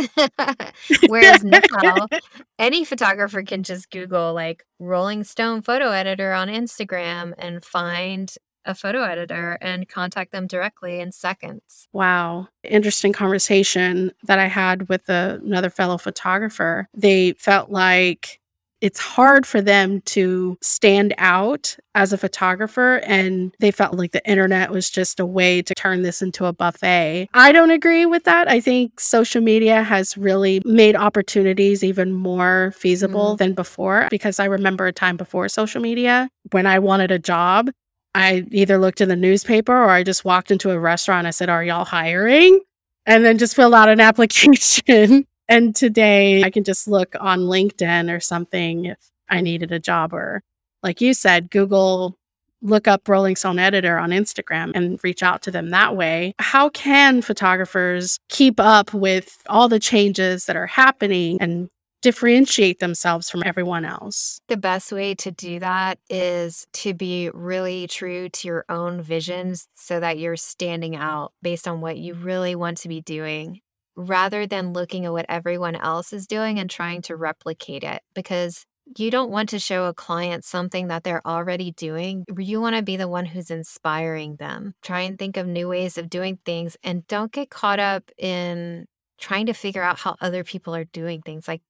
Whereas 1.08 1.44
now, 1.44 2.08
any 2.60 2.84
photographer 2.84 3.44
can 3.44 3.64
just 3.64 3.92
Google 3.92 4.34
like 4.34 4.66
Rolling 4.80 5.24
Stone 5.24 5.62
photo 5.62 5.92
editor 5.92 6.34
on 6.34 6.48
Instagram 6.48 7.34
and 7.38 7.64
find 7.64 8.34
a 8.70 8.76
photo 8.76 9.04
editor 9.04 9.58
and 9.62 9.90
contact 9.90 10.32
them 10.32 10.48
directly 10.48 11.00
in 11.00 11.12
seconds. 11.12 11.88
Wow. 11.92 12.48
Interesting 12.64 13.12
conversation 13.12 14.12
that 14.24 14.40
I 14.40 14.46
had 14.46 14.88
with 14.88 15.10
a, 15.10 15.42
another 15.44 15.72
fellow 15.72 15.98
photographer. 15.98 16.88
They 16.94 17.34
felt 17.34 17.72
like 17.72 18.40
it's 18.82 19.00
hard 19.00 19.46
for 19.46 19.62
them 19.62 20.02
to 20.02 20.58
stand 20.62 21.14
out 21.18 21.76
as 21.96 22.14
a 22.14 22.18
photographer 22.18 22.98
and 23.00 23.54
they 23.60 23.72
felt 23.72 23.96
like 23.96 24.12
the 24.12 24.26
internet 24.30 24.72
was 24.72 24.90
just 24.90 25.20
a 25.20 25.26
way 25.26 25.62
to 25.62 25.76
turn 25.76 26.02
this 26.02 26.22
into 26.22 26.46
a 26.46 26.54
buffet. 26.54 27.28
I 27.34 27.52
don't 27.52 27.72
agree 27.72 28.06
with 28.06 28.24
that. 28.24 28.48
I 28.48 28.62
think 28.62 29.00
social 29.00 29.42
media 29.42 29.84
has 29.84 30.18
really 30.18 30.62
made 30.64 30.96
opportunities 30.96 31.84
even 31.84 32.14
more 32.14 32.74
feasible 32.78 33.34
mm. 33.34 33.38
than 33.38 33.54
before 33.54 34.08
because 34.10 34.40
I 34.40 34.46
remember 34.46 34.88
a 34.88 34.94
time 34.94 35.18
before 35.18 35.50
social 35.50 35.82
media 35.82 36.30
when 36.52 36.66
I 36.66 36.80
wanted 36.80 37.12
a 37.12 37.20
job 37.20 37.70
I 38.16 38.46
either 38.52 38.78
looked 38.78 39.02
in 39.02 39.10
the 39.10 39.16
newspaper 39.16 39.74
or 39.74 39.90
I 39.90 40.04
just 40.04 40.26
walked 40.26 40.52
into 40.52 40.72
a 40.72 40.80
restaurant. 40.80 41.28
I 41.28 41.32
said, 41.32 41.50
Are 41.50 41.64
y'all 41.64 41.86
hiring? 41.86 42.60
And 43.06 43.24
then 43.24 43.38
just 43.38 43.56
fill 43.56 43.76
out 43.76 43.90
an 43.90 44.00
application. 44.00 45.26
and 45.48 45.76
today 45.76 46.44
I 46.44 46.50
can 46.50 46.64
just 46.64 46.88
look 46.88 47.16
on 47.20 47.42
LinkedIn 47.42 48.16
or 48.16 48.20
something 48.20 48.86
if 48.86 48.98
I 49.30 49.42
needed 49.42 49.72
a 49.72 49.80
job 49.80 50.14
or, 50.14 50.44
like 50.82 51.02
you 51.02 51.14
said, 51.14 51.52
Google, 51.52 52.18
look 52.62 52.88
up 52.88 53.08
Rolling 53.08 53.36
Stone 53.36 53.60
Editor 53.60 53.98
on 53.98 54.10
Instagram 54.10 54.72
and 54.76 55.00
reach 55.04 55.24
out 55.24 55.42
to 55.44 55.52
them 55.52 55.70
that 55.70 55.96
way. 55.96 56.34
How 56.40 56.70
can 56.70 57.22
photographers 57.22 58.20
keep 58.30 58.60
up 58.60 58.94
with 58.94 59.38
all 59.48 59.70
the 59.70 59.80
changes 59.80 60.46
that 60.46 60.56
are 60.56 60.68
happening 60.68 61.38
and 61.42 61.70
differentiate 62.02 62.80
themselves 62.80 63.30
from 63.30 63.44
everyone 63.46 63.86
else. 63.86 64.42
The 64.48 64.58
best 64.58 64.92
way 64.92 65.16
to 65.16 65.32
do 65.32 65.60
that 65.60 66.00
is 66.10 66.66
to 66.74 66.94
be 66.94 67.30
really 67.34 67.88
true 67.88 68.30
to 68.30 68.48
your 68.48 68.66
own 68.70 69.02
visions 69.02 69.68
so 69.76 70.00
that 70.00 70.18
you're 70.18 70.38
standing 70.38 70.96
out 70.96 71.34
based 71.42 71.68
on 71.68 71.82
what 71.82 71.98
you 71.98 72.14
really 72.14 72.56
want 72.56 72.78
to 72.80 72.88
be 72.88 73.02
doing 73.02 73.60
rather 73.96 74.48
than 74.48 74.72
looking 74.72 75.06
at 75.06 75.12
what 75.12 75.26
everyone 75.28 75.76
else 75.76 76.14
is 76.14 76.26
doing 76.26 76.58
and 76.58 76.70
trying 76.70 77.02
to 77.02 77.18
replicate 77.18 77.84
it 77.84 78.02
because 78.14 78.66
you 78.98 79.12
don't 79.12 79.30
want 79.30 79.50
to 79.50 79.60
show 79.60 79.86
a 79.86 79.94
client 79.94 80.44
something 80.44 80.88
that 80.88 81.04
they're 81.04 81.26
already 81.28 81.72
doing. 81.72 82.24
You 82.38 82.62
want 82.62 82.76
to 82.76 82.82
be 82.82 82.98
the 82.98 83.08
one 83.08 83.26
who's 83.26 83.52
inspiring 83.52 84.38
them. 84.38 84.74
Try 84.82 85.02
and 85.02 85.20
think 85.20 85.38
of 85.38 85.46
new 85.46 85.68
ways 85.68 85.98
of 85.98 86.10
doing 86.10 86.40
things 86.46 86.76
and 86.84 87.06
don't 87.08 87.32
get 87.32 87.50
caught 87.50 87.80
up 87.80 88.10
in 88.18 88.86
trying 89.20 89.46
to 89.48 89.54
figure 89.54 89.84
out 89.84 90.00
how 90.00 90.16
other 90.22 90.44
people 90.44 90.74
are 90.74 90.86
doing 90.86 91.22
things. 91.22 91.48
Like 91.48 91.62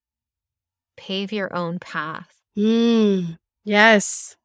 pave 0.99 1.31
your 1.31 1.55
own 1.55 1.79
path. 1.79 2.41
Mm, 2.57 3.37
yes. 3.63 4.35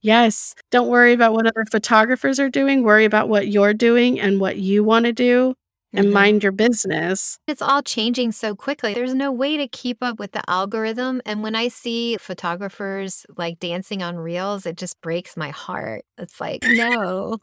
Yes. 0.00 0.54
Don't 0.70 0.88
worry 0.88 1.12
about 1.12 1.34
what 1.34 1.46
other 1.46 1.66
photographers 1.70 2.40
are 2.40 2.48
doing. 2.48 2.82
Worry 2.82 3.04
about 3.04 3.28
what 3.28 3.48
you're 3.48 3.74
doing 3.74 4.18
and 4.18 4.40
what 4.40 4.56
you 4.56 4.82
want 4.82 5.04
to 5.04 5.12
do 5.12 5.54
and 5.92 6.06
mm-hmm. 6.06 6.14
mind 6.14 6.42
your 6.42 6.52
business. 6.52 7.38
It's 7.46 7.60
all 7.62 7.82
changing 7.82 8.32
so 8.32 8.54
quickly. 8.54 8.94
There's 8.94 9.14
no 9.14 9.30
way 9.30 9.58
to 9.58 9.68
keep 9.68 10.02
up 10.02 10.18
with 10.18 10.32
the 10.32 10.42
algorithm. 10.48 11.20
And 11.26 11.42
when 11.42 11.54
I 11.54 11.68
see 11.68 12.16
photographers 12.16 13.26
like 13.36 13.60
dancing 13.60 14.02
on 14.02 14.16
reels, 14.16 14.64
it 14.64 14.76
just 14.76 15.00
breaks 15.02 15.36
my 15.36 15.50
heart. 15.50 16.04
It's 16.16 16.40
like, 16.40 16.62
no, 16.66 17.38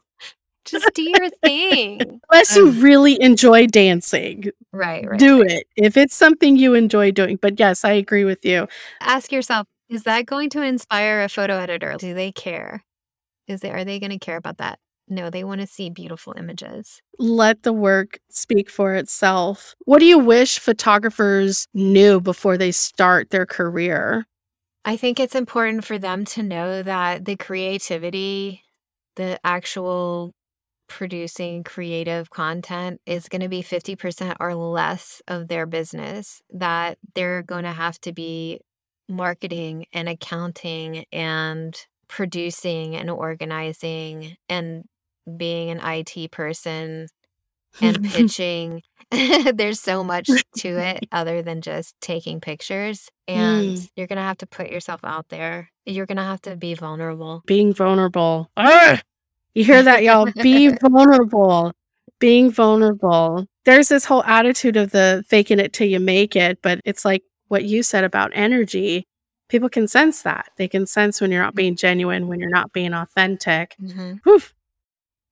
just 0.64 0.88
do 0.94 1.02
your 1.02 1.30
thing. 1.42 2.20
Unless 2.30 2.56
you 2.56 2.68
um, 2.68 2.80
really 2.80 3.20
enjoy 3.20 3.66
dancing. 3.66 4.50
Right, 4.72 5.08
right. 5.08 5.18
Do 5.18 5.42
right. 5.42 5.50
it. 5.50 5.66
If 5.76 5.96
it's 5.96 6.14
something 6.14 6.56
you 6.56 6.74
enjoy 6.74 7.10
doing. 7.10 7.38
But 7.40 7.58
yes, 7.58 7.84
I 7.84 7.92
agree 7.92 8.24
with 8.24 8.44
you. 8.44 8.68
Ask 9.00 9.32
yourself, 9.32 9.66
is 9.88 10.04
that 10.04 10.26
going 10.26 10.50
to 10.50 10.62
inspire 10.62 11.22
a 11.22 11.28
photo 11.28 11.56
editor? 11.56 11.96
Do 11.98 12.14
they 12.14 12.32
care? 12.32 12.84
Is 13.48 13.60
they 13.60 13.70
are 13.70 13.84
they 13.84 13.98
going 13.98 14.10
to 14.10 14.18
care 14.18 14.36
about 14.36 14.58
that? 14.58 14.78
No, 15.08 15.28
they 15.28 15.42
want 15.42 15.60
to 15.60 15.66
see 15.66 15.90
beautiful 15.90 16.34
images. 16.38 17.02
Let 17.18 17.64
the 17.64 17.72
work 17.72 18.20
speak 18.30 18.70
for 18.70 18.94
itself. 18.94 19.74
What 19.80 19.98
do 19.98 20.04
you 20.04 20.20
wish 20.20 20.60
photographers 20.60 21.66
knew 21.74 22.20
before 22.20 22.56
they 22.56 22.70
start 22.70 23.30
their 23.30 23.44
career? 23.44 24.26
I 24.84 24.96
think 24.96 25.18
it's 25.18 25.34
important 25.34 25.84
for 25.84 25.98
them 25.98 26.24
to 26.26 26.44
know 26.44 26.84
that 26.84 27.24
the 27.24 27.34
creativity, 27.34 28.62
the 29.16 29.40
actual 29.44 30.32
producing 30.90 31.62
creative 31.62 32.30
content 32.30 33.00
is 33.06 33.28
going 33.28 33.40
to 33.40 33.48
be 33.48 33.62
50% 33.62 34.36
or 34.40 34.54
less 34.56 35.22
of 35.28 35.46
their 35.46 35.64
business, 35.64 36.42
that 36.50 36.98
they're 37.14 37.42
going 37.42 37.62
to 37.62 37.72
have 37.72 37.98
to 38.00 38.12
be 38.12 38.60
marketing 39.08 39.86
and 39.92 40.08
accounting 40.08 41.04
and 41.12 41.76
producing 42.08 42.96
and 42.96 43.08
organizing 43.08 44.36
and 44.48 44.84
being 45.36 45.70
an 45.70 45.80
IT 45.82 46.32
person 46.32 47.06
and 47.80 48.04
pitching. 48.12 48.82
There's 49.54 49.80
so 49.80 50.02
much 50.02 50.28
to 50.58 50.68
it 50.68 51.06
other 51.12 51.40
than 51.40 51.60
just 51.60 51.94
taking 52.00 52.40
pictures. 52.40 53.08
And 53.28 53.76
mm. 53.76 53.90
you're 53.94 54.08
going 54.08 54.16
to 54.16 54.22
have 54.22 54.38
to 54.38 54.46
put 54.46 54.70
yourself 54.70 55.00
out 55.04 55.28
there. 55.28 55.70
You're 55.86 56.06
going 56.06 56.16
to 56.16 56.24
have 56.24 56.42
to 56.42 56.56
be 56.56 56.74
vulnerable. 56.74 57.42
Being 57.46 57.72
vulnerable. 57.72 58.50
Ah! 58.56 59.00
You 59.54 59.64
hear 59.64 59.82
that, 59.82 60.02
y'all? 60.02 60.30
Be 60.42 60.68
vulnerable. 60.68 61.72
Being 62.18 62.50
vulnerable. 62.50 63.46
There's 63.64 63.88
this 63.88 64.04
whole 64.04 64.24
attitude 64.24 64.76
of 64.76 64.90
the 64.90 65.24
faking 65.28 65.58
it 65.58 65.72
till 65.72 65.88
you 65.88 66.00
make 66.00 66.36
it, 66.36 66.60
but 66.62 66.80
it's 66.84 67.04
like 67.04 67.22
what 67.48 67.64
you 67.64 67.82
said 67.82 68.04
about 68.04 68.30
energy. 68.34 69.04
People 69.48 69.68
can 69.68 69.88
sense 69.88 70.22
that. 70.22 70.50
They 70.56 70.68
can 70.68 70.86
sense 70.86 71.20
when 71.20 71.32
you're 71.32 71.42
not 71.42 71.54
being 71.54 71.76
genuine, 71.76 72.28
when 72.28 72.38
you're 72.38 72.50
not 72.50 72.72
being 72.72 72.94
authentic. 72.94 73.74
Mm-hmm. 73.82 74.36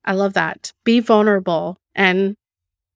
I 0.05 0.12
love 0.12 0.33
that. 0.35 0.73
Be 0.85 1.01
vulnerable 1.01 1.79
and 1.95 2.35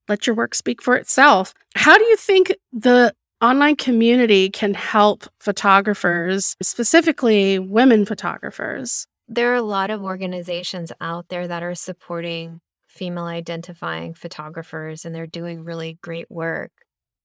let 0.07 0.27
your 0.27 0.35
work 0.35 0.55
speak 0.55 0.81
for 0.81 0.95
itself. 0.95 1.53
How 1.75 1.97
do 1.97 2.03
you 2.03 2.17
think 2.17 2.53
the 2.71 3.13
online 3.41 3.75
community 3.75 4.49
can 4.49 4.73
help 4.73 5.25
photographers, 5.39 6.55
specifically 6.61 7.59
women 7.59 8.05
photographers? 8.05 9.07
There 9.27 9.51
are 9.51 9.55
a 9.55 9.61
lot 9.61 9.89
of 9.89 10.03
organizations 10.03 10.91
out 10.99 11.29
there 11.29 11.47
that 11.47 11.63
are 11.63 11.75
supporting 11.75 12.59
female 12.87 13.25
identifying 13.25 14.13
photographers, 14.13 15.05
and 15.05 15.15
they're 15.15 15.25
doing 15.27 15.63
really 15.63 15.97
great 16.01 16.29
work. 16.29 16.71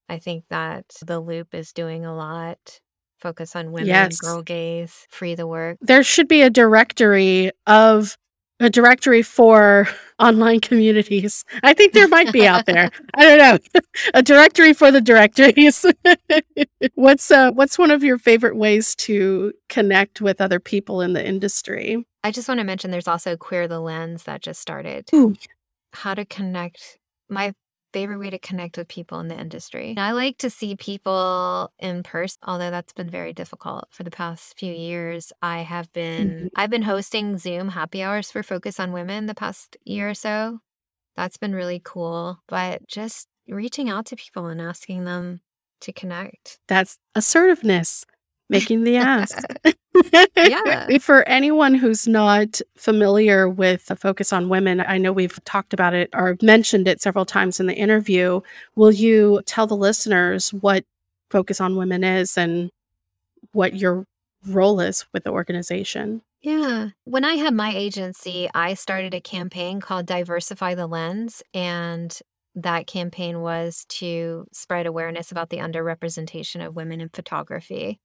I 0.09 0.18
think 0.18 0.44
that 0.49 0.86
The 1.05 1.20
Luupe 1.20 1.55
is 1.55 1.72
doing 1.72 2.07
a 2.07 2.14
lot. 2.14 2.80
Focus 3.18 3.57
on 3.57 3.72
women, 3.72 3.88
yes. 3.88 4.16
girl 4.20 4.42
gaze, 4.42 5.07
free 5.11 5.34
the 5.34 5.46
work. 5.46 5.76
There 5.80 6.05
should 6.05 6.28
be 6.28 6.42
a 6.42 6.51
directory 6.51 7.51
of 7.66 8.16
a 8.61 8.70
directory 8.70 9.22
for 9.22 9.88
online 10.18 10.61
communities. 10.61 11.44
I 11.62 11.74
think 11.74 11.92
there 11.92 12.09
might 12.09 12.32
be 12.32 12.46
out 12.46 12.66
there. 12.66 12.90
I 13.14 13.24
don't 13.24 13.38
know. 13.38 13.80
a 14.14 14.22
directory 14.22 14.72
for 14.72 14.90
the 14.90 15.00
directories. 15.00 15.84
what's 16.94 17.30
uh 17.30 17.52
what's 17.52 17.78
one 17.78 17.90
of 17.90 18.02
your 18.02 18.18
favorite 18.18 18.56
ways 18.56 18.94
to 18.96 19.52
connect 19.68 20.20
with 20.20 20.40
other 20.40 20.61
people 20.61 21.00
in 21.00 21.12
the 21.12 21.24
industry? 21.24 22.04
I 22.24 22.30
just 22.32 22.48
want 22.48 22.59
to 22.59 22.64
mention 22.64 22.90
there's 22.90 23.09
also 23.09 23.36
Queer 23.36 23.68
the 23.68 23.80
Lens 23.80 24.24
that 24.24 24.42
just 24.42 24.61
started. 24.61 25.09
Ooh. 25.14 25.34
How 25.92 26.14
to 26.14 26.24
connect 26.24 26.98
my 27.28 27.54
favorite 27.93 28.18
way 28.18 28.30
to 28.30 28.39
connect 28.39 28.76
with 28.76 28.89
people 28.89 29.20
in 29.20 29.28
the 29.28 29.39
industry. 29.39 29.95
I 29.97 30.12
like 30.12 30.39
to 30.39 30.51
see 30.51 30.76
people 30.76 31.72
in 31.78 32.03
person, 32.03 32.39
although 32.47 32.70
that's 32.70 32.93
been 32.93 33.11
very 33.11 33.32
difficult 33.32 33.86
for 33.91 34.03
the 34.03 34.11
past 34.11 34.59
few 34.59 34.72
years. 34.72 35.32
I 35.43 35.61
have 35.61 35.93
been 35.93 36.28
mm-hmm. 36.28 36.47
I've 36.57 36.70
been 36.70 36.82
hosting 36.82 37.39
Zoom 37.39 37.68
happy 37.68 38.03
hours 38.03 38.30
for 38.30 38.43
Focus 38.43 38.78
on 38.78 38.93
Women 38.93 39.26
the 39.26 39.34
past 39.34 39.76
year 39.84 40.11
or 40.11 40.14
so. 40.14 40.61
That's 41.16 41.36
been 41.36 41.55
really 41.55 41.80
cool, 41.84 42.41
but 42.49 42.86
just 42.86 43.28
reaching 43.49 43.89
out 43.89 44.07
to 44.07 44.16
people 44.16 44.47
and 44.47 44.61
asking 44.61 45.05
them 45.05 45.41
to 45.80 45.93
connect. 45.93 46.59
That's 46.68 46.99
assertiveness 47.14 48.05
making 48.49 48.84
the 48.84 48.97
ask. 48.97 49.39
yeah. 50.36 50.99
For 51.01 51.26
anyone 51.28 51.74
who's 51.74 52.07
not 52.07 52.61
familiar 52.76 53.49
with 53.49 53.86
the 53.86 53.96
focus 53.96 54.32
on 54.32 54.49
women, 54.49 54.80
I 54.80 54.99
know 54.99 55.12
we've 55.12 55.42
talked 55.44 55.72
about 55.72 55.94
it 55.94 56.11
or 56.14 56.36
mentioned 56.42 56.88
it 56.88 57.01
several 57.01 57.24
times 57.24 57.61
in 57.61 57.66
the 57.66 57.74
interview. 57.74 58.40
Will 58.76 58.92
you 58.92 59.42
tell 59.46 59.66
the 59.66 59.76
listeners 59.76 60.53
what 60.53 60.84
Focus 61.30 61.61
on 61.61 61.76
Women 61.76 62.05
is 62.05 62.38
and 62.38 62.70
what 63.53 63.74
your 63.74 64.07
role 64.46 64.80
is 64.80 65.05
with 65.12 65.24
the 65.24 65.30
organization? 65.30 66.22
Yeah. 66.40 66.90
When 67.05 67.24
I 67.24 67.34
had 67.34 67.55
my 67.55 67.74
agency, 67.74 68.49
I 68.55 68.74
started 68.74 69.12
a 69.12 69.20
campaign 69.20 69.80
called 69.80 70.07
Diversify 70.07 70.74
the 70.74 70.86
Lens. 70.86 71.42
And 71.53 72.16
that 72.55 72.86
campaign 72.86 73.40
was 73.40 73.84
to 73.88 74.46
spread 74.53 74.86
awareness 74.86 75.30
about 75.30 75.51
the 75.51 75.59
underrepresentation 75.59 76.64
of 76.64 76.76
women 76.76 77.01
in 77.01 77.09
photography. 77.09 78.01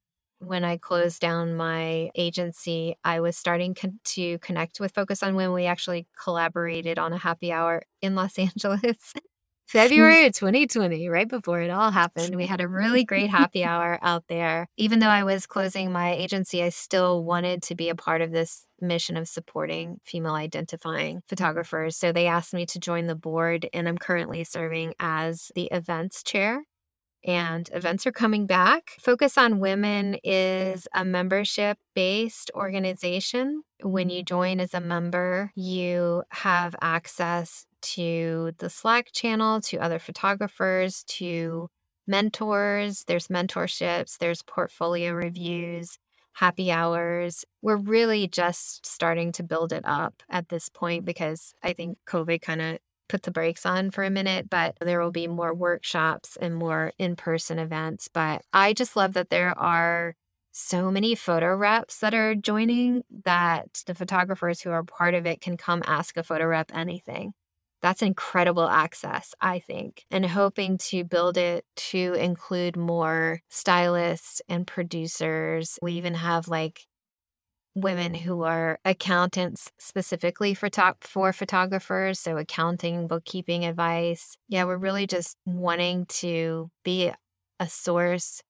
When 0.45 0.63
I 0.63 0.77
closed 0.77 1.21
down 1.21 1.55
my 1.55 2.09
agency, 2.15 2.95
I 3.03 3.19
was 3.19 3.37
starting 3.37 3.73
con- 3.73 3.99
to 4.05 4.37
connect 4.39 4.79
with 4.79 4.93
Focus 4.93 5.23
on 5.23 5.35
Women. 5.35 5.53
We 5.53 5.65
actually 5.65 6.07
collaborated 6.21 6.99
on 6.99 7.13
a 7.13 7.17
happy 7.17 7.51
hour 7.51 7.83
in 8.01 8.15
Los 8.15 8.37
Angeles 8.39 8.81
mm. 8.81 9.21
February 9.67 10.27
of 10.27 10.33
2020, 10.33 11.09
right 11.09 11.27
before 11.27 11.61
it 11.61 11.71
all 11.71 11.89
happened, 11.89 12.35
we 12.35 12.45
had 12.45 12.61
a 12.61 12.67
really 12.67 13.03
great 13.03 13.29
happy 13.29 13.63
hour 13.65 13.97
out 14.01 14.23
there. 14.27 14.67
Even 14.77 14.99
though 14.99 15.07
I 15.07 15.23
was 15.23 15.47
closing 15.47 15.91
my 15.91 16.13
agency, 16.13 16.61
I 16.61 16.69
still 16.69 17.23
wanted 17.23 17.63
to 17.63 17.75
be 17.75 17.89
a 17.89 17.95
part 17.95 18.21
of 18.21 18.31
this 18.31 18.67
mission 18.79 19.17
of 19.17 19.27
supporting 19.27 19.99
female 20.03 20.35
identifying 20.35 21.23
photographers. 21.27 21.97
So 21.97 22.11
they 22.11 22.27
asked 22.27 22.53
me 22.53 22.65
to 22.67 22.79
join 22.79 23.07
the 23.07 23.15
board, 23.15 23.67
and 23.73 23.87
I'm 23.87 23.97
currently 23.97 24.43
serving 24.43 24.93
as 24.99 25.51
the 25.55 25.69
events 25.71 26.21
chair 26.21 26.63
and 27.23 27.69
events 27.73 28.05
are 28.05 28.11
coming 28.11 28.45
back. 28.45 28.91
Focus 28.99 29.37
on 29.37 29.59
Women 29.59 30.17
is 30.23 30.87
a 30.93 31.05
membership 31.05 31.77
based 31.93 32.51
organization. 32.53 33.63
When 33.81 34.09
you 34.09 34.19
mm-hmm. 34.19 34.35
join 34.35 34.59
as 34.59 34.73
a 34.73 34.81
member, 34.81 35.51
you 35.55 36.23
have 36.29 36.75
access 36.81 37.65
to 37.81 38.51
the 38.59 38.69
Slack 38.69 39.11
channel, 39.11 39.61
to 39.61 39.77
other 39.77 39.99
photographers, 39.99 41.03
to 41.05 41.69
mentors. 42.07 43.03
There's 43.05 43.27
mentorships, 43.27 44.17
there's 44.17 44.41
portfolio 44.41 45.11
reviews, 45.13 45.99
happy 46.33 46.71
hours. 46.71 47.45
We're 47.61 47.77
really 47.77 48.27
just 48.27 48.85
starting 48.85 49.31
to 49.33 49.43
build 49.43 49.71
it 49.71 49.83
up 49.85 50.23
at 50.29 50.49
this 50.49 50.69
point 50.69 51.05
because 51.05 51.53
I 51.63 51.73
think 51.73 51.97
COVID 52.07 52.41
kind 52.41 52.61
of 52.61 52.79
put 53.09 53.23
the 53.23 53.31
brakes 53.31 53.65
on 53.65 53.91
for 53.91 54.03
a 54.03 54.09
minute, 54.09 54.49
but 54.49 54.75
there 54.81 54.99
will 55.01 55.11
be 55.11 55.27
more 55.27 55.53
workshops 55.53 56.37
and 56.39 56.55
more 56.55 56.93
in 56.97 57.15
person 57.15 57.59
events. 57.59 58.07
But 58.07 58.43
I 58.53 58.73
just 58.73 58.95
love 58.95 59.13
that 59.13 59.29
there 59.29 59.57
are 59.57 60.15
so 60.51 60.91
many 60.91 61.15
photo 61.15 61.55
reps 61.55 61.99
that 61.99 62.13
are 62.13 62.35
joining 62.35 63.03
that 63.25 63.83
the 63.87 63.95
photographers 63.95 64.61
who 64.61 64.69
are 64.69 64.83
part 64.83 65.15
of 65.15 65.25
it 65.25 65.41
can 65.41 65.57
come 65.57 65.81
ask 65.85 66.15
a 66.15 66.23
photo 66.23 66.45
rep 66.45 66.71
anything. 66.73 67.33
That's 67.81 68.01
incredible 68.01 68.69
access, 68.69 69.33
I 69.41 69.59
think, 69.59 70.05
and 70.09 70.25
hoping 70.25 70.77
to 70.89 71.03
build 71.03 71.37
it 71.37 71.65
to 71.75 72.13
include 72.13 72.77
more 72.77 73.41
stylists 73.49 74.41
and 74.47 74.65
producers. 74.65 75.77
We 75.81 75.93
even 75.93 76.13
have 76.13 76.47
like 76.47 76.85
women 77.75 78.13
who 78.13 78.43
are 78.43 78.79
accountants 78.85 79.71
specifically 79.79 80.53
for 80.53 80.69
top 80.69 81.03
for 81.03 81.33
photographers 81.33 82.19
so 82.19 82.37
accounting 82.37 83.07
bookkeeping 83.07 83.65
advice. 83.65 84.37
Yeah 84.47 84.65
we're 84.65 84.77
really 84.77 85.07
just 85.07 85.37
wanting 85.45 86.05
to 86.07 86.69
be 86.83 87.11
a 87.59 87.67
source 87.67 88.41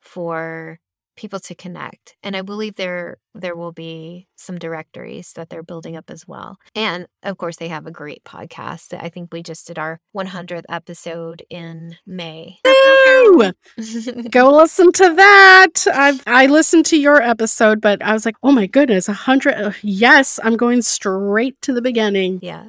for 0.00 0.78
people 1.16 1.40
to 1.40 1.54
connect. 1.54 2.16
And 2.22 2.36
I 2.36 2.42
believe 2.42 2.76
there 2.76 3.18
there 3.34 3.56
will 3.56 3.72
be 3.72 4.28
some 4.36 4.58
directories 4.58 5.32
that 5.34 5.48
they're 5.48 5.62
building 5.62 5.96
up 5.96 6.10
as 6.10 6.26
well. 6.26 6.58
And 6.74 7.06
of 7.22 7.38
course 7.38 7.56
they 7.56 7.68
have 7.68 7.86
a 7.86 7.90
great 7.90 8.24
podcast. 8.24 8.92
I 9.00 9.08
think 9.08 9.32
we 9.32 9.42
just 9.42 9.66
did 9.66 9.78
our 9.78 10.00
100th 10.14 10.64
episode 10.68 11.42
in 11.48 11.96
May. 12.06 12.58
Go 14.30 14.50
listen 14.50 14.92
to 14.92 15.14
that. 15.14 15.72
I 15.86 16.20
I 16.26 16.46
listened 16.46 16.86
to 16.86 16.98
your 16.98 17.22
episode, 17.22 17.80
but 17.80 18.02
I 18.02 18.12
was 18.12 18.24
like, 18.24 18.36
"Oh 18.42 18.52
my 18.52 18.66
goodness, 18.66 19.08
100 19.08 19.54
uh, 19.54 19.72
Yes, 19.82 20.38
I'm 20.42 20.56
going 20.56 20.82
straight 20.82 21.60
to 21.62 21.72
the 21.72 21.82
beginning." 21.82 22.40
Yeah. 22.42 22.66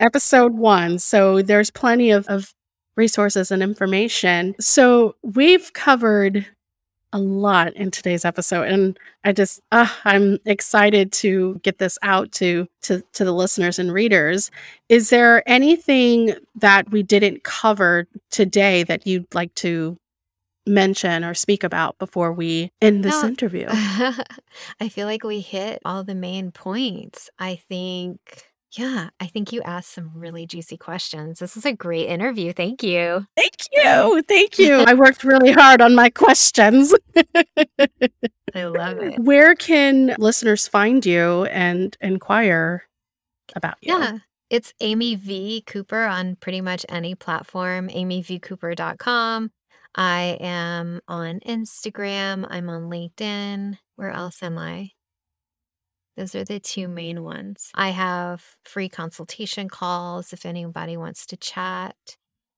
Episode 0.00 0.54
1. 0.54 0.98
So 0.98 1.42
there's 1.42 1.70
plenty 1.70 2.10
of 2.10 2.26
of 2.26 2.54
resources 2.96 3.50
and 3.50 3.62
information. 3.62 4.54
So 4.58 5.16
we've 5.22 5.72
covered 5.72 6.46
a 7.16 7.18
lot 7.18 7.72
in 7.74 7.90
today's 7.90 8.24
episode 8.24 8.68
and 8.68 8.98
i 9.24 9.32
just 9.32 9.60
uh, 9.72 9.88
i'm 10.04 10.38
excited 10.44 11.10
to 11.12 11.58
get 11.62 11.78
this 11.78 11.98
out 12.02 12.30
to, 12.32 12.66
to 12.82 13.02
to 13.12 13.24
the 13.24 13.32
listeners 13.32 13.78
and 13.78 13.92
readers. 13.92 14.50
Is 14.88 15.10
there 15.10 15.42
anything 15.48 16.34
that 16.56 16.90
we 16.90 17.02
didn't 17.02 17.44
cover 17.44 18.06
today 18.30 18.82
that 18.84 19.06
you'd 19.06 19.34
like 19.34 19.54
to 19.56 19.98
mention 20.66 21.24
or 21.24 21.34
speak 21.34 21.64
about 21.64 21.98
before 21.98 22.32
we 22.32 22.70
end 22.80 23.04
this 23.04 23.22
no, 23.22 23.28
interview? 23.28 23.66
I 24.80 24.88
feel 24.90 25.06
like 25.06 25.24
we 25.24 25.40
hit 25.40 25.80
all 25.84 26.04
the 26.04 26.14
main 26.14 26.52
points. 26.52 27.30
I 27.38 27.56
think 27.68 28.44
yeah, 28.76 29.08
I 29.20 29.26
think 29.26 29.52
you 29.52 29.62
asked 29.62 29.92
some 29.92 30.10
really 30.14 30.46
juicy 30.46 30.76
questions. 30.76 31.38
This 31.38 31.54
was 31.54 31.64
a 31.64 31.72
great 31.72 32.08
interview. 32.08 32.52
Thank 32.52 32.82
you. 32.82 33.26
Thank 33.36 33.54
you. 33.72 34.22
Thank 34.28 34.58
you. 34.58 34.84
I 34.86 34.92
worked 34.92 35.24
really 35.24 35.52
hard 35.52 35.80
on 35.80 35.94
my 35.94 36.10
questions. 36.10 36.94
I 38.54 38.64
love 38.64 38.98
it. 38.98 39.18
Where 39.18 39.54
can 39.54 40.14
listeners 40.18 40.68
find 40.68 41.04
you 41.04 41.44
and 41.46 41.96
inquire 42.00 42.84
about 43.54 43.76
you? 43.80 43.98
Yeah. 43.98 44.18
It's 44.48 44.72
Amy 44.80 45.16
V. 45.16 45.64
Cooper 45.66 46.04
on 46.04 46.36
pretty 46.36 46.60
much 46.60 46.86
any 46.88 47.14
platform, 47.14 47.88
amyvcooper.com. 47.88 49.50
I 49.96 50.38
am 50.40 51.00
on 51.08 51.40
Instagram. 51.40 52.46
I'm 52.48 52.68
on 52.68 52.82
LinkedIn. 52.82 53.78
Where 53.96 54.10
else 54.10 54.42
am 54.42 54.58
I? 54.58 54.90
Those 56.16 56.34
are 56.34 56.44
the 56.44 56.60
two 56.60 56.88
main 56.88 57.22
ones. 57.22 57.70
I 57.74 57.90
have 57.90 58.42
free 58.64 58.88
consultation 58.88 59.68
calls 59.68 60.32
if 60.32 60.46
anybody 60.46 60.96
wants 60.96 61.26
to 61.26 61.36
chat. 61.36 61.94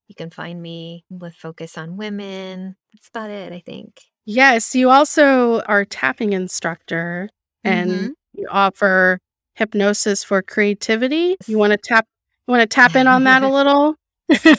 You 0.07 0.15
can 0.15 0.29
find 0.29 0.61
me 0.61 1.03
with 1.09 1.35
Focus 1.35 1.77
on 1.77 1.97
Women. 1.97 2.75
That's 2.93 3.09
about 3.09 3.29
it, 3.29 3.51
I 3.51 3.59
think. 3.59 4.01
Yes, 4.25 4.73
you 4.75 4.89
also 4.89 5.61
are 5.61 5.81
a 5.81 5.85
tapping 5.85 6.33
instructor 6.33 7.29
and 7.63 7.91
mm-hmm. 7.91 8.07
you 8.33 8.47
offer 8.49 9.19
hypnosis 9.55 10.23
for 10.23 10.41
creativity. 10.41 11.35
You 11.47 11.57
want 11.57 11.71
to 11.71 11.77
tap 11.77 12.07
you 12.47 12.51
want 12.51 12.61
to 12.61 12.67
tap 12.67 12.95
in 12.95 13.07
on 13.07 13.25
that 13.25 13.43
a 13.43 13.49
little? 13.53 13.95
yes, 14.29 14.53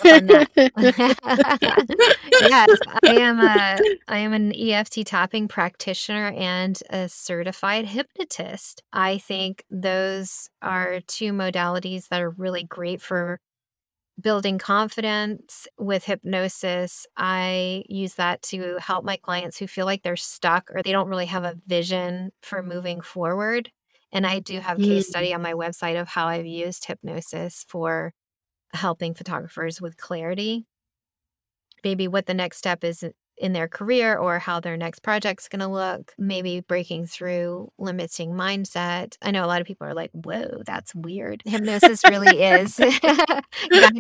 I 3.04 3.14
am 3.20 3.38
a 3.40 3.78
I 4.08 4.18
am 4.18 4.32
an 4.32 4.52
EFT 4.52 5.06
tapping 5.06 5.46
practitioner 5.46 6.32
and 6.36 6.80
a 6.90 7.08
certified 7.08 7.86
hypnotist. 7.86 8.82
I 8.92 9.18
think 9.18 9.64
those 9.70 10.50
are 10.60 11.00
two 11.06 11.32
modalities 11.32 12.08
that 12.08 12.20
are 12.20 12.30
really 12.30 12.64
great 12.64 13.00
for 13.00 13.38
building 14.20 14.58
confidence 14.58 15.68
with 15.78 16.04
hypnosis. 16.04 17.06
I 17.16 17.84
use 17.88 18.14
that 18.14 18.42
to 18.42 18.78
help 18.80 19.04
my 19.04 19.16
clients 19.16 19.58
who 19.58 19.68
feel 19.68 19.86
like 19.86 20.02
they're 20.02 20.16
stuck 20.16 20.68
or 20.74 20.82
they 20.82 20.92
don't 20.92 21.08
really 21.08 21.26
have 21.26 21.44
a 21.44 21.56
vision 21.66 22.32
for 22.42 22.62
moving 22.62 23.00
forward. 23.00 23.70
And 24.12 24.26
I 24.26 24.40
do 24.40 24.58
have 24.58 24.78
case 24.78 25.06
mm. 25.06 25.08
study 25.08 25.32
on 25.32 25.42
my 25.42 25.52
website 25.52 26.00
of 26.00 26.08
how 26.08 26.26
I've 26.26 26.46
used 26.46 26.86
hypnosis 26.86 27.64
for 27.68 28.12
helping 28.72 29.14
photographers 29.14 29.80
with 29.80 29.96
clarity, 29.96 30.66
maybe 31.84 32.08
what 32.08 32.26
the 32.26 32.34
next 32.34 32.58
step 32.58 32.84
is 32.84 33.04
in 33.40 33.54
their 33.54 33.66
career 33.66 34.16
or 34.16 34.38
how 34.38 34.60
their 34.60 34.76
next 34.76 35.00
project's 35.00 35.48
going 35.48 35.60
to 35.60 35.66
look, 35.66 36.12
maybe 36.18 36.60
breaking 36.60 37.06
through 37.06 37.72
limiting 37.78 38.32
mindset. 38.32 39.16
I 39.22 39.30
know 39.30 39.44
a 39.44 39.48
lot 39.48 39.62
of 39.62 39.66
people 39.66 39.86
are 39.86 39.94
like, 39.94 40.10
whoa, 40.12 40.62
that's 40.66 40.94
weird. 40.94 41.42
Hypnosis 41.46 42.04
really 42.04 42.42
is 42.42 42.78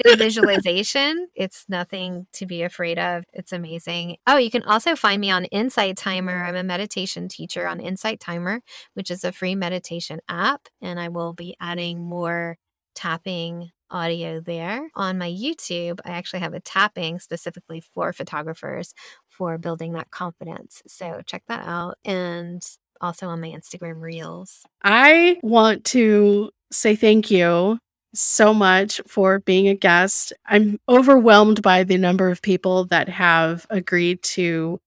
visualization. 0.18 1.28
It's 1.34 1.64
nothing 1.68 2.26
to 2.34 2.46
be 2.46 2.62
afraid 2.62 2.98
of. 2.98 3.24
It's 3.32 3.52
amazing. 3.52 4.18
Oh, 4.26 4.36
you 4.36 4.50
can 4.50 4.62
also 4.64 4.94
find 4.94 5.20
me 5.20 5.30
on 5.30 5.46
Insight 5.46 5.96
Timer. 5.96 6.44
I'm 6.44 6.56
a 6.56 6.62
meditation 6.62 7.26
teacher 7.26 7.66
on 7.66 7.80
Insight 7.80 8.20
Timer, 8.20 8.60
which 8.92 9.10
is 9.10 9.24
a 9.24 9.32
free 9.32 9.54
meditation 9.54 10.20
app. 10.28 10.68
And 10.82 11.00
I 11.00 11.08
will 11.08 11.32
be 11.32 11.56
adding 11.60 12.02
more 12.02 12.58
tapping 12.94 13.70
audio 13.90 14.40
there. 14.40 14.90
On 14.94 15.18
my 15.18 15.30
YouTube, 15.30 16.00
I 16.04 16.10
actually 16.10 16.40
have 16.40 16.54
a 16.54 16.60
tapping 16.60 17.18
specifically 17.18 17.80
for 17.80 18.12
photographers 18.12 18.94
for 19.28 19.58
building 19.58 19.92
that 19.92 20.10
confidence. 20.10 20.82
So 20.86 21.22
check 21.26 21.42
that 21.48 21.66
out. 21.66 21.98
And 22.04 22.62
also 23.00 23.28
on 23.28 23.40
my 23.40 23.48
Instagram 23.48 24.00
Reels. 24.00 24.62
I 24.82 25.38
want 25.42 25.84
to 25.86 26.50
say 26.70 26.96
thank 26.96 27.30
you 27.30 27.78
so 28.14 28.52
much 28.52 29.00
for 29.06 29.38
being 29.40 29.68
a 29.68 29.74
guest. 29.74 30.32
I'm 30.46 30.78
overwhelmed 30.88 31.62
by 31.62 31.84
the 31.84 31.96
number 31.96 32.30
of 32.30 32.42
people 32.42 32.84
that 32.86 33.08
have 33.08 33.66
agreed 33.70 34.22
to 34.22 34.80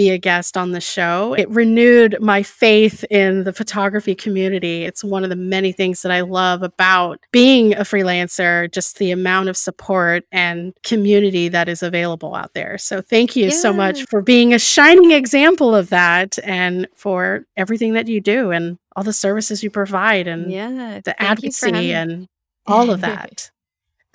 be 0.00 0.08
a 0.08 0.16
guest 0.16 0.56
on 0.56 0.70
the 0.70 0.80
show. 0.80 1.34
It 1.34 1.46
renewed 1.50 2.16
my 2.22 2.42
faith 2.42 3.04
in 3.10 3.44
the 3.44 3.52
photography 3.52 4.14
community. 4.14 4.84
It's 4.84 5.04
one 5.04 5.24
of 5.24 5.28
the 5.28 5.36
many 5.36 5.72
things 5.72 6.00
that 6.00 6.10
I 6.10 6.22
love 6.22 6.62
about 6.62 7.20
being 7.32 7.74
a 7.74 7.80
freelancer, 7.80 8.72
just 8.72 8.96
the 8.96 9.10
amount 9.10 9.50
of 9.50 9.58
support 9.58 10.24
and 10.32 10.72
community 10.84 11.48
that 11.48 11.68
is 11.68 11.82
available 11.82 12.34
out 12.34 12.54
there. 12.54 12.78
So 12.78 13.02
thank 13.02 13.36
you 13.36 13.48
yeah. 13.48 13.50
so 13.50 13.74
much 13.74 14.06
for 14.08 14.22
being 14.22 14.54
a 14.54 14.58
shining 14.58 15.10
example 15.10 15.74
of 15.74 15.90
that 15.90 16.38
and 16.44 16.88
for 16.96 17.44
everything 17.58 17.92
that 17.92 18.08
you 18.08 18.22
do 18.22 18.52
and 18.52 18.78
all 18.96 19.04
the 19.04 19.12
services 19.12 19.62
you 19.62 19.68
provide 19.68 20.26
and 20.26 20.50
yeah, 20.50 21.02
the 21.04 21.22
advocacy 21.22 21.92
and 21.92 22.26
all 22.66 22.88
of 22.88 23.00
that. 23.02 23.50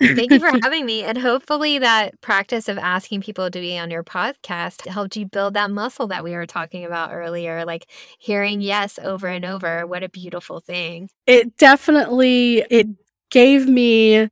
Thank 0.00 0.30
you 0.30 0.38
for 0.38 0.50
having 0.62 0.84
me. 0.84 1.02
And 1.02 1.18
hopefully, 1.18 1.78
that 1.78 2.20
practice 2.20 2.68
of 2.68 2.78
asking 2.78 3.22
people 3.22 3.50
to 3.50 3.60
be 3.60 3.78
on 3.78 3.90
your 3.90 4.04
podcast 4.04 4.86
helped 4.86 5.16
you 5.16 5.26
build 5.26 5.54
that 5.54 5.70
muscle 5.70 6.06
that 6.08 6.24
we 6.24 6.32
were 6.32 6.46
talking 6.46 6.84
about 6.84 7.12
earlier, 7.12 7.64
like 7.64 7.86
hearing 8.18 8.60
yes 8.60 8.98
over 9.02 9.26
and 9.26 9.44
over. 9.44 9.86
What 9.86 10.02
a 10.02 10.08
beautiful 10.08 10.60
thing. 10.60 11.08
It 11.26 11.56
definitely 11.56 12.64
it 12.70 12.88
gave 13.30 13.66
me 13.66 14.28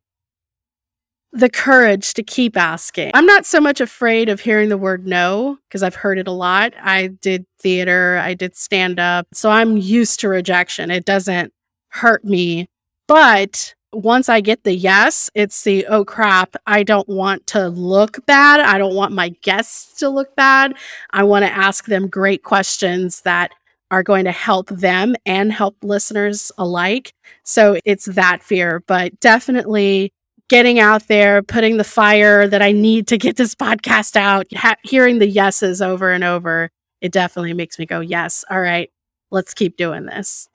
the 1.34 1.50
courage 1.50 2.14
to 2.14 2.22
keep 2.22 2.56
asking. 2.56 3.10
I'm 3.12 3.26
not 3.26 3.44
so 3.44 3.60
much 3.60 3.80
afraid 3.80 4.28
of 4.28 4.40
hearing 4.40 4.68
the 4.68 4.78
word 4.78 5.04
no 5.04 5.58
because 5.68 5.82
I've 5.82 5.96
heard 5.96 6.16
it 6.18 6.28
a 6.28 6.32
lot. 6.32 6.74
I 6.80 7.08
did 7.08 7.44
theater, 7.58 8.18
I 8.22 8.34
did 8.34 8.56
stand 8.56 9.00
up. 9.00 9.26
So 9.34 9.50
I'm 9.50 9.76
used 9.76 10.20
to 10.20 10.28
rejection. 10.28 10.92
It 10.92 11.04
doesn't 11.04 11.52
hurt 11.88 12.24
me. 12.24 12.68
But 13.08 13.74
once 13.94 14.28
I 14.28 14.40
get 14.40 14.64
the 14.64 14.74
yes, 14.74 15.30
it's 15.34 15.62
the 15.62 15.86
oh 15.86 16.04
crap, 16.04 16.56
I 16.66 16.82
don't 16.82 17.08
want 17.08 17.46
to 17.48 17.68
look 17.68 18.24
bad. 18.26 18.60
I 18.60 18.78
don't 18.78 18.94
want 18.94 19.12
my 19.12 19.30
guests 19.42 19.98
to 20.00 20.08
look 20.08 20.34
bad. 20.36 20.74
I 21.10 21.24
want 21.24 21.44
to 21.44 21.50
ask 21.50 21.86
them 21.86 22.08
great 22.08 22.42
questions 22.42 23.22
that 23.22 23.52
are 23.90 24.02
going 24.02 24.24
to 24.24 24.32
help 24.32 24.68
them 24.70 25.14
and 25.24 25.52
help 25.52 25.76
listeners 25.82 26.50
alike. 26.58 27.12
So 27.42 27.78
it's 27.84 28.06
that 28.06 28.42
fear, 28.42 28.82
but 28.86 29.18
definitely 29.20 30.12
getting 30.48 30.78
out 30.78 31.06
there, 31.08 31.42
putting 31.42 31.76
the 31.76 31.84
fire 31.84 32.48
that 32.48 32.62
I 32.62 32.72
need 32.72 33.06
to 33.08 33.18
get 33.18 33.36
this 33.36 33.54
podcast 33.54 34.16
out, 34.16 34.46
ha- 34.54 34.76
hearing 34.82 35.18
the 35.18 35.28
yeses 35.28 35.80
over 35.80 36.12
and 36.12 36.24
over, 36.24 36.70
it 37.00 37.12
definitely 37.12 37.54
makes 37.54 37.78
me 37.78 37.86
go, 37.86 38.00
yes, 38.00 38.44
all 38.50 38.60
right, 38.60 38.90
let's 39.30 39.54
keep 39.54 39.76
doing 39.76 40.06
this. 40.06 40.48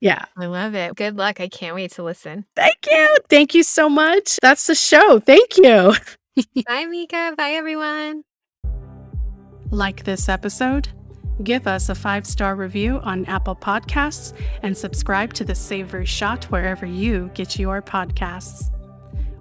Yeah. 0.00 0.24
I 0.36 0.46
love 0.46 0.74
it. 0.74 0.94
Good 0.96 1.16
luck. 1.16 1.40
I 1.40 1.48
can't 1.48 1.74
wait 1.74 1.92
to 1.92 2.02
listen. 2.02 2.44
Thank 2.54 2.86
you. 2.90 3.16
Thank 3.28 3.54
you 3.54 3.62
so 3.62 3.88
much. 3.88 4.38
That's 4.42 4.66
the 4.66 4.74
show. 4.74 5.20
Thank 5.20 5.56
you. 5.56 5.94
Bye, 6.66 6.86
Mika. 6.86 7.34
Bye, 7.36 7.52
everyone. 7.52 8.24
Like 9.70 10.04
this 10.04 10.28
episode? 10.28 10.88
Give 11.42 11.66
us 11.66 11.88
a 11.88 11.94
five 11.94 12.26
star 12.26 12.54
review 12.54 13.00
on 13.02 13.24
Apple 13.26 13.56
Podcasts 13.56 14.34
and 14.62 14.76
subscribe 14.76 15.32
to 15.34 15.44
the 15.44 15.54
Savory 15.54 16.06
Shot 16.06 16.44
wherever 16.44 16.86
you 16.86 17.30
get 17.34 17.58
your 17.58 17.82
podcasts. 17.82 18.70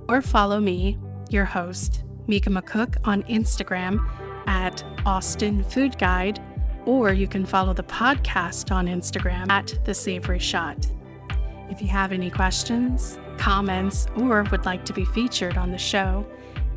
Or 0.08 0.22
follow 0.22 0.60
me, 0.60 0.98
your 1.30 1.46
host, 1.46 2.04
Mika 2.28 2.50
McCook, 2.50 2.98
on 3.04 3.24
Instagram 3.24 4.00
at 4.48 4.84
Austin 5.06 5.64
Food 5.64 5.98
Guide 6.00 6.42
or 6.86 7.14
you 7.14 7.28
can 7.28 7.46
follow 7.46 7.74
the 7.74 7.84
podcast 7.84 8.72
on 8.72 8.88
Instagram 8.88 9.50
at 9.50 9.74
The 9.86 9.94
Savory 9.94 10.40
Shot. 10.40 10.88
If 11.70 11.82
you 11.82 11.88
have 11.88 12.12
any 12.12 12.30
questions, 12.30 13.18
comments, 13.38 14.08
or 14.18 14.44
would 14.52 14.66
like 14.66 14.86
to 14.86 14.94
be 14.94 15.06
featured 15.06 15.58
on 15.58 15.72
the 15.72 15.78
show, 15.78 16.26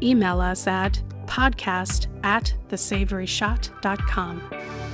email 0.03 0.41
us 0.41 0.67
at 0.67 1.03
podcast 1.27 2.07
at 2.25 2.55
thesavoryshot.com. 2.69 4.86